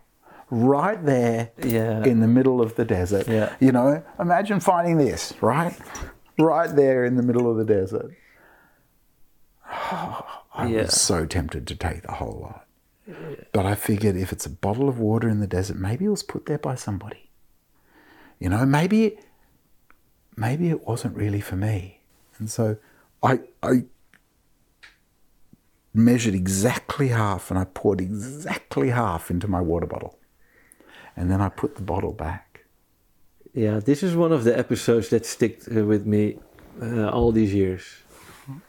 right 0.51 1.05
there 1.05 1.51
Yeah. 1.63 2.05
in 2.05 2.21
the 2.21 2.27
middle 2.29 2.61
of 2.61 2.75
the 2.77 2.85
desert. 2.85 3.29
Yeah. 3.29 3.55
You 3.61 3.73
know, 3.73 4.03
imagine 4.19 4.61
finding 4.61 4.97
this, 4.99 5.33
right? 5.41 5.77
Right 6.39 6.75
there 6.75 7.05
in 7.05 7.17
the 7.17 7.23
middle 7.23 7.51
of 7.51 7.57
the 7.57 7.65
desert. 7.65 8.13
I 9.65 10.67
Yeah. 10.67 10.83
was 10.83 11.01
so 11.01 11.27
tempted 11.27 11.67
to 11.67 11.75
take 11.77 12.03
the 12.03 12.13
whole 12.13 12.39
lot. 12.43 12.65
But 13.53 13.65
I 13.65 13.75
figured 13.75 14.17
if 14.17 14.33
it's 14.33 14.45
a 14.47 14.51
bottle 14.51 14.89
of 14.89 14.99
water 14.99 15.29
in 15.29 15.41
the 15.41 15.47
desert, 15.47 15.79
maybe 15.79 16.05
it 16.05 16.11
was 16.11 16.23
put 16.23 16.47
there 16.47 16.59
by 16.59 16.75
somebody. 16.75 17.31
You 18.39 18.51
know, 18.51 18.67
maybe 18.67 19.19
maybe 20.37 20.69
it 20.69 20.87
wasn't 20.87 21.17
really 21.17 21.41
for 21.41 21.57
me. 21.57 22.01
And 22.39 22.51
so 22.51 22.77
I 23.23 23.41
I 23.63 23.85
measured 25.95 26.35
exactly 26.35 27.09
half 27.09 27.51
and 27.51 27.59
I 27.59 27.65
poured 27.65 28.01
exactly 28.01 28.91
half 28.91 29.31
into 29.31 29.49
my 29.49 29.61
water 29.61 29.87
bottle. 29.87 30.19
And 31.19 31.31
then 31.31 31.41
I 31.41 31.49
put 31.49 31.75
the 31.75 31.83
bottle 31.83 32.13
back. 32.13 32.65
Yeah. 33.53 33.81
This 33.81 34.03
is 34.03 34.15
one 34.15 34.33
of 34.33 34.45
the 34.45 34.57
episodes 34.57 35.09
that 35.09 35.27
stick 35.27 35.63
uh, 35.77 35.85
with 35.85 36.07
me 36.07 36.39
uh, 36.81 37.09
all 37.09 37.33
these 37.33 37.53
years. 37.53 37.83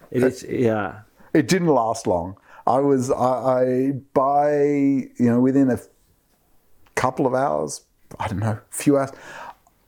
It 0.10 0.24
is. 0.24 0.44
Yeah. 0.50 1.02
It 1.34 1.48
didn't 1.48 1.68
last 1.68 2.08
long. 2.08 2.38
I 2.66 2.80
was 2.80 3.12
I, 3.12 3.34
I 3.60 3.92
by 4.14 4.54
you 4.62 5.30
know 5.30 5.40
within 5.40 5.70
a 5.70 5.80
couple 6.96 7.28
of 7.28 7.34
hours, 7.34 7.86
I 8.20 8.28
don't 8.28 8.40
know, 8.40 8.60
a 8.72 8.76
few 8.76 8.98
hours, 8.98 9.12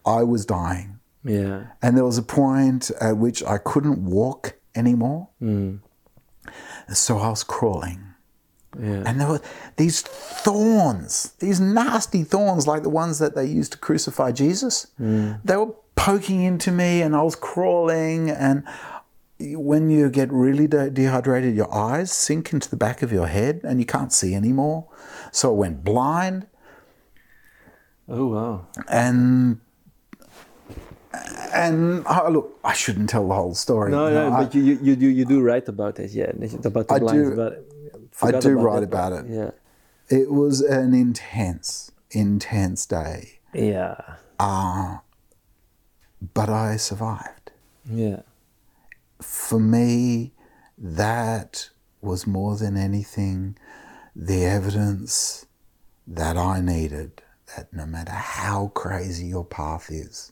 I 0.05 0.24
was 0.24 0.45
dying. 0.45 0.99
Yeah. 1.24 1.68
And 1.82 1.97
there 1.97 2.05
was 2.05 2.20
a 2.20 2.24
point 2.24 2.91
at 3.01 3.18
which 3.18 3.43
I 3.43 3.57
couldn't 3.57 4.05
walk 4.05 4.55
anymore. 4.76 5.30
So 6.93 7.18
I 7.18 7.30
was 7.30 7.43
crawling. 7.43 8.11
Yeah. 8.80 9.03
And 9.05 9.19
there 9.19 9.28
were 9.28 9.41
these 9.76 10.01
thorns, 10.01 11.34
these 11.39 11.59
nasty 11.59 12.24
thorns 12.24 12.67
like 12.67 12.84
the 12.84 12.89
ones 12.89 13.19
that 13.19 13.36
they 13.36 13.45
used 13.45 13.74
to 13.74 13.78
crucify 13.78 14.32
Jesus. 14.32 14.88
Mm. 14.99 15.41
They 15.43 15.57
were 15.57 15.74
poking 15.95 16.41
into 16.41 16.72
me 16.72 17.01
and 17.01 17.15
I 17.15 17.22
was 17.22 17.36
crawling. 17.36 18.30
And 18.30 18.63
when 19.39 19.89
you 19.89 20.09
get 20.09 20.32
really 20.32 20.67
de- 20.67 20.89
dehydrated, 20.89 21.53
your 21.55 21.74
eyes 21.74 22.11
sink 22.13 22.53
into 22.53 22.69
the 22.69 22.78
back 22.78 23.01
of 23.01 23.11
your 23.11 23.28
head 23.28 23.59
and 23.63 23.80
you 23.80 23.86
can't 23.86 24.13
see 24.13 24.34
anymore. 24.36 24.88
So 25.32 25.49
I 25.49 25.57
went 25.57 25.84
blind 25.84 26.47
Oh 28.07 28.28
wow. 28.28 28.67
and. 28.88 29.59
And 31.53 32.03
oh, 32.07 32.30
look, 32.32 32.59
I 32.63 32.72
shouldn't 32.74 33.09
tell 33.09 33.28
the 33.28 33.36
whole 33.36 33.53
story. 33.53 33.91
No, 33.91 34.09
no, 34.09 34.32
I- 34.34 34.43
but 34.45 34.55
you, 34.55 34.61
you 34.63 34.80
you 34.82 34.95
do 34.95 35.07
you 35.07 35.26
do 35.26 35.41
write 35.41 35.67
about 35.67 35.99
it. 35.99 36.11
Yeah. 36.11 36.32
About 36.63 36.88
the 36.88 36.93
I 36.93 36.99
blinds. 36.99 37.30
do- 37.32 37.36
But 37.36 37.65
I 38.22 38.32
do 38.39 38.57
write 38.57 38.84
about 38.84 39.14
it. 39.14 39.26
Yeah. 39.28 39.51
It 40.09 40.32
was 40.32 40.62
an 40.62 40.93
intense, 40.93 41.91
intense 42.12 42.86
day, 42.86 43.39
Yeah. 43.53 43.95
Uh, 44.39 44.97
but 46.34 46.49
I 46.49 46.76
survived. 46.78 47.51
Yeah. 47.89 48.22
For 49.22 49.59
me, 49.59 50.34
that 50.78 51.70
was 52.01 52.26
more 52.26 52.55
than 52.57 52.76
anything 52.76 53.57
the 54.16 54.45
evidence 54.45 55.45
that 56.07 56.38
I 56.38 56.59
needed 56.59 57.22
that 57.55 57.72
no 57.74 57.86
matter 57.86 58.12
how 58.12 58.68
crazy 58.70 59.28
your 59.28 59.45
path 59.45 59.91
is, 59.91 60.32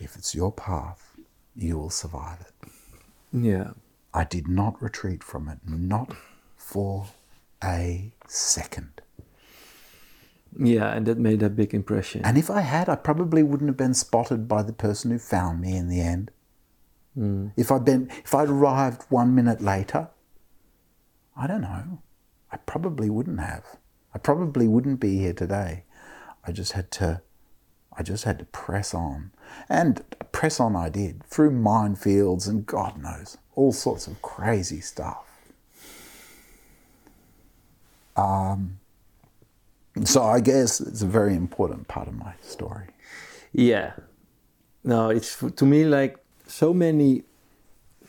if 0.00 0.16
it's 0.16 0.34
your 0.34 0.52
path, 0.52 1.16
you 1.56 1.78
will 1.78 1.90
survive 1.90 2.40
it. 2.40 2.70
Yeah. 3.32 3.72
I 4.14 4.24
did 4.24 4.48
not 4.48 4.80
retreat 4.82 5.22
from 5.22 5.48
it, 5.48 5.58
not 5.66 6.14
for 6.68 7.06
a 7.64 8.12
second. 8.26 9.00
Yeah, 10.58 10.92
and 10.92 11.06
that 11.06 11.16
made 11.16 11.42
a 11.42 11.48
big 11.48 11.72
impression. 11.72 12.20
And 12.24 12.36
if 12.36 12.50
I 12.50 12.60
had, 12.60 12.90
I 12.90 12.96
probably 12.96 13.42
wouldn't 13.42 13.70
have 13.70 13.76
been 13.78 13.94
spotted 13.94 14.46
by 14.46 14.62
the 14.62 14.74
person 14.74 15.10
who 15.10 15.18
found 15.18 15.62
me 15.62 15.76
in 15.76 15.88
the 15.88 16.00
end. 16.02 16.30
Hmm. 17.14 17.48
If 17.56 17.72
I'd 17.72 17.86
been, 17.86 18.10
if 18.22 18.34
I'd 18.34 18.50
arrived 18.50 19.04
one 19.08 19.34
minute 19.34 19.62
later, 19.62 20.08
I 21.34 21.46
don't 21.46 21.62
know. 21.62 22.02
I 22.52 22.58
probably 22.58 23.08
wouldn't 23.08 23.40
have. 23.40 23.64
I 24.14 24.18
probably 24.18 24.68
wouldn't 24.68 25.00
be 25.00 25.16
here 25.18 25.32
today. 25.32 25.84
I 26.44 26.52
just 26.52 26.72
had 26.72 26.90
to, 26.92 27.22
I 27.96 28.02
just 28.02 28.24
had 28.24 28.38
to 28.40 28.44
press 28.44 28.92
on, 28.92 29.32
and 29.70 30.02
press 30.32 30.60
on. 30.60 30.76
I 30.76 30.90
did 30.90 31.24
through 31.24 31.52
minefields 31.52 32.46
and 32.46 32.66
God 32.66 33.00
knows 33.02 33.38
all 33.54 33.72
sorts 33.72 34.06
of 34.06 34.20
crazy 34.20 34.80
stuff. 34.80 35.27
Um, 38.18 38.60
so 40.04 40.22
I 40.22 40.40
guess 40.40 40.80
it's 40.80 41.02
a 41.02 41.06
very 41.20 41.34
important 41.44 41.88
part 41.88 42.08
of 42.08 42.14
my 42.26 42.32
story. 42.54 42.86
Yeah. 43.52 43.92
No, 44.84 45.10
it's 45.10 45.32
to 45.60 45.64
me 45.66 45.84
like 45.84 46.16
so 46.46 46.72
many 46.72 47.22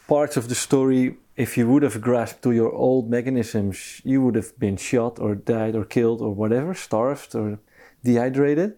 parts 0.07 0.37
of 0.37 0.47
the 0.49 0.55
story, 0.55 1.03
if 1.35 1.57
you 1.57 1.67
would 1.69 1.83
have 1.83 1.99
grasped 2.01 2.41
to 2.43 2.51
your 2.51 2.71
old 2.73 3.09
mechanisms, 3.09 4.01
you 4.03 4.21
would 4.23 4.35
have 4.35 4.51
been 4.59 4.77
shot 4.77 5.19
or 5.19 5.35
died 5.35 5.75
or 5.75 5.85
killed 5.85 6.21
or 6.21 6.31
whatever, 6.33 6.73
starved 6.73 7.35
or 7.35 7.59
dehydrated. 8.03 8.71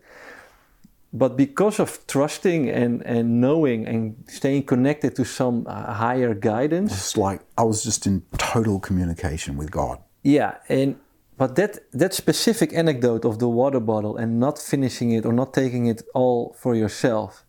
But 1.14 1.36
because 1.36 1.80
of 1.80 2.00
trusting 2.08 2.70
and, 2.70 3.02
and 3.06 3.42
knowing 3.42 3.86
and 3.86 4.16
staying 4.28 4.64
connected 4.64 5.16
to 5.18 5.26
some 5.26 5.66
uh, 5.68 5.94
higher 5.94 6.34
guidance, 6.34 6.94
It's 6.94 7.18
like 7.18 7.42
I 7.58 7.64
was 7.64 7.84
just 7.84 8.06
in 8.08 8.22
total 8.38 8.80
communication 8.80 9.58
with 9.58 9.70
God. 9.72 9.98
yeah, 10.24 10.54
and 10.70 10.96
but 11.42 11.56
that 11.56 11.80
that 11.92 12.14
specific 12.14 12.72
anecdote 12.72 13.26
of 13.26 13.40
the 13.40 13.50
water 13.50 13.80
bottle 13.80 14.16
and 14.16 14.40
not 14.40 14.60
finishing 14.60 15.10
it 15.10 15.26
or 15.26 15.34
not 15.34 15.56
taking 15.56 15.88
it 15.88 16.04
all 16.14 16.56
for 16.62 16.76
yourself, 16.76 17.44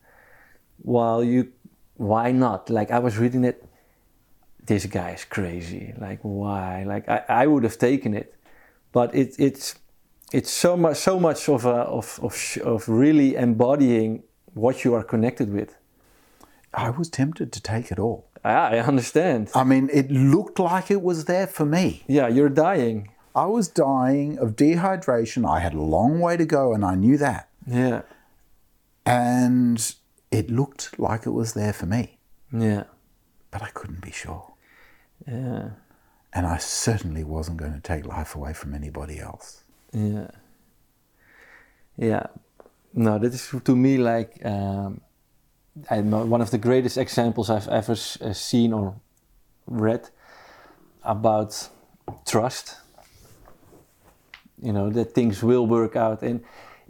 while 0.78 1.22
you, 1.22 1.52
why 1.96 2.32
not? 2.32 2.70
Like 2.70 2.90
I 2.90 3.00
was 3.00 3.18
reading 3.18 3.44
it, 3.44 3.62
this 4.64 4.86
guy 4.86 5.10
is 5.10 5.26
crazy. 5.26 5.92
Like 5.98 6.20
why? 6.22 6.84
Like 6.84 7.06
I, 7.06 7.42
I 7.42 7.46
would 7.46 7.64
have 7.64 7.76
taken 7.76 8.14
it, 8.14 8.34
but 8.92 9.14
it 9.14 9.36
it's 9.38 9.74
it's 10.32 10.50
so 10.50 10.74
much 10.74 10.96
so 10.96 11.20
much 11.20 11.50
of 11.50 11.66
a 11.66 11.80
of 11.98 12.18
of 12.22 12.34
sh- 12.34 12.64
of 12.64 12.88
really 12.88 13.36
embodying 13.36 14.22
what 14.54 14.84
you 14.84 14.94
are 14.94 15.04
connected 15.04 15.52
with. 15.52 15.76
I 16.72 16.88
was 16.88 17.10
tempted 17.10 17.52
to 17.52 17.60
take 17.60 17.92
it 17.92 17.98
all. 17.98 18.24
I, 18.42 18.52
I 18.52 18.78
understand. 18.78 19.50
I 19.54 19.64
mean, 19.64 19.90
it 19.92 20.10
looked 20.10 20.58
like 20.58 20.90
it 20.90 21.02
was 21.02 21.26
there 21.26 21.46
for 21.46 21.66
me. 21.66 22.04
Yeah, 22.06 22.28
you're 22.28 22.48
dying. 22.48 23.11
I 23.34 23.46
was 23.46 23.68
dying 23.68 24.38
of 24.38 24.56
dehydration. 24.56 25.48
I 25.48 25.60
had 25.60 25.74
a 25.74 25.80
long 25.80 26.20
way 26.20 26.36
to 26.36 26.44
go, 26.44 26.72
and 26.74 26.84
I 26.84 26.94
knew 26.94 27.16
that. 27.18 27.48
Yeah, 27.66 28.02
And 29.06 29.94
it 30.30 30.50
looked 30.50 30.98
like 30.98 31.26
it 31.26 31.30
was 31.30 31.54
there 31.54 31.72
for 31.72 31.86
me, 31.86 32.18
yeah, 32.52 32.84
but 33.50 33.62
I 33.62 33.68
couldn't 33.68 34.00
be 34.02 34.10
sure. 34.10 34.52
yeah. 35.26 35.70
And 36.34 36.46
I 36.46 36.56
certainly 36.56 37.24
wasn't 37.24 37.58
going 37.58 37.74
to 37.74 37.80
take 37.80 38.06
life 38.06 38.34
away 38.34 38.54
from 38.54 38.72
anybody 38.74 39.18
else. 39.20 39.64
Yeah. 39.92 40.28
Yeah. 41.98 42.26
No, 42.94 43.18
that 43.18 43.34
is 43.34 43.54
to 43.64 43.76
me 43.76 43.98
like 43.98 44.42
um, 44.44 45.02
I, 45.90 46.00
one 46.00 46.40
of 46.40 46.50
the 46.50 46.56
greatest 46.58 46.96
examples 46.96 47.50
I've 47.50 47.68
ever 47.68 47.92
uh, 47.92 48.32
seen 48.32 48.72
or 48.72 48.94
read 49.66 50.08
about 51.04 51.68
trust. 52.26 52.76
You 54.62 54.72
know 54.72 54.90
that 54.90 55.12
things 55.12 55.42
will 55.42 55.66
work 55.66 55.96
out, 55.96 56.22
and 56.22 56.40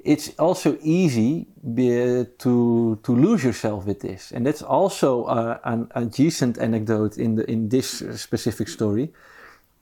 it's 0.05 0.31
also 0.39 0.77
easy 0.83 1.47
be, 1.75 2.27
to 2.39 2.99
to 3.03 3.13
lose 3.17 3.43
yourself 3.45 3.87
with 3.87 4.01
this, 4.01 4.33
and 4.33 4.47
that's 4.47 4.63
also 4.63 5.25
uh, 5.25 5.59
an 5.65 5.89
adjacent 5.95 6.59
anecdote 6.59 7.17
in 7.17 7.37
the 7.37 7.51
in 7.51 7.69
this 7.69 8.03
specific 8.21 8.69
story. 8.69 9.13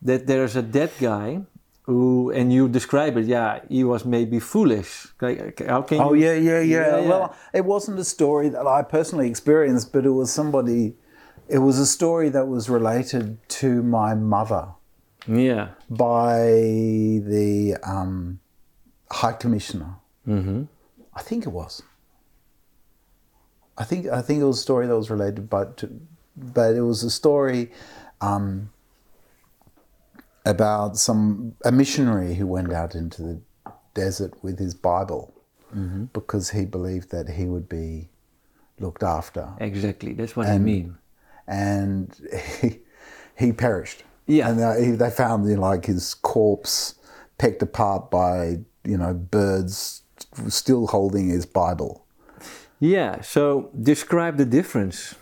That 0.02 0.26
there's 0.26 0.56
a 0.56 0.62
dead 0.62 0.92
guy 0.98 1.42
who, 1.90 2.30
and 2.30 2.52
you 2.52 2.68
describe 2.68 3.16
it, 3.16 3.26
yeah, 3.26 3.60
he 3.68 3.84
was 3.84 4.04
maybe 4.04 4.38
foolish. 4.38 5.08
Like, 5.20 5.60
How 5.66 5.82
can 5.82 6.00
Oh 6.00 6.12
you? 6.14 6.24
yeah, 6.24 6.34
yeah, 6.34 6.60
yeah. 6.60 6.60
Yeah, 6.60 7.00
yeah. 7.00 7.08
Well, 7.08 7.36
it 7.52 7.64
wasn't 7.64 7.98
a 7.98 8.04
story 8.04 8.48
that 8.48 8.66
I 8.66 8.82
personally 8.82 9.28
experienced, 9.28 9.92
but 9.92 10.06
it 10.06 10.10
was 10.10 10.30
somebody. 10.32 10.94
It 11.48 11.58
was 11.58 11.78
a 11.78 11.86
story 11.86 12.28
that 12.30 12.46
was 12.46 12.70
related 12.70 13.38
to 13.60 13.82
my 13.82 14.14
mother 14.14 14.68
Yeah. 15.30 15.68
by 15.88 16.42
the 16.42 17.76
um, 17.84 18.40
High 19.10 19.32
Commissioner. 19.32 19.94
Mm-hmm. 20.26 20.64
I 21.14 21.22
think 21.22 21.46
it 21.46 21.50
was. 21.50 21.82
I 23.78 23.84
think 23.84 24.06
I 24.08 24.20
think 24.20 24.40
it 24.40 24.44
was 24.44 24.58
a 24.58 24.62
story 24.62 24.86
that 24.86 24.96
was 24.96 25.10
related, 25.10 25.48
but 25.48 25.76
to, 25.78 26.00
but 26.36 26.74
it 26.74 26.82
was 26.82 27.02
a 27.02 27.10
story 27.10 27.70
um, 28.20 28.70
about 30.44 30.96
some 30.96 31.54
a 31.64 31.72
missionary 31.72 32.34
who 32.34 32.46
went 32.46 32.72
out 32.72 32.94
into 32.94 33.22
the 33.22 33.40
desert 33.94 34.34
with 34.42 34.58
his 34.58 34.74
Bible 34.74 35.34
because 36.12 36.50
he 36.50 36.64
believed 36.64 37.12
that 37.12 37.28
he 37.28 37.44
would 37.44 37.68
be 37.68 38.08
looked 38.80 39.04
after, 39.04 39.50
Exactly. 39.60 40.14
That's 40.14 40.34
what 40.34 40.48
I 40.48 40.58
mean. 40.58 40.96
and 41.46 42.12
he, 42.60 42.80
he 43.38 43.52
perished. 43.52 44.02
Yeah. 44.26 44.50
and 44.50 44.60
uh, 44.60 44.74
they, 44.74 44.90
they 44.92 45.10
found 45.10 45.48
you 45.48 45.56
know, 45.56 45.62
like 45.62 45.86
his 45.86 46.14
corpse 46.14 46.94
pecked 47.38 47.62
apart 47.62 48.10
by 48.10 48.58
you 48.84 48.96
know 48.96 49.14
birds 49.14 50.02
still 50.48 50.86
holding 50.86 51.28
his 51.28 51.46
Bible. 51.46 52.06
Yeah. 52.78 53.20
So 53.20 53.70
describe 53.80 54.36
the 54.36 54.44
difference. 54.44 55.14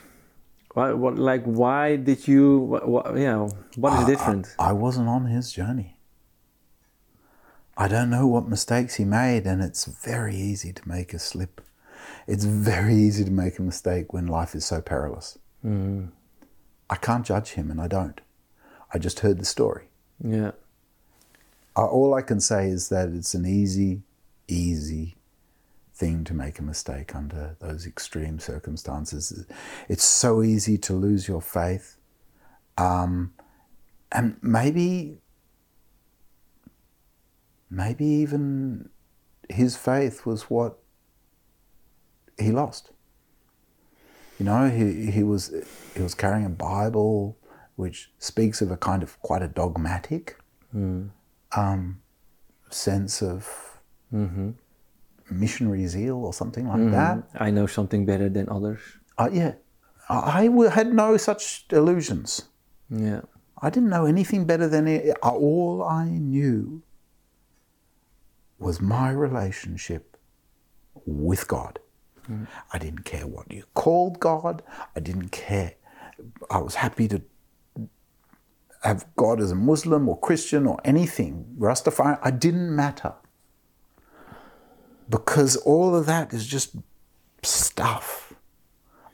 What, 0.74 0.98
what 0.98 1.18
like, 1.18 1.44
why 1.44 1.96
did 1.96 2.28
you? 2.28 2.58
What, 2.58 2.88
what, 2.88 3.16
yeah. 3.16 3.48
What 3.76 3.98
is 4.00 4.06
different? 4.06 4.54
I 4.58 4.72
wasn't 4.72 5.08
on 5.08 5.26
his 5.26 5.52
journey. 5.52 5.96
I 7.76 7.88
don't 7.88 8.10
know 8.10 8.26
what 8.26 8.48
mistakes 8.48 8.96
he 8.96 9.04
made, 9.04 9.46
and 9.46 9.62
it's 9.62 9.84
very 9.84 10.36
easy 10.36 10.72
to 10.72 10.88
make 10.88 11.14
a 11.14 11.18
slip. 11.18 11.60
It's 12.26 12.44
very 12.44 12.94
easy 12.94 13.24
to 13.24 13.30
make 13.30 13.58
a 13.58 13.62
mistake 13.62 14.12
when 14.12 14.26
life 14.26 14.54
is 14.54 14.66
so 14.66 14.80
perilous. 14.80 15.38
Mm-hmm. 15.64 16.06
I 16.90 16.96
can't 16.96 17.24
judge 17.24 17.50
him, 17.50 17.70
and 17.70 17.80
I 17.80 17.86
don't. 17.86 18.20
I 18.92 18.98
just 18.98 19.20
heard 19.20 19.38
the 19.38 19.44
story. 19.44 19.88
yeah. 20.22 20.52
All 21.76 22.12
I 22.14 22.22
can 22.22 22.40
say 22.40 22.68
is 22.68 22.88
that 22.88 23.10
it's 23.10 23.34
an 23.34 23.46
easy, 23.46 24.02
easy 24.48 25.14
thing 25.94 26.24
to 26.24 26.34
make 26.34 26.58
a 26.58 26.62
mistake 26.62 27.14
under 27.14 27.56
those 27.60 27.86
extreme 27.86 28.40
circumstances. 28.40 29.46
It's 29.88 30.02
so 30.02 30.42
easy 30.42 30.76
to 30.78 30.92
lose 30.92 31.28
your 31.28 31.40
faith. 31.40 31.96
Um, 32.76 33.32
and 34.10 34.38
maybe, 34.42 35.18
maybe 37.70 38.04
even 38.04 38.90
his 39.48 39.76
faith 39.76 40.26
was 40.26 40.42
what 40.44 40.78
he 42.38 42.50
lost. 42.50 42.90
You 44.38 44.46
know, 44.46 44.70
he, 44.70 45.10
he 45.10 45.22
was 45.22 45.52
he 45.94 46.02
was 46.02 46.14
carrying 46.14 46.44
a 46.44 46.50
Bible 46.50 47.37
which 47.78 48.10
speaks 48.18 48.60
of 48.60 48.72
a 48.72 48.76
kind 48.76 49.04
of 49.04 49.20
quite 49.22 49.40
a 49.40 49.46
dogmatic 49.46 50.36
hmm. 50.72 51.04
um, 51.56 52.00
sense 52.70 53.22
of 53.22 53.78
mm-hmm. 54.12 54.50
missionary 55.30 55.86
zeal 55.86 56.16
or 56.16 56.34
something 56.34 56.66
like 56.66 56.80
mm-hmm. 56.80 56.90
that. 56.90 57.22
I 57.36 57.52
know 57.52 57.68
something 57.68 58.04
better 58.04 58.28
than 58.28 58.48
others. 58.48 58.80
Uh, 59.16 59.28
yeah, 59.32 59.52
I, 60.08 60.40
I 60.40 60.46
w- 60.48 60.70
had 60.70 60.92
no 60.92 61.16
such 61.16 61.66
illusions. 61.70 62.48
Yeah. 62.90 63.20
I 63.62 63.70
didn't 63.70 63.90
know 63.90 64.06
anything 64.06 64.44
better 64.44 64.66
than 64.66 64.88
it. 64.88 65.16
Uh, 65.22 65.30
all 65.30 65.84
I 65.84 66.06
knew 66.08 66.82
was 68.58 68.80
my 68.80 69.10
relationship 69.10 70.16
with 71.06 71.46
God. 71.46 71.78
Hmm. 72.26 72.44
I 72.72 72.78
didn't 72.78 73.04
care 73.04 73.28
what 73.28 73.52
you 73.52 73.62
called 73.74 74.18
God. 74.18 74.64
I 74.96 74.98
didn't 74.98 75.28
care. 75.28 75.74
I 76.50 76.58
was 76.58 76.74
happy 76.74 77.06
to 77.06 77.22
have 78.82 79.06
God 79.16 79.40
as 79.40 79.50
a 79.50 79.56
Muslim 79.56 80.08
or 80.08 80.18
Christian 80.18 80.66
or 80.66 80.78
anything, 80.84 81.56
Rastafari. 81.58 82.18
I 82.22 82.30
didn't 82.30 82.74
matter. 82.74 83.14
Because 85.08 85.56
all 85.56 85.96
of 85.96 86.06
that 86.06 86.32
is 86.32 86.46
just 86.46 86.76
stuff. 87.42 88.34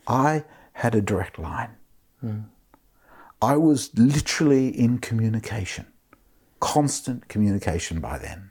I 0.06 0.44
had 0.74 0.94
a 0.94 1.00
direct 1.00 1.38
line. 1.38 1.76
Hmm. 2.20 2.40
I 3.40 3.56
was 3.56 3.90
literally 3.96 4.68
in 4.68 4.98
communication, 4.98 5.86
constant 6.60 7.28
communication 7.28 8.00
by 8.00 8.18
then. 8.18 8.50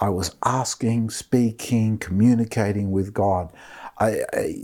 I 0.00 0.08
was 0.08 0.34
asking, 0.44 1.10
speaking, 1.10 1.98
communicating 1.98 2.90
with 2.90 3.14
God. 3.14 3.52
I, 3.98 4.22
I, 4.32 4.54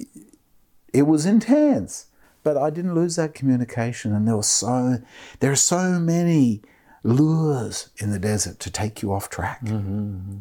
it 0.92 1.02
was 1.02 1.26
intense, 1.26 2.06
but 2.49 2.57
I 2.57 2.70
didn't 2.70 2.94
lose 2.94 3.16
that 3.16 3.34
communication. 3.34 4.14
And 4.14 4.26
there 4.26 4.34
were 4.34 4.42
so 4.42 5.03
there 5.40 5.53
are 5.53 5.57
so 5.57 6.01
many 6.01 6.62
lures 7.03 7.90
in 7.99 8.11
the 8.11 8.18
desert 8.18 8.59
to 8.61 8.70
take 8.70 9.03
you 9.03 9.12
off 9.12 9.28
track. 9.28 9.62
Mm-hmm, 9.66 9.76
mm-hmm. 9.76 10.36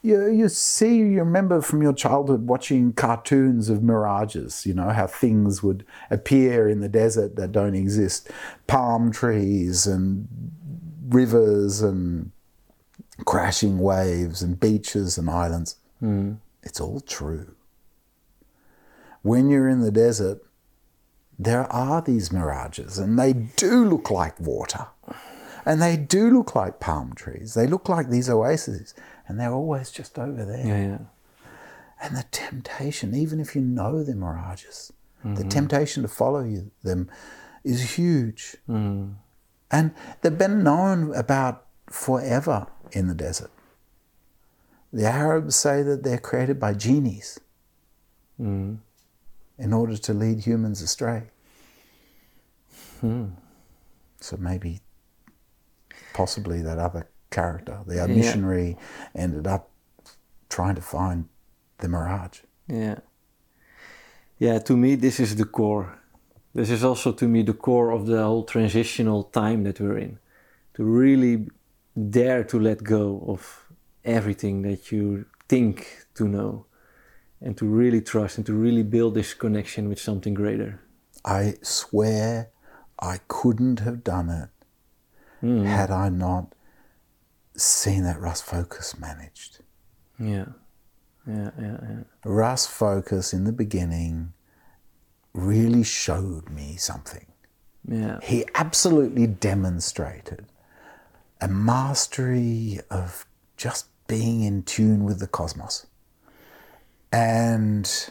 You, 0.00 0.28
you 0.30 0.48
see, 0.48 0.96
you 0.96 1.18
remember 1.18 1.60
from 1.60 1.82
your 1.82 1.92
childhood 1.92 2.46
watching 2.46 2.94
cartoons 2.94 3.68
of 3.68 3.82
mirages, 3.82 4.64
you 4.64 4.72
know, 4.72 4.88
how 4.88 5.06
things 5.06 5.62
would 5.62 5.84
appear 6.10 6.66
in 6.66 6.80
the 6.80 6.88
desert 6.88 7.36
that 7.36 7.52
don't 7.52 7.74
exist 7.74 8.30
palm 8.66 9.12
trees 9.12 9.86
and 9.86 10.26
rivers 11.10 11.82
and 11.82 12.32
crashing 13.26 13.78
waves 13.78 14.40
and 14.40 14.58
beaches 14.58 15.18
and 15.18 15.28
islands. 15.28 15.76
Mm. 16.02 16.38
It's 16.62 16.80
all 16.80 17.00
true. 17.00 17.54
When 19.20 19.50
you're 19.50 19.68
in 19.68 19.82
the 19.82 19.92
desert, 19.92 20.42
there 21.40 21.64
are 21.72 22.02
these 22.02 22.30
mirages 22.30 22.98
and 22.98 23.18
they 23.18 23.32
do 23.32 23.86
look 23.86 24.10
like 24.10 24.38
water 24.38 24.88
and 25.64 25.80
they 25.80 25.96
do 25.96 26.30
look 26.30 26.54
like 26.54 26.80
palm 26.80 27.14
trees. 27.14 27.54
They 27.54 27.66
look 27.66 27.88
like 27.88 28.10
these 28.10 28.28
oases 28.28 28.94
and 29.26 29.40
they're 29.40 29.52
always 29.52 29.90
just 29.90 30.18
over 30.18 30.44
there. 30.44 30.66
Yeah. 30.66 30.82
Yeah. 30.82 30.98
And 32.02 32.16
the 32.16 32.24
temptation, 32.30 33.14
even 33.14 33.40
if 33.40 33.54
you 33.54 33.62
know 33.62 34.04
they're 34.04 34.14
mirages, 34.14 34.92
The 35.22 35.28
mm-hmm. 35.30 35.48
temptation 35.48 36.02
to 36.02 36.08
follow 36.08 36.44
you, 36.44 36.70
them 36.82 37.10
is 37.64 37.96
huge. 37.96 38.56
Mm. 38.68 39.14
And 39.70 39.94
they've 40.20 40.36
been 40.36 40.62
known 40.62 41.14
about 41.14 41.64
forever 41.88 42.66
in 42.92 43.08
the 43.08 43.14
desert. 43.14 43.50
The 44.92 45.06
Arabs 45.06 45.56
say 45.56 45.82
that 45.82 46.02
they're 46.02 46.18
created 46.18 46.60
by 46.60 46.74
genies 46.74 47.38
mm. 48.38 48.78
In 49.60 49.72
order 49.72 49.96
to 49.96 50.14
lead 50.14 50.40
humans 50.40 50.82
astray. 50.82 51.22
Hmm. 53.00 53.26
So 54.20 54.36
maybe, 54.38 54.80
possibly, 56.14 56.62
that 56.62 56.78
other 56.78 57.08
character, 57.30 57.80
the 57.86 57.96
Yeah. 57.96 58.06
missionary, 58.06 58.76
ended 59.14 59.46
up 59.46 59.70
trying 60.48 60.74
to 60.76 60.82
find 60.82 61.28
the 61.78 61.88
mirage. 61.88 62.40
Yeah. 62.66 62.98
Yeah, 64.38 64.58
to 64.60 64.76
me, 64.76 64.96
this 64.96 65.20
is 65.20 65.36
the 65.36 65.44
core. 65.44 65.98
This 66.54 66.70
is 66.70 66.82
also, 66.82 67.12
to 67.12 67.28
me, 67.28 67.42
the 67.42 67.54
core 67.54 67.90
of 67.90 68.06
the 68.06 68.22
whole 68.22 68.44
transitional 68.44 69.24
time 69.24 69.62
that 69.64 69.80
we're 69.80 69.98
in. 69.98 70.18
To 70.74 70.84
really 70.84 71.48
dare 71.94 72.44
to 72.44 72.58
let 72.58 72.82
go 72.82 73.22
of 73.26 73.70
everything 74.04 74.62
that 74.62 74.90
you 74.90 75.26
think 75.48 76.06
to 76.14 76.26
know 76.26 76.66
and 77.40 77.56
to 77.56 77.64
really 77.64 78.00
trust 78.00 78.36
and 78.36 78.46
to 78.46 78.52
really 78.52 78.82
build 78.82 79.14
this 79.14 79.34
connection 79.34 79.88
with 79.88 80.00
something 80.00 80.34
greater. 80.34 80.80
I 81.24 81.54
swear 81.62 82.50
I 82.98 83.20
couldn't 83.28 83.80
have 83.80 84.04
done 84.04 84.28
it 84.28 84.48
hmm. 85.40 85.64
had 85.64 85.90
I 85.90 86.08
not 86.08 86.54
seen 87.56 88.04
that 88.04 88.20
Ras 88.20 88.40
Focus 88.40 88.98
managed. 88.98 89.60
Yeah. 90.18 90.46
Yeah, 91.26 91.50
yeah, 91.60 91.76
yeah. 91.82 92.02
Ras 92.24 92.66
Focus 92.66 93.32
in 93.32 93.44
the 93.44 93.52
beginning 93.52 94.32
really 95.32 95.84
showed 95.84 96.50
me 96.50 96.76
something. 96.76 97.26
Yeah. 97.86 98.18
He 98.22 98.44
absolutely 98.54 99.26
demonstrated 99.26 100.46
a 101.40 101.48
mastery 101.48 102.80
of 102.90 103.26
just 103.56 103.86
being 104.06 104.42
in 104.42 104.62
tune 104.62 105.04
with 105.04 105.20
the 105.20 105.26
cosmos. 105.26 105.86
And 107.12 108.10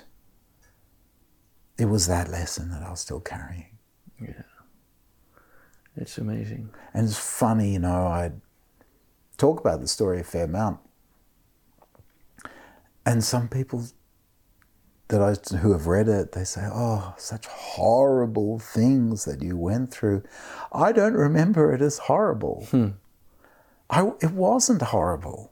it 1.78 1.86
was 1.86 2.08
that 2.08 2.30
lesson 2.30 2.70
that 2.72 2.84
I 2.84 2.90
was 2.90 3.00
still 3.00 3.22
carrying. 3.22 3.78
Yeah. 4.22 4.44
It's 5.96 6.18
amazing. 6.18 6.70
And 6.94 7.08
it's 7.08 7.18
funny, 7.18 7.74
you 7.74 7.80
know, 7.80 8.08
I 8.08 8.32
talk 9.38 9.60
about 9.60 9.82
the 9.82 9.88
story 9.88 10.20
of 10.20 10.28
Fairmount. 10.28 10.80
And 13.06 13.24
some 13.24 13.48
people 13.48 13.86
that 15.08 15.22
I 15.22 15.58
who 15.58 15.72
have 15.72 15.88
read 15.88 16.08
it, 16.08 16.34
they 16.34 16.44
say, 16.44 16.68
"Oh, 16.72 17.16
such 17.18 17.48
horrible 17.48 18.60
things 18.60 19.26
that 19.26 19.42
you 19.42 19.58
went 19.58 19.92
through." 19.92 20.24
I 20.72 20.92
don't 20.92 21.16
remember 21.16 21.74
it 21.74 21.82
as 21.82 21.98
horrible. 21.98 22.68
Hmm. 22.70 22.90
I, 23.90 24.12
it 24.22 24.32
wasn't 24.32 24.84
horrible. 24.84 25.52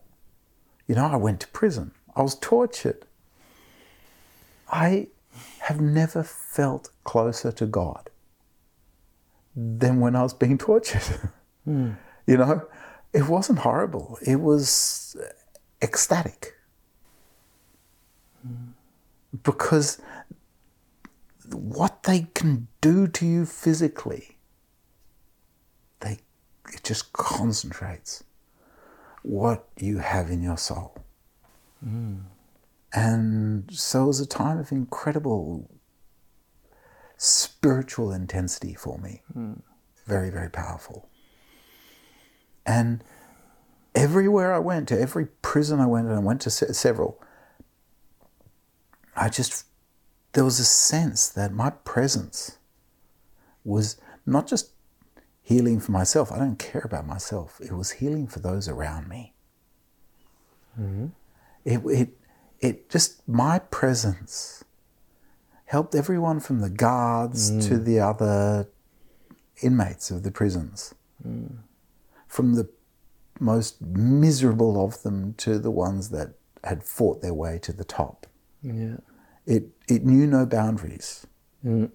You 0.85 0.95
know, 0.95 1.07
I 1.07 1.15
went 1.15 1.39
to 1.41 1.47
prison. 1.47 1.91
I 2.15 2.21
was 2.21 2.35
tortured. 2.35 3.05
I 4.69 5.07
have 5.59 5.79
never 5.79 6.23
felt 6.23 6.89
closer 7.03 7.51
to 7.51 7.65
God 7.65 8.09
than 9.55 9.99
when 9.99 10.15
I 10.15 10.23
was 10.23 10.33
being 10.33 10.57
tortured. 10.69 11.31
Hmm. 11.65 11.91
You 12.25 12.37
know, 12.37 12.67
it 13.13 13.27
wasn't 13.27 13.59
horrible. 13.59 14.17
It 14.21 14.41
was 14.41 15.15
ecstatic. 15.81 16.55
Hmm. 18.41 18.71
Because 19.43 20.01
what 21.51 22.03
they 22.03 22.27
can 22.33 22.67
do 22.81 23.07
to 23.07 23.25
you 23.25 23.45
physically, 23.45 24.37
they 26.01 26.19
it 26.73 26.83
just 26.83 27.13
concentrates 27.13 28.23
what 29.23 29.67
you 29.77 29.97
have 29.99 30.29
in 30.29 30.41
your 30.41 30.57
soul. 30.57 30.97
Hmm. 31.83 32.17
And 32.93 33.69
so 33.71 34.03
it 34.03 34.07
was 34.07 34.19
a 34.19 34.25
time 34.25 34.57
of 34.57 34.71
incredible 34.71 35.69
spiritual 37.17 38.11
intensity 38.11 38.73
for 38.73 38.97
me. 38.97 39.21
Hmm. 39.33 39.53
Very, 40.05 40.29
very 40.29 40.49
powerful. 40.49 41.09
And 42.65 43.03
everywhere 43.93 44.53
I 44.53 44.59
went, 44.59 44.87
to 44.89 44.99
every 44.99 45.27
prison 45.41 45.79
I 45.79 45.85
went, 45.85 46.07
and 46.07 46.15
I 46.15 46.19
went 46.19 46.41
to 46.41 46.49
several, 46.49 47.21
I 49.15 49.29
just, 49.29 49.65
there 50.33 50.45
was 50.45 50.59
a 50.59 50.65
sense 50.65 51.27
that 51.29 51.51
my 51.51 51.71
presence 51.71 52.57
was 53.63 53.99
not 54.25 54.47
just 54.47 54.71
healing 55.41 55.79
for 55.79 55.91
myself. 55.91 56.31
I 56.31 56.37
don't 56.37 56.59
care 56.59 56.83
about 56.83 57.07
myself. 57.07 57.59
It 57.61 57.71
was 57.71 57.91
healing 57.91 58.27
for 58.27 58.39
those 58.39 58.67
around 58.67 59.07
me. 59.07 59.33
Mm-hmm. 60.79 61.07
It, 61.65 61.81
it, 61.85 62.09
it 62.59 62.89
just, 62.89 63.27
my 63.27 63.59
presence 63.59 64.63
helped 65.65 65.95
everyone 65.95 66.39
from 66.39 66.61
the 66.61 66.69
guards 66.69 67.51
mm. 67.51 67.67
to 67.67 67.77
the 67.77 67.99
other 67.99 68.67
inmates 69.61 70.11
of 70.11 70.23
the 70.23 70.31
prisons. 70.31 70.95
Mm. 71.27 71.57
From 72.27 72.55
the 72.55 72.69
most 73.39 73.81
miserable 73.81 74.83
of 74.83 75.03
them 75.03 75.33
to 75.35 75.59
the 75.59 75.71
ones 75.71 76.09
that 76.09 76.33
had 76.63 76.83
fought 76.83 77.21
their 77.21 77.33
way 77.33 77.59
to 77.59 77.71
the 77.71 77.83
top. 77.83 78.27
Yeah. 78.61 78.97
It, 79.45 79.69
it 79.87 80.05
knew 80.05 80.25
no 80.27 80.45
boundaries. 80.45 81.25
Mm. 81.65 81.91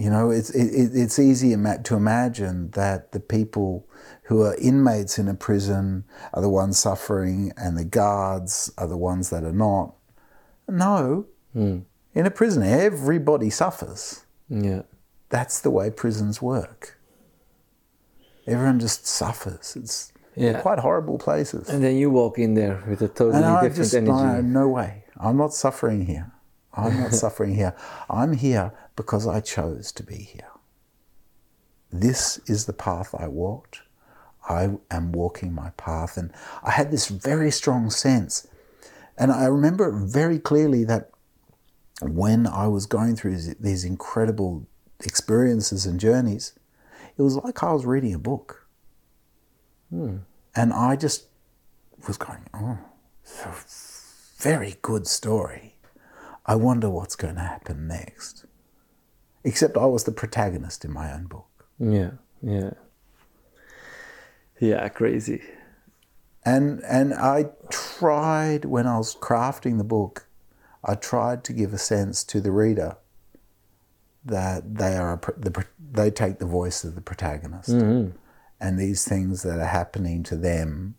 You 0.00 0.08
know, 0.08 0.30
it's, 0.30 0.48
it, 0.50 0.68
it- 0.82 0.96
it's 1.02 1.18
easy 1.18 1.50
to 1.54 1.94
imagine 1.96 2.70
that 2.70 3.12
the 3.12 3.20
people 3.20 3.86
who 4.24 4.42
are 4.42 4.54
inmates 4.56 5.18
in 5.18 5.28
a 5.28 5.34
prison 5.34 6.04
are 6.32 6.40
the 6.40 6.48
ones 6.48 6.78
suffering 6.78 7.52
and 7.58 7.76
the 7.76 7.84
guards 7.84 8.72
are 8.78 8.86
the 8.86 8.96
ones 8.96 9.28
that 9.30 9.44
are 9.44 9.52
not. 9.52 9.94
No. 10.68 11.26
Hmm. 11.52 11.80
In 12.14 12.24
a 12.26 12.30
prison, 12.30 12.62
everybody 12.62 13.50
suffers. 13.50 14.24
Yeah. 14.48 14.82
That's 15.28 15.60
the 15.60 15.70
way 15.70 15.90
prisons 15.90 16.40
work. 16.40 16.98
Everyone 18.46 18.80
just 18.80 19.06
suffers. 19.06 19.76
It's 19.76 20.12
Yeah. 20.34 20.60
quite 20.62 20.78
horrible 20.78 21.18
places. 21.18 21.68
And 21.68 21.84
then 21.84 21.96
you 21.96 22.10
walk 22.10 22.38
in 22.38 22.54
there 22.54 22.82
with 22.88 23.02
a 23.02 23.08
totally 23.08 23.42
And 23.42 23.54
different 23.60 23.74
just, 23.76 23.94
energy. 23.94 24.10
no, 24.12 24.40
no 24.40 24.68
way. 24.68 25.04
I'm 25.18 25.36
not 25.36 25.52
suffering 25.52 26.06
here. 26.06 26.32
I'm 26.72 26.96
not 27.00 27.12
suffering 27.24 27.54
here. 27.54 27.74
I'm 28.08 28.32
here 28.32 28.72
because 29.00 29.26
I 29.26 29.40
chose 29.40 29.92
to 29.92 30.02
be 30.02 30.16
here. 30.16 30.50
This 31.90 32.38
is 32.46 32.66
the 32.66 32.74
path 32.74 33.14
I 33.18 33.28
walked. 33.28 33.80
I 34.46 34.72
am 34.90 35.12
walking 35.12 35.54
my 35.54 35.70
path. 35.70 36.18
And 36.18 36.30
I 36.62 36.72
had 36.72 36.90
this 36.90 37.08
very 37.08 37.50
strong 37.50 37.88
sense. 37.88 38.46
And 39.16 39.32
I 39.32 39.46
remember 39.46 39.90
very 39.90 40.38
clearly 40.38 40.84
that 40.84 41.10
when 42.02 42.46
I 42.46 42.68
was 42.68 42.84
going 42.84 43.16
through 43.16 43.38
these- 43.58 43.84
incredible 43.84 44.66
experiences 45.02 45.86
and 45.86 45.98
journeys, 45.98 46.52
it 47.16 47.22
was 47.22 47.36
like 47.36 47.62
I 47.62 47.72
was 47.72 47.86
reading 47.86 48.12
a 48.12 48.18
book. 48.18 48.66
Hmm. 49.88 50.18
And 50.54 50.74
I 50.74 50.96
just 50.96 51.28
was 52.06 52.18
going, 52.18 52.44
oh, 52.52 52.78
very 54.36 54.76
good 54.82 55.06
story. 55.06 55.76
I 56.44 56.54
wonder 56.56 56.90
what's 56.90 57.16
going 57.16 57.36
to 57.36 57.40
happen 57.40 57.88
next. 57.88 58.44
Except 59.44 59.76
I 59.76 59.86
was 59.86 60.04
the 60.04 60.12
protagonist 60.12 60.84
in 60.84 60.92
my 60.92 61.12
own 61.12 61.24
book. 61.24 61.46
Yeah. 61.78 62.12
Yeah. 62.42 62.72
Yeah. 64.58 64.88
Crazy. 64.88 65.42
And 66.44 66.82
and 66.84 67.14
I 67.14 67.46
tried 67.70 68.64
when 68.64 68.86
I 68.86 68.98
was 68.98 69.14
crafting 69.14 69.78
the 69.78 69.84
book, 69.84 70.26
I 70.84 70.94
tried 70.94 71.44
to 71.44 71.52
give 71.52 71.72
a 71.74 71.78
sense 71.78 72.24
to 72.24 72.40
the 72.40 72.50
reader 72.50 72.96
that 74.24 74.76
they 74.76 74.96
are 74.96 75.14
a, 75.14 75.40
the 75.40 75.66
they 75.92 76.10
take 76.10 76.38
the 76.38 76.46
voice 76.46 76.84
of 76.84 76.94
the 76.94 77.00
protagonist, 77.00 77.70
mm-hmm. 77.70 78.16
and 78.60 78.78
these 78.78 79.06
things 79.06 79.42
that 79.42 79.58
are 79.58 79.66
happening 79.66 80.22
to 80.24 80.36
them 80.36 80.96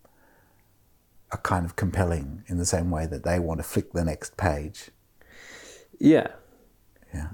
are 1.32 1.40
kind 1.40 1.66
of 1.66 1.76
compelling 1.76 2.44
in 2.48 2.58
the 2.58 2.66
same 2.66 2.92
way 2.92 3.06
that 3.06 3.24
they 3.24 3.40
want 3.40 3.60
to 3.60 3.64
flick 3.64 3.94
the 3.94 4.04
next 4.04 4.38
page. 4.38 4.90
Yeah. 6.00 6.28
Yeah. 7.14 7.30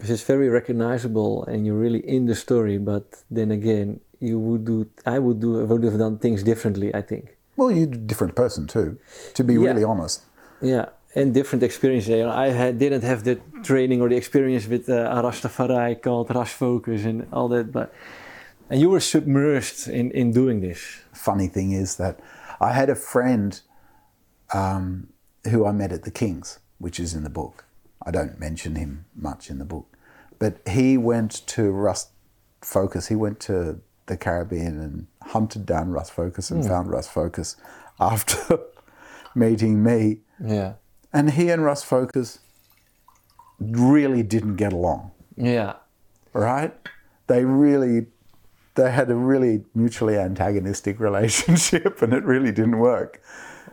Because 0.00 0.14
it's 0.14 0.22
very 0.22 0.48
recognizable 0.48 1.44
and 1.44 1.66
you're 1.66 1.76
really 1.76 2.00
in 2.08 2.24
the 2.24 2.34
story, 2.34 2.78
but 2.78 3.22
then 3.30 3.50
again, 3.50 4.00
you 4.18 4.38
would 4.38 4.64
do, 4.64 4.88
I 5.04 5.18
would 5.18 5.40
do, 5.40 5.60
I 5.60 5.64
would 5.64 5.84
have 5.84 5.98
done 5.98 6.16
things 6.16 6.42
differently, 6.42 6.94
I 6.94 7.02
think. 7.02 7.36
Well, 7.58 7.70
you're 7.70 7.84
a 7.84 8.08
different 8.10 8.34
person 8.34 8.66
too, 8.66 8.98
to 9.34 9.44
be 9.44 9.54
Yeah. 9.54 9.66
really 9.68 9.84
honest. 9.84 10.22
Yeah, 10.62 10.86
and 11.14 11.34
different 11.34 11.60
know, 11.62 12.30
I 12.30 12.48
had, 12.48 12.78
didn't 12.78 13.02
have 13.02 13.24
the 13.24 13.40
training 13.62 14.00
or 14.00 14.08
the 14.08 14.16
experience 14.16 14.66
with 14.66 14.88
uh, 14.88 15.14
Arastafari 15.14 16.00
called 16.00 16.34
Ras 16.34 16.50
Focus 16.52 17.04
and 17.04 17.26
all 17.30 17.48
that, 17.48 17.70
but 17.70 17.92
and 18.70 18.80
you 18.80 18.88
were 18.88 19.00
submerged 19.00 19.86
in, 19.88 20.12
in 20.12 20.32
doing 20.32 20.60
this. 20.60 20.80
Funny 21.12 21.48
thing 21.48 21.72
is 21.72 21.96
that 21.96 22.20
I 22.58 22.72
had 22.72 22.88
a 22.88 22.94
friend 22.94 23.60
um, 24.54 25.08
who 25.50 25.66
I 25.66 25.72
met 25.72 25.92
at 25.92 26.04
the 26.04 26.10
King's, 26.10 26.58
which 26.78 26.98
is 26.98 27.12
in 27.12 27.22
the 27.22 27.30
book, 27.30 27.64
I 28.06 28.10
don't 28.10 28.38
mention 28.38 28.76
him 28.76 29.04
much 29.14 29.50
in 29.50 29.58
the 29.58 29.64
book, 29.64 29.89
but 30.40 30.66
he 30.66 30.96
went 30.98 31.46
to 31.48 31.70
Ras 31.70 32.08
Focus. 32.62 33.06
He 33.06 33.14
went 33.14 33.38
to 33.40 33.80
the 34.06 34.16
Caribbean 34.16 34.80
and 34.80 35.06
hunted 35.22 35.64
down 35.64 35.92
Ras 35.92 36.10
Focus 36.10 36.50
and 36.50 36.64
hmm. 36.64 36.68
found 36.68 36.90
Ras 36.90 37.06
Focus 37.06 37.54
after 38.00 38.58
meeting 39.36 39.84
me. 39.84 40.22
Yeah. 40.44 40.72
And 41.12 41.30
he 41.32 41.50
and 41.50 41.64
Ras 41.64 41.84
Focus 41.84 42.40
really 43.60 44.22
didn't 44.22 44.56
get 44.56 44.72
along, 44.72 45.12
Yeah. 45.36 45.74
right? 46.32 46.74
They 47.26 47.44
really, 47.44 48.06
they 48.74 48.90
had 48.90 49.10
a 49.10 49.14
really 49.14 49.64
mutually 49.74 50.16
antagonistic 50.16 50.98
relationship 51.08 52.00
and 52.00 52.12
it 52.14 52.24
really 52.24 52.50
didn't 52.50 52.78
work. 52.78 53.22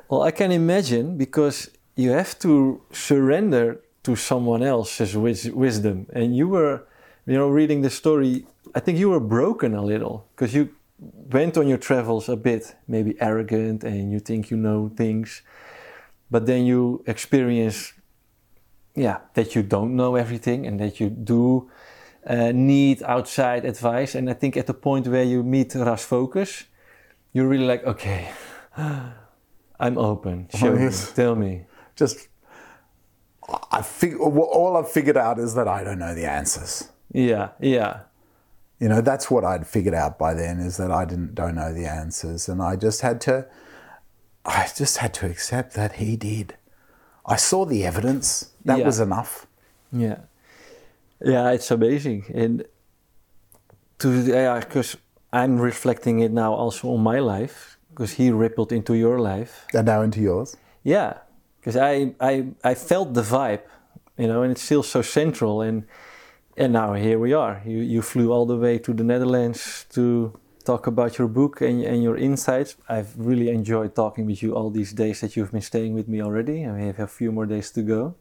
Well, 0.09 0.21
I 0.21 0.31
can 0.31 0.51
imagine 0.51 1.17
because 1.17 1.69
you 1.95 2.11
have 2.11 2.37
to 2.39 2.81
surrender 2.91 3.81
to 4.07 4.15
someone 4.15 4.63
else's 4.63 5.17
wis- 5.17 5.51
wisdom. 5.65 6.07
And 6.13 6.33
you 6.39 6.47
were, 6.47 6.87
you 7.25 7.33
know, 7.33 7.49
reading 7.49 7.81
the 7.81 7.89
story, 7.89 8.45
I 8.73 8.79
think 8.79 8.97
you 8.97 9.09
were 9.09 9.19
broken 9.19 9.75
a 9.75 9.83
little 9.83 10.25
because 10.31 10.53
you 10.55 10.69
went 11.37 11.57
on 11.57 11.67
your 11.67 11.77
travels 11.77 12.29
a 12.29 12.37
bit, 12.37 12.73
maybe 12.87 13.11
arrogant, 13.19 13.83
and 13.83 14.09
you 14.13 14.19
think 14.19 14.49
you 14.49 14.55
know 14.55 14.89
things. 14.95 15.41
But 16.31 16.45
then 16.45 16.65
you 16.65 17.03
experience, 17.05 17.93
yeah, 18.95 19.17
that 19.33 19.55
you 19.55 19.61
don't 19.61 19.93
know 19.97 20.15
everything 20.15 20.65
and 20.65 20.79
that 20.79 21.01
you 21.01 21.09
do 21.09 21.69
uh, 22.25 22.53
need 22.53 23.03
outside 23.03 23.65
advice. 23.65 24.15
And 24.15 24.29
I 24.29 24.33
think 24.33 24.55
at 24.55 24.67
the 24.67 24.73
point 24.73 25.05
where 25.07 25.23
you 25.33 25.43
meet 25.43 25.75
Ras 25.75 26.05
Focus, 26.05 26.63
you're 27.33 27.49
really 27.49 27.67
like, 27.67 27.83
okay, 27.83 28.31
I'm 28.77 29.97
open. 29.97 30.47
Show 30.55 30.73
me, 30.75 30.83
yes. 30.83 31.11
tell 31.11 31.35
me. 31.35 31.65
Just, 31.97 32.29
I 33.71 33.81
fig- 33.81 34.19
all 34.19 34.75
I've 34.77 34.89
figured 34.91 35.17
out 35.17 35.39
is 35.39 35.53
that 35.55 35.67
I 35.67 35.83
don't 35.83 35.99
know 35.99 36.13
the 36.13 36.25
answers. 36.29 36.89
Yeah, 37.13 37.49
yeah, 37.61 38.01
You 38.79 38.89
know, 38.89 39.01
that's 39.01 39.31
what 39.31 39.43
I'd 39.45 39.65
figured 39.65 39.93
out 39.95 40.19
by 40.19 40.33
then 40.33 40.59
is 40.59 40.75
that 40.77 40.91
I 40.91 41.05
didn't 41.05 41.33
don't 41.35 41.55
know 41.55 41.73
the 41.73 41.85
answers, 41.85 42.49
and 42.49 42.61
I 42.61 42.75
just 42.75 43.01
had 43.01 43.21
to, 43.21 43.47
I 44.45 44.67
just 44.75 44.97
had 44.97 45.13
to 45.15 45.25
accept 45.25 45.73
that 45.75 45.93
he 45.93 46.17
did. 46.17 46.55
I 47.25 47.37
saw 47.37 47.65
the 47.65 47.85
evidence. 47.85 48.51
That 48.65 48.79
Yeah. 48.79 48.85
was 48.85 48.99
enough. 48.99 49.47
yeah, 49.91 50.19
yeah. 51.21 51.49
It's 51.51 51.71
amazing, 51.71 52.25
and 52.33 52.65
to 53.99 54.09
yeah, 54.21 54.59
because 54.59 54.97
I'm 55.33 55.57
reflecting 55.59 56.19
it 56.19 56.31
now 56.31 56.53
also 56.53 56.89
on 56.89 57.01
my 57.01 57.19
life 57.19 57.77
because 57.89 58.13
he 58.13 58.31
rippled 58.31 58.71
into 58.71 58.93
your 58.93 59.19
life. 59.19 59.65
And 59.73 59.85
now 59.85 60.01
into 60.01 60.19
yours. 60.21 60.55
Yeah, 60.83 61.13
because 61.67 61.81
I, 61.81 62.15
I 62.21 62.45
I 62.63 62.75
felt 62.75 63.13
the 63.13 63.23
vibe, 63.23 63.63
you 64.17 64.25
know, 64.25 64.41
and 64.41 64.53
it's 64.53 64.61
still 64.61 64.83
so 64.83 65.01
central. 65.01 65.61
And 65.61 65.83
and 66.55 66.71
now 66.71 66.93
here 66.93 67.19
we 67.19 67.33
are. 67.33 67.61
You 67.65 67.79
you 67.79 68.01
flew 68.01 68.31
all 68.31 68.45
the 68.45 68.55
way 68.55 68.79
to 68.79 68.93
the 68.93 69.03
Netherlands 69.03 69.85
to 69.89 70.31
talk 70.63 70.87
about 70.87 71.17
your 71.17 71.27
book 71.27 71.59
and 71.59 71.83
and 71.83 72.01
your 72.01 72.15
insights. 72.15 72.77
I've 72.87 73.11
really 73.17 73.49
enjoyed 73.49 73.95
talking 73.95 74.25
with 74.25 74.41
you 74.41 74.55
all 74.55 74.69
these 74.69 74.93
days 74.93 75.19
that 75.19 75.35
you've 75.35 75.51
been 75.51 75.61
staying 75.61 75.93
with 75.93 76.07
me 76.07 76.21
already, 76.21 76.63
and 76.63 76.79
we 76.79 76.85
have 76.85 76.99
a 76.99 77.07
few 77.07 77.33
more 77.33 77.45
days 77.45 77.69
to 77.71 77.81
go. 77.81 78.15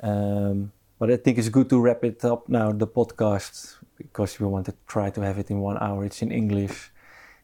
Um, 0.00 0.70
but 1.00 1.10
I 1.10 1.16
think 1.16 1.38
it's 1.38 1.48
good 1.48 1.68
to 1.70 1.80
wrap 1.80 2.04
it 2.04 2.24
up 2.24 2.48
now, 2.48 2.70
the 2.70 2.86
podcast, 2.86 3.74
because 3.98 4.38
we 4.38 4.46
want 4.46 4.66
to 4.66 4.74
try 4.86 5.10
to 5.10 5.20
have 5.20 5.36
it 5.36 5.50
in 5.50 5.58
one 5.58 5.78
hour. 5.78 6.04
It's 6.04 6.22
in 6.22 6.30
English, 6.30 6.92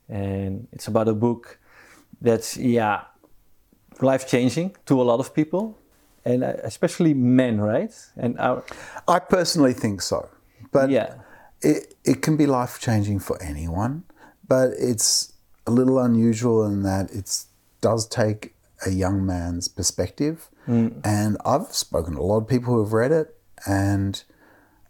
and 0.09 0.69
it's 0.71 0.87
about 0.87 1.09
a 1.09 1.15
book 1.15 1.59
that's 2.21 2.57
yeah 2.57 3.18
life 4.03 4.27
changing 4.27 4.77
to 4.87 5.01
a 5.01 5.05
lot 5.05 5.21
of 5.21 5.35
people, 5.35 5.79
and 6.25 6.45
uh, 6.45 6.55
especially 6.63 7.15
men, 7.15 7.61
right? 7.61 7.95
And 8.17 8.39
our, 8.39 8.65
I 9.07 9.19
personally 9.19 9.73
think 9.73 10.03
so, 10.03 10.29
but 10.73 10.91
yeah, 10.91 11.15
it 11.61 11.95
it 12.05 12.23
can 12.23 12.37
be 12.37 12.47
life 12.47 12.81
changing 12.81 13.21
for 13.21 13.41
anyone. 13.43 14.05
But 14.47 14.71
it's 14.79 15.35
a 15.67 15.71
little 15.71 15.99
unusual 15.99 16.65
in 16.65 16.83
that 16.83 17.11
it 17.11 17.45
does 17.81 18.07
take 18.09 18.55
a 18.87 18.91
young 18.91 19.27
man's 19.27 19.69
perspective. 19.69 20.49
And 21.03 21.39
I've 21.47 21.75
spoken 21.75 22.15
to 22.15 22.21
a 22.21 22.23
lot 22.23 22.39
of 22.43 22.49
people 22.49 22.75
who 22.75 22.81
have 22.85 22.93
read 22.93 23.13
it, 23.13 23.35
and 23.67 24.23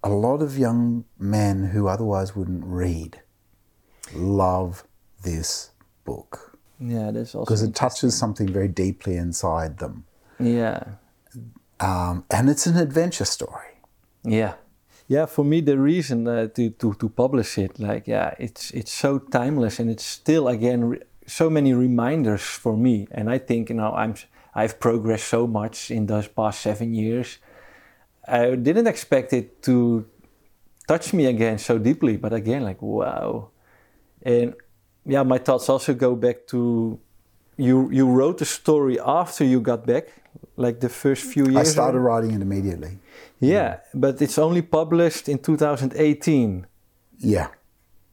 a 0.03 0.09
lot 0.09 0.43
of 0.43 0.59
young 0.59 1.05
men 1.19 1.65
who 1.67 1.89
otherwise 1.89 2.35
wouldn't 2.35 2.65
read 2.65 3.23
love 4.15 4.85
this 5.23 5.71
book 6.05 6.48
yeah, 6.81 7.11
that's 7.11 7.35
also 7.35 7.45
because 7.45 7.63
it 7.63 7.75
touches 7.75 8.17
something 8.17 8.49
very 8.53 8.69
deeply 8.69 9.17
inside 9.17 9.79
them. 9.79 10.05
yeah, 10.39 10.83
Um, 11.81 12.25
and 12.31 12.49
it's 12.51 12.67
an 12.67 12.77
adventure 12.77 13.25
story. 13.25 13.81
yeah, 14.25 14.55
yeah. 15.07 15.27
For 15.27 15.45
me, 15.45 15.61
the 15.61 15.79
reason 15.79 16.27
uh, 16.29 16.49
to, 16.55 16.71
to 16.71 16.95
to 16.95 17.09
publish 17.09 17.59
it, 17.59 17.79
like, 17.79 18.07
yeah, 18.07 18.35
it's 18.39 18.71
it's 18.73 18.93
so 18.93 19.19
timeless, 19.19 19.79
and 19.81 19.91
it's 19.91 20.05
still 20.05 20.49
again 20.49 20.85
re- 20.91 21.03
so 21.27 21.49
many 21.51 21.73
reminders 21.75 22.43
for 22.43 22.77
me. 22.77 23.07
And 23.11 23.31
I 23.31 23.39
think 23.39 23.71
you 23.71 23.77
know 23.77 23.93
I'm 23.95 24.15
I've 24.55 24.79
progressed 24.81 25.29
so 25.29 25.47
much 25.47 25.91
in 25.91 26.07
those 26.07 26.29
past 26.29 26.61
seven 26.61 26.95
years. 26.95 27.39
I 28.27 28.57
didn't 28.57 28.87
expect 28.89 29.33
it 29.33 29.63
to 29.63 30.05
touch 30.87 31.13
me 31.15 31.27
again 31.27 31.59
so 31.59 31.79
deeply, 31.79 32.17
but 32.17 32.33
again, 32.33 32.63
like 32.65 32.83
wow. 32.83 33.51
And 34.23 34.55
yeah, 35.09 35.23
my 35.23 35.39
thoughts 35.39 35.69
also 35.69 35.95
go 35.95 36.15
back 36.15 36.47
to 36.49 37.01
you. 37.57 37.91
You 37.91 38.07
wrote 38.09 38.39
the 38.39 38.45
story 38.45 39.01
after 39.01 39.45
you 39.45 39.61
got 39.61 39.87
back, 39.87 40.05
like 40.57 40.81
the 40.81 40.89
first 40.89 41.25
few 41.25 41.45
years. 41.45 41.57
I 41.57 41.73
started 41.73 42.01
writing 42.01 42.33
it 42.33 42.43
immediately. 42.43 42.99
yeah, 43.41 43.79
but 43.95 44.21
it's 44.23 44.39
only 44.39 44.63
published 44.63 45.29
in 45.29 45.39
2018. 45.39 46.67
Yeah. 47.19 47.49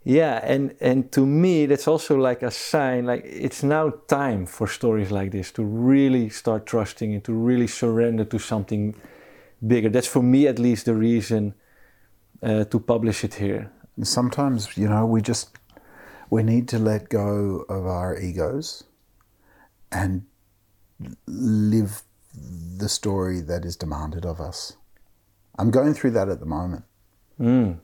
Yeah, 0.08 0.39
and 0.43 0.76
and 0.80 1.12
to 1.14 1.26
me 1.26 1.66
that's 1.66 1.88
also 1.88 2.16
like 2.16 2.43
a 2.43 2.52
sign 2.52 3.08
like 3.08 3.24
it's 3.26 3.64
now 3.64 3.89
time 4.08 4.46
for 4.46 4.68
stories 4.68 5.10
like 5.12 5.32
this 5.32 5.52
to 5.54 5.64
really 5.64 6.30
start 6.30 6.68
trusting 6.68 7.12
and 7.16 7.24
to 7.24 7.34
really 7.34 7.66
surrender 7.68 8.24
to 8.26 8.38
something 8.38 8.96
bigger. 9.66 9.89
That's 9.89 10.08
for 10.08 10.22
me 10.22 10.48
at 10.48 10.60
least 10.60 10.86
the 10.86 10.93
reason 10.93 11.56
uh, 12.43 12.66
to 12.66 12.80
publish 12.80 13.24
it 13.24 13.34
here. 13.34 13.72
Sometimes, 14.04 14.78
you 14.78 14.88
know, 14.88 15.08
we 15.08 15.22
just 15.22 15.58
we 16.30 16.44
need 16.44 16.68
to 16.70 16.80
let 16.80 17.10
go 17.10 17.66
of 17.70 17.86
our 17.86 18.20
egos 18.20 18.84
and 19.92 20.26
live 21.28 22.04
the 22.78 22.90
story 22.90 23.42
that 23.42 23.66
is 23.66 23.76
demanded 23.76 24.26
of 24.26 24.40
us. 24.40 24.78
I'm 25.58 25.72
going 25.72 25.94
through 25.94 26.12
that 26.12 26.30
at 26.30 26.40
the 26.40 26.46
moment. 26.46 26.84
Mm. 27.40 27.80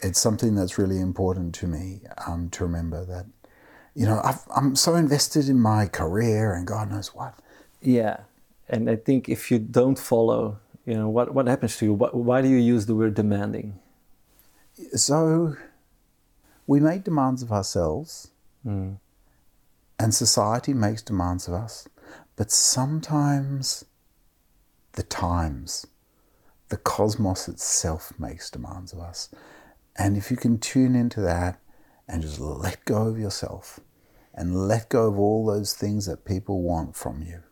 It's 0.00 0.20
something 0.20 0.54
that's 0.54 0.78
really 0.78 1.00
important 1.00 1.54
to 1.56 1.66
me 1.66 2.00
um, 2.26 2.50
to 2.50 2.64
remember 2.64 3.04
that, 3.04 3.26
you 3.94 4.06
know, 4.06 4.20
I've, 4.24 4.42
I'm 4.54 4.76
so 4.76 4.94
invested 4.94 5.48
in 5.48 5.60
my 5.60 5.86
career 5.86 6.52
and 6.52 6.66
God 6.66 6.90
knows 6.90 7.14
what. 7.14 7.38
Yeah, 7.80 8.20
and 8.68 8.90
I 8.90 8.96
think 8.96 9.28
if 9.28 9.50
you 9.50 9.58
don't 9.58 9.98
follow, 9.98 10.58
you 10.86 10.94
know, 10.94 11.08
what 11.08 11.34
what 11.34 11.46
happens 11.46 11.76
to 11.78 11.86
you? 11.86 11.92
Why, 11.94 12.08
why 12.12 12.42
do 12.42 12.48
you 12.48 12.56
use 12.56 12.86
the 12.86 12.94
word 12.94 13.14
demanding? 13.14 13.78
So 14.94 15.56
we 16.66 16.80
make 16.80 17.04
demands 17.04 17.42
of 17.42 17.52
ourselves, 17.52 18.30
Mm. 18.64 18.98
and 19.98 20.14
society 20.14 20.72
makes 20.72 21.02
demands 21.02 21.46
of 21.48 21.54
us, 21.54 21.86
but 22.36 22.50
sometimes 22.50 23.84
the 24.92 25.02
times, 25.02 25.86
the 26.68 26.76
cosmos 26.78 27.46
itself 27.48 28.12
makes 28.18 28.50
demands 28.50 28.92
of 28.92 29.00
us. 29.00 29.28
And 29.96 30.16
if 30.16 30.30
you 30.30 30.36
can 30.36 30.58
tune 30.58 30.94
into 30.96 31.20
that 31.20 31.60
and 32.08 32.22
just 32.22 32.40
let 32.40 32.84
go 32.84 33.06
of 33.08 33.18
yourself 33.18 33.80
and 34.32 34.66
let 34.66 34.88
go 34.88 35.06
of 35.08 35.18
all 35.18 35.44
those 35.46 35.74
things 35.74 36.06
that 36.06 36.24
people 36.24 36.62
want 36.62 36.96
from 36.96 37.22
you, 37.22 37.42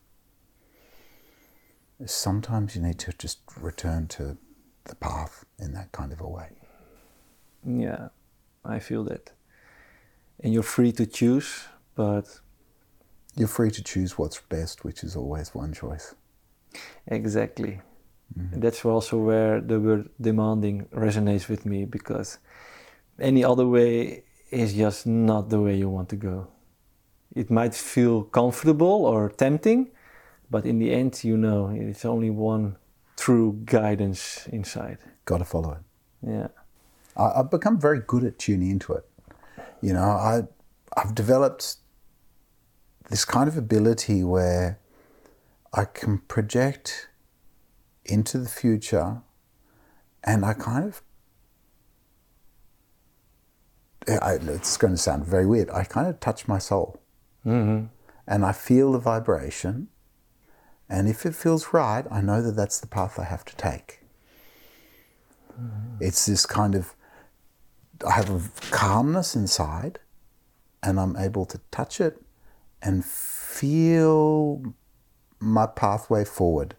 sometimes 2.07 2.75
you 2.75 2.83
need 2.83 2.99
to 3.01 3.13
just 3.13 3.41
return 3.61 4.09
to 4.09 4.37
the 4.85 4.97
path 4.97 5.45
in 5.59 5.73
that 5.75 5.93
kind 5.93 6.13
of 6.13 6.21
a 6.21 6.29
way. 6.29 6.49
Yeah, 7.65 8.09
I 8.65 8.79
feel 8.79 9.05
that. 9.05 9.33
And 10.43 10.53
you're 10.53 10.63
free 10.63 10.93
to 10.93 11.07
choose, 11.07 11.69
but 11.95 12.41
You're 13.37 13.49
free 13.49 13.71
to 13.71 13.83
choose 13.83 14.19
what's 14.19 14.41
best, 14.49 14.85
which 14.85 15.03
is 15.05 15.17
always 15.17 15.55
one 15.55 15.73
choice. 15.73 16.15
exactly. 17.07 17.81
Mm-hmm. 18.39 18.61
That's 18.61 18.85
also 18.85 19.19
where 19.19 19.61
the 19.61 19.79
word 19.81 20.09
demanding 20.21 20.87
resonates 20.95 21.49
with 21.49 21.65
me 21.67 21.85
because 21.87 22.39
any 23.19 23.45
other 23.45 23.67
way 23.67 24.25
is 24.51 24.75
just 24.75 25.07
not 25.07 25.49
the 25.51 25.61
way 25.61 25.77
you 25.77 25.89
want 25.91 26.09
to 26.11 26.17
go. 26.17 26.49
It 27.35 27.51
might 27.51 27.75
feel 27.75 28.25
comfortable 28.25 29.07
or 29.07 29.31
tempting, 29.31 29.91
but 30.51 30.65
in 30.67 30.79
the 30.79 30.93
end, 30.93 31.25
you 31.25 31.37
know, 31.37 31.69
it's 31.69 32.05
only 32.05 32.31
one 32.31 32.77
true 33.17 33.59
guidance 33.65 34.47
inside. 34.53 34.99
Got 35.25 35.39
to 35.39 35.45
follow 35.45 35.73
it. 35.73 35.83
Yeah. 36.31 36.49
I, 37.17 37.41
I've 37.41 37.51
become 37.51 37.79
very 37.81 38.01
good 38.01 38.25
at 38.25 38.39
tuning 38.39 38.71
into 38.71 38.93
it. 38.93 39.05
You 39.81 39.93
know, 39.93 40.03
I 40.03 40.43
I've 40.97 41.15
developed 41.15 41.77
this 43.11 43.25
kind 43.25 43.49
of 43.49 43.57
ability 43.57 44.23
where 44.23 44.79
I 45.73 45.85
can 45.85 46.19
project 46.19 47.09
into 48.05 48.39
the 48.39 48.49
future, 48.49 49.23
and 50.25 50.45
I 50.45 50.55
kind 50.55 50.85
of. 50.85 51.03
I, 54.09 54.33
it's 54.43 54.77
going 54.77 54.95
to 54.95 54.99
sound 54.99 55.25
very 55.25 55.47
weird. 55.47 55.71
I 55.71 55.85
kind 55.85 56.09
of 56.09 56.19
touch 56.19 56.49
my 56.49 56.59
soul. 56.59 57.01
Mm-hmm. 57.47 57.87
And 58.27 58.45
I 58.45 58.51
feel 58.51 58.91
the 58.91 58.99
vibration. 58.99 59.89
And 60.89 61.09
if 61.09 61.25
it 61.25 61.37
feels 61.37 61.73
right, 61.73 62.05
I 62.11 62.21
know 62.21 62.43
that 62.43 62.57
that's 62.57 62.81
the 62.81 62.89
path 62.89 63.21
I 63.21 63.25
have 63.25 63.45
to 63.45 63.55
take. 63.55 64.01
It's 66.01 66.27
this 66.27 66.47
kind 66.47 66.75
of, 66.75 66.97
I 68.07 68.13
have 68.13 68.31
a 68.31 68.43
calmness 68.71 69.35
inside, 69.35 69.99
and 70.83 70.99
I'm 70.99 71.17
able 71.17 71.47
to 71.47 71.61
touch 71.71 72.01
it 72.01 72.23
and 72.83 73.05
feel 73.05 74.75
my 75.39 75.67
pathway 75.67 76.25
forward. 76.25 76.77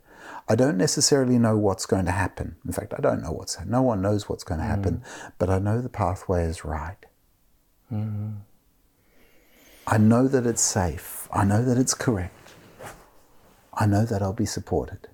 I 0.48 0.56
don't 0.56 0.78
necessarily 0.78 1.38
know 1.38 1.58
what's 1.58 1.86
going 1.86 2.06
to 2.06 2.12
happen. 2.12 2.58
In 2.66 2.74
fact, 2.74 2.94
I 2.98 3.02
don't 3.02 3.22
know 3.22 3.32
what's 3.32 3.58
no 3.66 3.82
one 3.82 4.02
knows 4.02 4.28
what's 4.28 4.44
going 4.44 4.60
to 4.60 4.66
happen, 4.66 4.98
mm. 4.98 5.32
but 5.38 5.50
I 5.50 5.60
know 5.60 5.82
the 5.82 5.90
pathway 5.90 6.44
is 6.44 6.66
right. 6.66 6.98
Mm-hmm. 7.92 8.32
I 9.86 9.98
know 9.98 10.28
that 10.28 10.46
it's 10.46 10.62
safe. 10.62 11.28
I 11.32 11.44
know 11.44 11.64
that 11.64 11.78
it's 11.78 11.94
correct. 11.94 12.52
I 13.74 13.86
know 13.86 14.06
that 14.06 14.22
I'll 14.22 14.34
be 14.34 14.46
supported. 14.46 15.08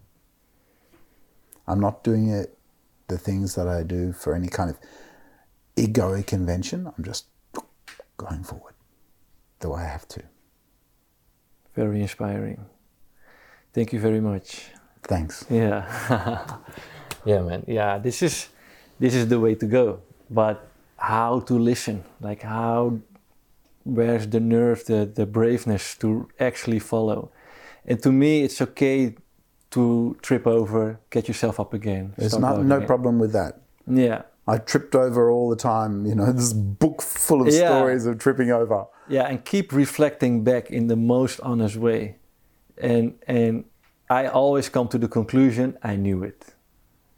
I'm 1.68 1.80
not 1.80 2.04
doing 2.04 2.30
it 2.30 2.58
the 3.08 3.18
things 3.18 3.56
that 3.56 3.68
I 3.68 3.84
do 3.84 4.14
for 4.14 4.36
any 4.36 4.48
kind 4.48 4.70
of 4.70 4.78
egoic 5.80 6.28
convention. 6.28 6.88
I'm 6.88 7.04
just 7.04 7.26
going 8.18 8.44
forward 8.44 8.74
the 9.60 9.70
way 9.70 9.82
I 9.82 9.88
have 9.88 10.08
to. 10.10 10.24
Very 11.76 12.02
inspiring. 12.02 12.66
Thank 13.74 13.94
you 13.94 14.00
very 14.00 14.20
much. 14.20 14.72
Thanks. 15.04 15.46
Yeah. 15.50 15.86
yeah, 17.26 17.42
man. 17.42 17.64
Yeah, 17.68 17.98
this 17.98 18.22
is 18.22 18.50
this 19.00 19.16
is 19.16 19.28
the 19.28 19.40
way 19.40 19.56
to 19.56 19.66
go. 19.66 20.02
But 20.30 20.68
how 20.98 21.40
to 21.42 21.54
listen? 21.58 22.04
Like 22.20 22.42
how 22.42 23.00
where's 23.84 24.28
the 24.28 24.40
nerve, 24.40 24.86
the 24.86 25.06
the 25.06 25.26
braveness 25.26 25.96
to 26.00 26.28
actually 26.40 26.80
follow? 26.80 27.32
And 27.86 28.02
to 28.04 28.12
me 28.12 28.44
it's 28.44 28.62
okay 28.62 29.16
to 29.72 30.18
trip 30.22 30.48
over, 30.48 31.00
get 31.10 31.28
yourself 31.28 31.60
up 31.60 31.74
again. 31.74 32.14
There's 32.18 32.38
not, 32.38 32.64
no 32.66 32.78
again. 32.78 32.88
problem 32.88 33.20
with 33.20 33.34
that. 33.34 33.62
Yeah. 33.88 34.24
I 34.50 34.58
tripped 34.58 34.96
over 34.96 35.30
all 35.32 35.50
the 35.50 35.56
time. 35.56 36.06
You 36.06 36.16
know, 36.16 36.32
this 36.42 36.54
book 36.54 37.02
full 37.02 37.42
of 37.42 37.48
Yeah. 37.48 37.68
stories 37.68 38.06
of 38.06 38.18
tripping 38.18 38.52
over. 38.52 38.86
Yeah, 39.08 39.30
and 39.30 39.44
keep 39.44 39.72
reflecting 39.74 40.44
back 40.44 40.70
in 40.72 40.88
the 40.88 40.96
most 40.96 41.40
honest 41.42 41.76
way. 41.76 42.16
And 42.78 43.14
and 43.28 43.64
I 44.10 44.28
always 44.28 44.70
come 44.70 44.88
to 44.88 44.98
the 44.98 45.08
conclusion 45.08 45.78
I 45.84 45.96
knew 45.96 46.24
it. 46.24 46.56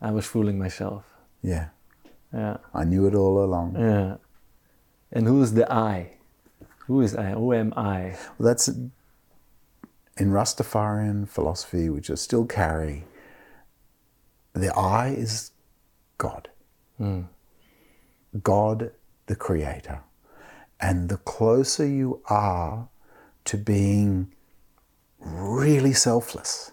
I 0.01 0.11
was 0.11 0.25
fooling 0.25 0.57
myself. 0.59 1.03
Yeah, 1.43 1.67
Yeah. 2.33 2.57
I 2.73 2.83
knew 2.85 3.07
it 3.07 3.15
all 3.15 3.43
along. 3.43 3.75
Yeah. 3.79 4.17
And 5.11 5.27
who 5.27 5.41
is 5.43 5.53
the 5.53 5.65
I? 5.71 6.11
Who 6.87 7.01
is 7.01 7.15
I? 7.15 7.31
Who 7.31 7.53
am 7.53 7.73
I? 7.77 8.17
Well, 8.37 8.47
that's 8.49 8.67
in 10.17 10.31
Rastafarian 10.31 11.27
philosophy, 11.27 11.89
which 11.89 12.09
I 12.11 12.15
still 12.15 12.45
carry. 12.45 13.05
The 14.53 14.73
I 14.75 15.09
is 15.09 15.51
God. 16.17 16.49
God, 18.43 18.91
the 19.25 19.35
Creator. 19.35 20.03
And 20.79 21.09
the 21.09 21.17
closer 21.17 21.85
you 21.85 22.21
are 22.27 22.89
to 23.45 23.57
being 23.57 24.33
really 25.19 25.93
selfless, 25.93 26.71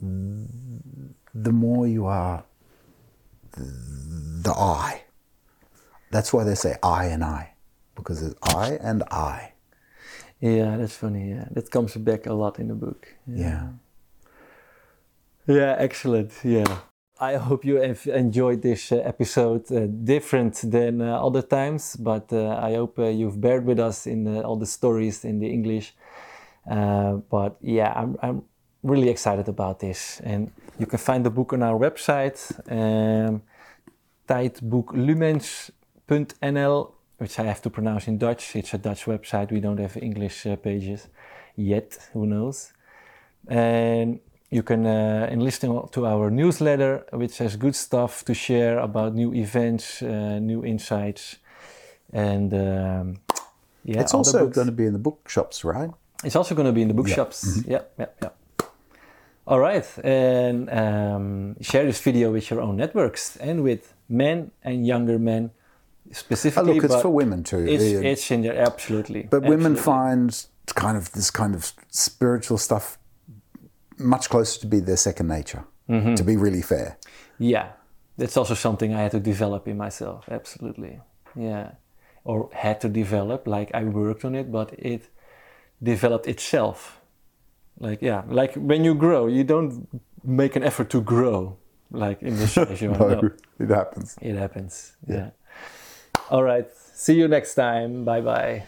the 0.00 1.52
more 1.52 1.86
you 1.86 2.06
are 2.06 2.44
the 3.52 4.52
I. 4.56 5.02
That's 6.10 6.32
why 6.32 6.44
they 6.44 6.54
say 6.54 6.76
I 6.82 7.06
and 7.06 7.22
I, 7.24 7.54
because 7.94 8.22
it's 8.22 8.34
I 8.42 8.78
and 8.80 9.02
I. 9.10 9.52
Yeah, 10.40 10.76
that's 10.76 10.96
funny. 10.96 11.30
Yeah, 11.30 11.46
that 11.52 11.70
comes 11.70 11.94
back 11.96 12.26
a 12.26 12.32
lot 12.34 12.58
in 12.58 12.68
the 12.68 12.74
book. 12.74 13.14
Yeah. 13.26 13.68
Yeah, 15.46 15.76
excellent. 15.78 16.32
Yeah. 16.42 16.78
I 17.22 17.36
hope 17.36 17.64
you 17.64 17.76
have 17.76 18.04
enjoyed 18.08 18.62
this 18.62 18.90
uh, 18.90 18.96
episode, 18.96 19.70
uh, 19.70 19.86
different 19.86 20.60
than 20.64 21.00
uh, 21.00 21.24
other 21.24 21.40
times, 21.40 21.94
but 21.94 22.32
uh, 22.32 22.58
I 22.60 22.74
hope 22.74 22.98
uh, 22.98 23.04
you've 23.04 23.40
bared 23.40 23.64
with 23.64 23.78
us 23.78 24.08
in 24.08 24.26
uh, 24.26 24.40
all 24.40 24.56
the 24.56 24.66
stories 24.66 25.24
in 25.24 25.38
the 25.38 25.46
English. 25.46 25.94
But 26.66 27.58
yeah, 27.60 27.92
I'm, 27.94 28.16
I'm 28.24 28.42
really 28.82 29.08
excited 29.08 29.48
about 29.48 29.78
this. 29.78 30.20
And 30.24 30.50
you 30.80 30.86
can 30.86 30.98
find 30.98 31.24
the 31.24 31.30
book 31.30 31.52
on 31.52 31.62
our 31.62 31.78
website, 31.78 32.40
um, 32.68 33.42
tijdboeklumens.nl, 34.28 36.92
which 37.18 37.38
I 37.38 37.44
have 37.44 37.62
to 37.62 37.70
pronounce 37.70 38.08
in 38.08 38.18
Dutch. 38.18 38.56
It's 38.56 38.74
a 38.74 38.78
Dutch 38.78 39.04
website. 39.04 39.52
We 39.52 39.60
don't 39.60 39.78
have 39.78 39.96
English 39.96 40.44
pages 40.60 41.06
yet. 41.54 41.98
Who 42.14 42.26
knows? 42.26 42.72
And 43.46 44.18
you 44.52 44.62
can 44.62 44.84
uh, 44.86 45.28
enlist 45.32 45.62
to 45.62 46.06
our 46.06 46.30
newsletter, 46.30 47.04
which 47.12 47.38
has 47.38 47.56
good 47.56 47.74
stuff 47.74 48.22
to 48.26 48.34
share 48.34 48.78
about 48.78 49.14
new 49.14 49.32
events, 49.34 50.02
uh, 50.02 50.38
new 50.40 50.62
insights, 50.64 51.36
and 52.12 52.52
um, 52.52 53.16
yeah, 53.84 54.00
it's 54.02 54.12
also 54.14 54.44
books. 54.44 54.54
going 54.54 54.66
to 54.66 54.76
be 54.82 54.84
in 54.84 54.92
the 54.92 54.98
bookshops, 54.98 55.64
right? 55.64 55.90
It's 56.22 56.36
also 56.36 56.54
going 56.54 56.66
to 56.66 56.72
be 56.72 56.82
in 56.82 56.88
the 56.88 56.94
Yeah. 56.94 57.02
bookshops. 57.02 57.38
Yeah, 57.66 57.82
yeah, 57.98 58.06
yeah. 58.22 58.28
All 59.46 59.58
right, 59.58 59.86
and 60.04 60.68
um, 60.70 61.56
share 61.62 61.84
this 61.86 62.00
video 62.00 62.30
with 62.30 62.50
your 62.50 62.60
own 62.60 62.76
networks 62.76 63.36
and 63.38 63.62
with 63.64 63.94
men 64.08 64.50
and 64.62 64.86
younger 64.86 65.18
men 65.18 65.50
Oh, 65.54 66.12
specifically. 66.12 66.74
look, 66.74 66.84
it's 66.84 67.00
for 67.02 67.08
women 67.10 67.42
too. 67.42 67.64
It's, 67.66 67.82
it's 67.84 68.30
in 68.30 68.42
there, 68.42 68.58
absolutely. 68.58 69.22
but 69.30 69.42
women 69.44 69.76
find 69.76 70.28
kind 70.74 70.96
of 70.96 71.10
this 71.12 71.30
kind 71.30 71.54
of 71.54 71.72
spiritual 71.90 72.58
stuff 72.58 72.98
much 73.98 74.28
closer 74.28 74.60
to 74.60 74.66
be 74.66 74.80
their 74.80 74.96
second 74.96 75.28
nature. 75.28 75.64
Mm-hmm. 75.88 76.14
To 76.14 76.24
be 76.24 76.36
really 76.36 76.62
fair, 76.62 76.96
Yeah, 77.38 77.72
that's 78.16 78.36
also 78.36 78.54
something 78.54 78.94
I 78.94 79.02
had 79.02 79.10
to 79.10 79.20
develop 79.20 79.66
in 79.68 79.76
myself. 79.76 80.28
Absolutely. 80.30 81.00
Yeah. 81.34 81.72
Or 82.24 82.48
had 82.52 82.80
to 82.82 82.88
develop, 82.88 83.46
like 83.46 83.70
I 83.74 83.82
worked 83.84 84.24
on 84.24 84.34
it, 84.34 84.50
but 84.52 84.72
it 84.78 85.08
developed 85.82 86.26
itself. 86.28 87.00
Like, 87.80 88.00
yeah, 88.00 88.22
like 88.28 88.54
when 88.54 88.84
you 88.84 88.94
grow, 88.94 89.26
you 89.26 89.42
don't 89.44 89.88
make 90.22 90.54
an 90.56 90.62
effort 90.62 90.88
to 90.90 91.00
grow, 91.02 91.56
like 91.90 92.22
in 92.22 92.36
the 92.36 92.46
situation. 92.56 92.92
you 92.94 92.98
want. 92.98 93.22
No, 93.22 93.30
it 93.58 93.68
happens. 93.70 94.16
it 94.20 94.36
happens. 94.36 94.96
Yeah. 95.08 95.30
All 96.30 96.44
right. 96.44 96.68
See 96.94 97.14
you 97.14 97.26
next 97.28 97.54
time. 97.56 98.04
Bye 98.04 98.20
bye. 98.20 98.62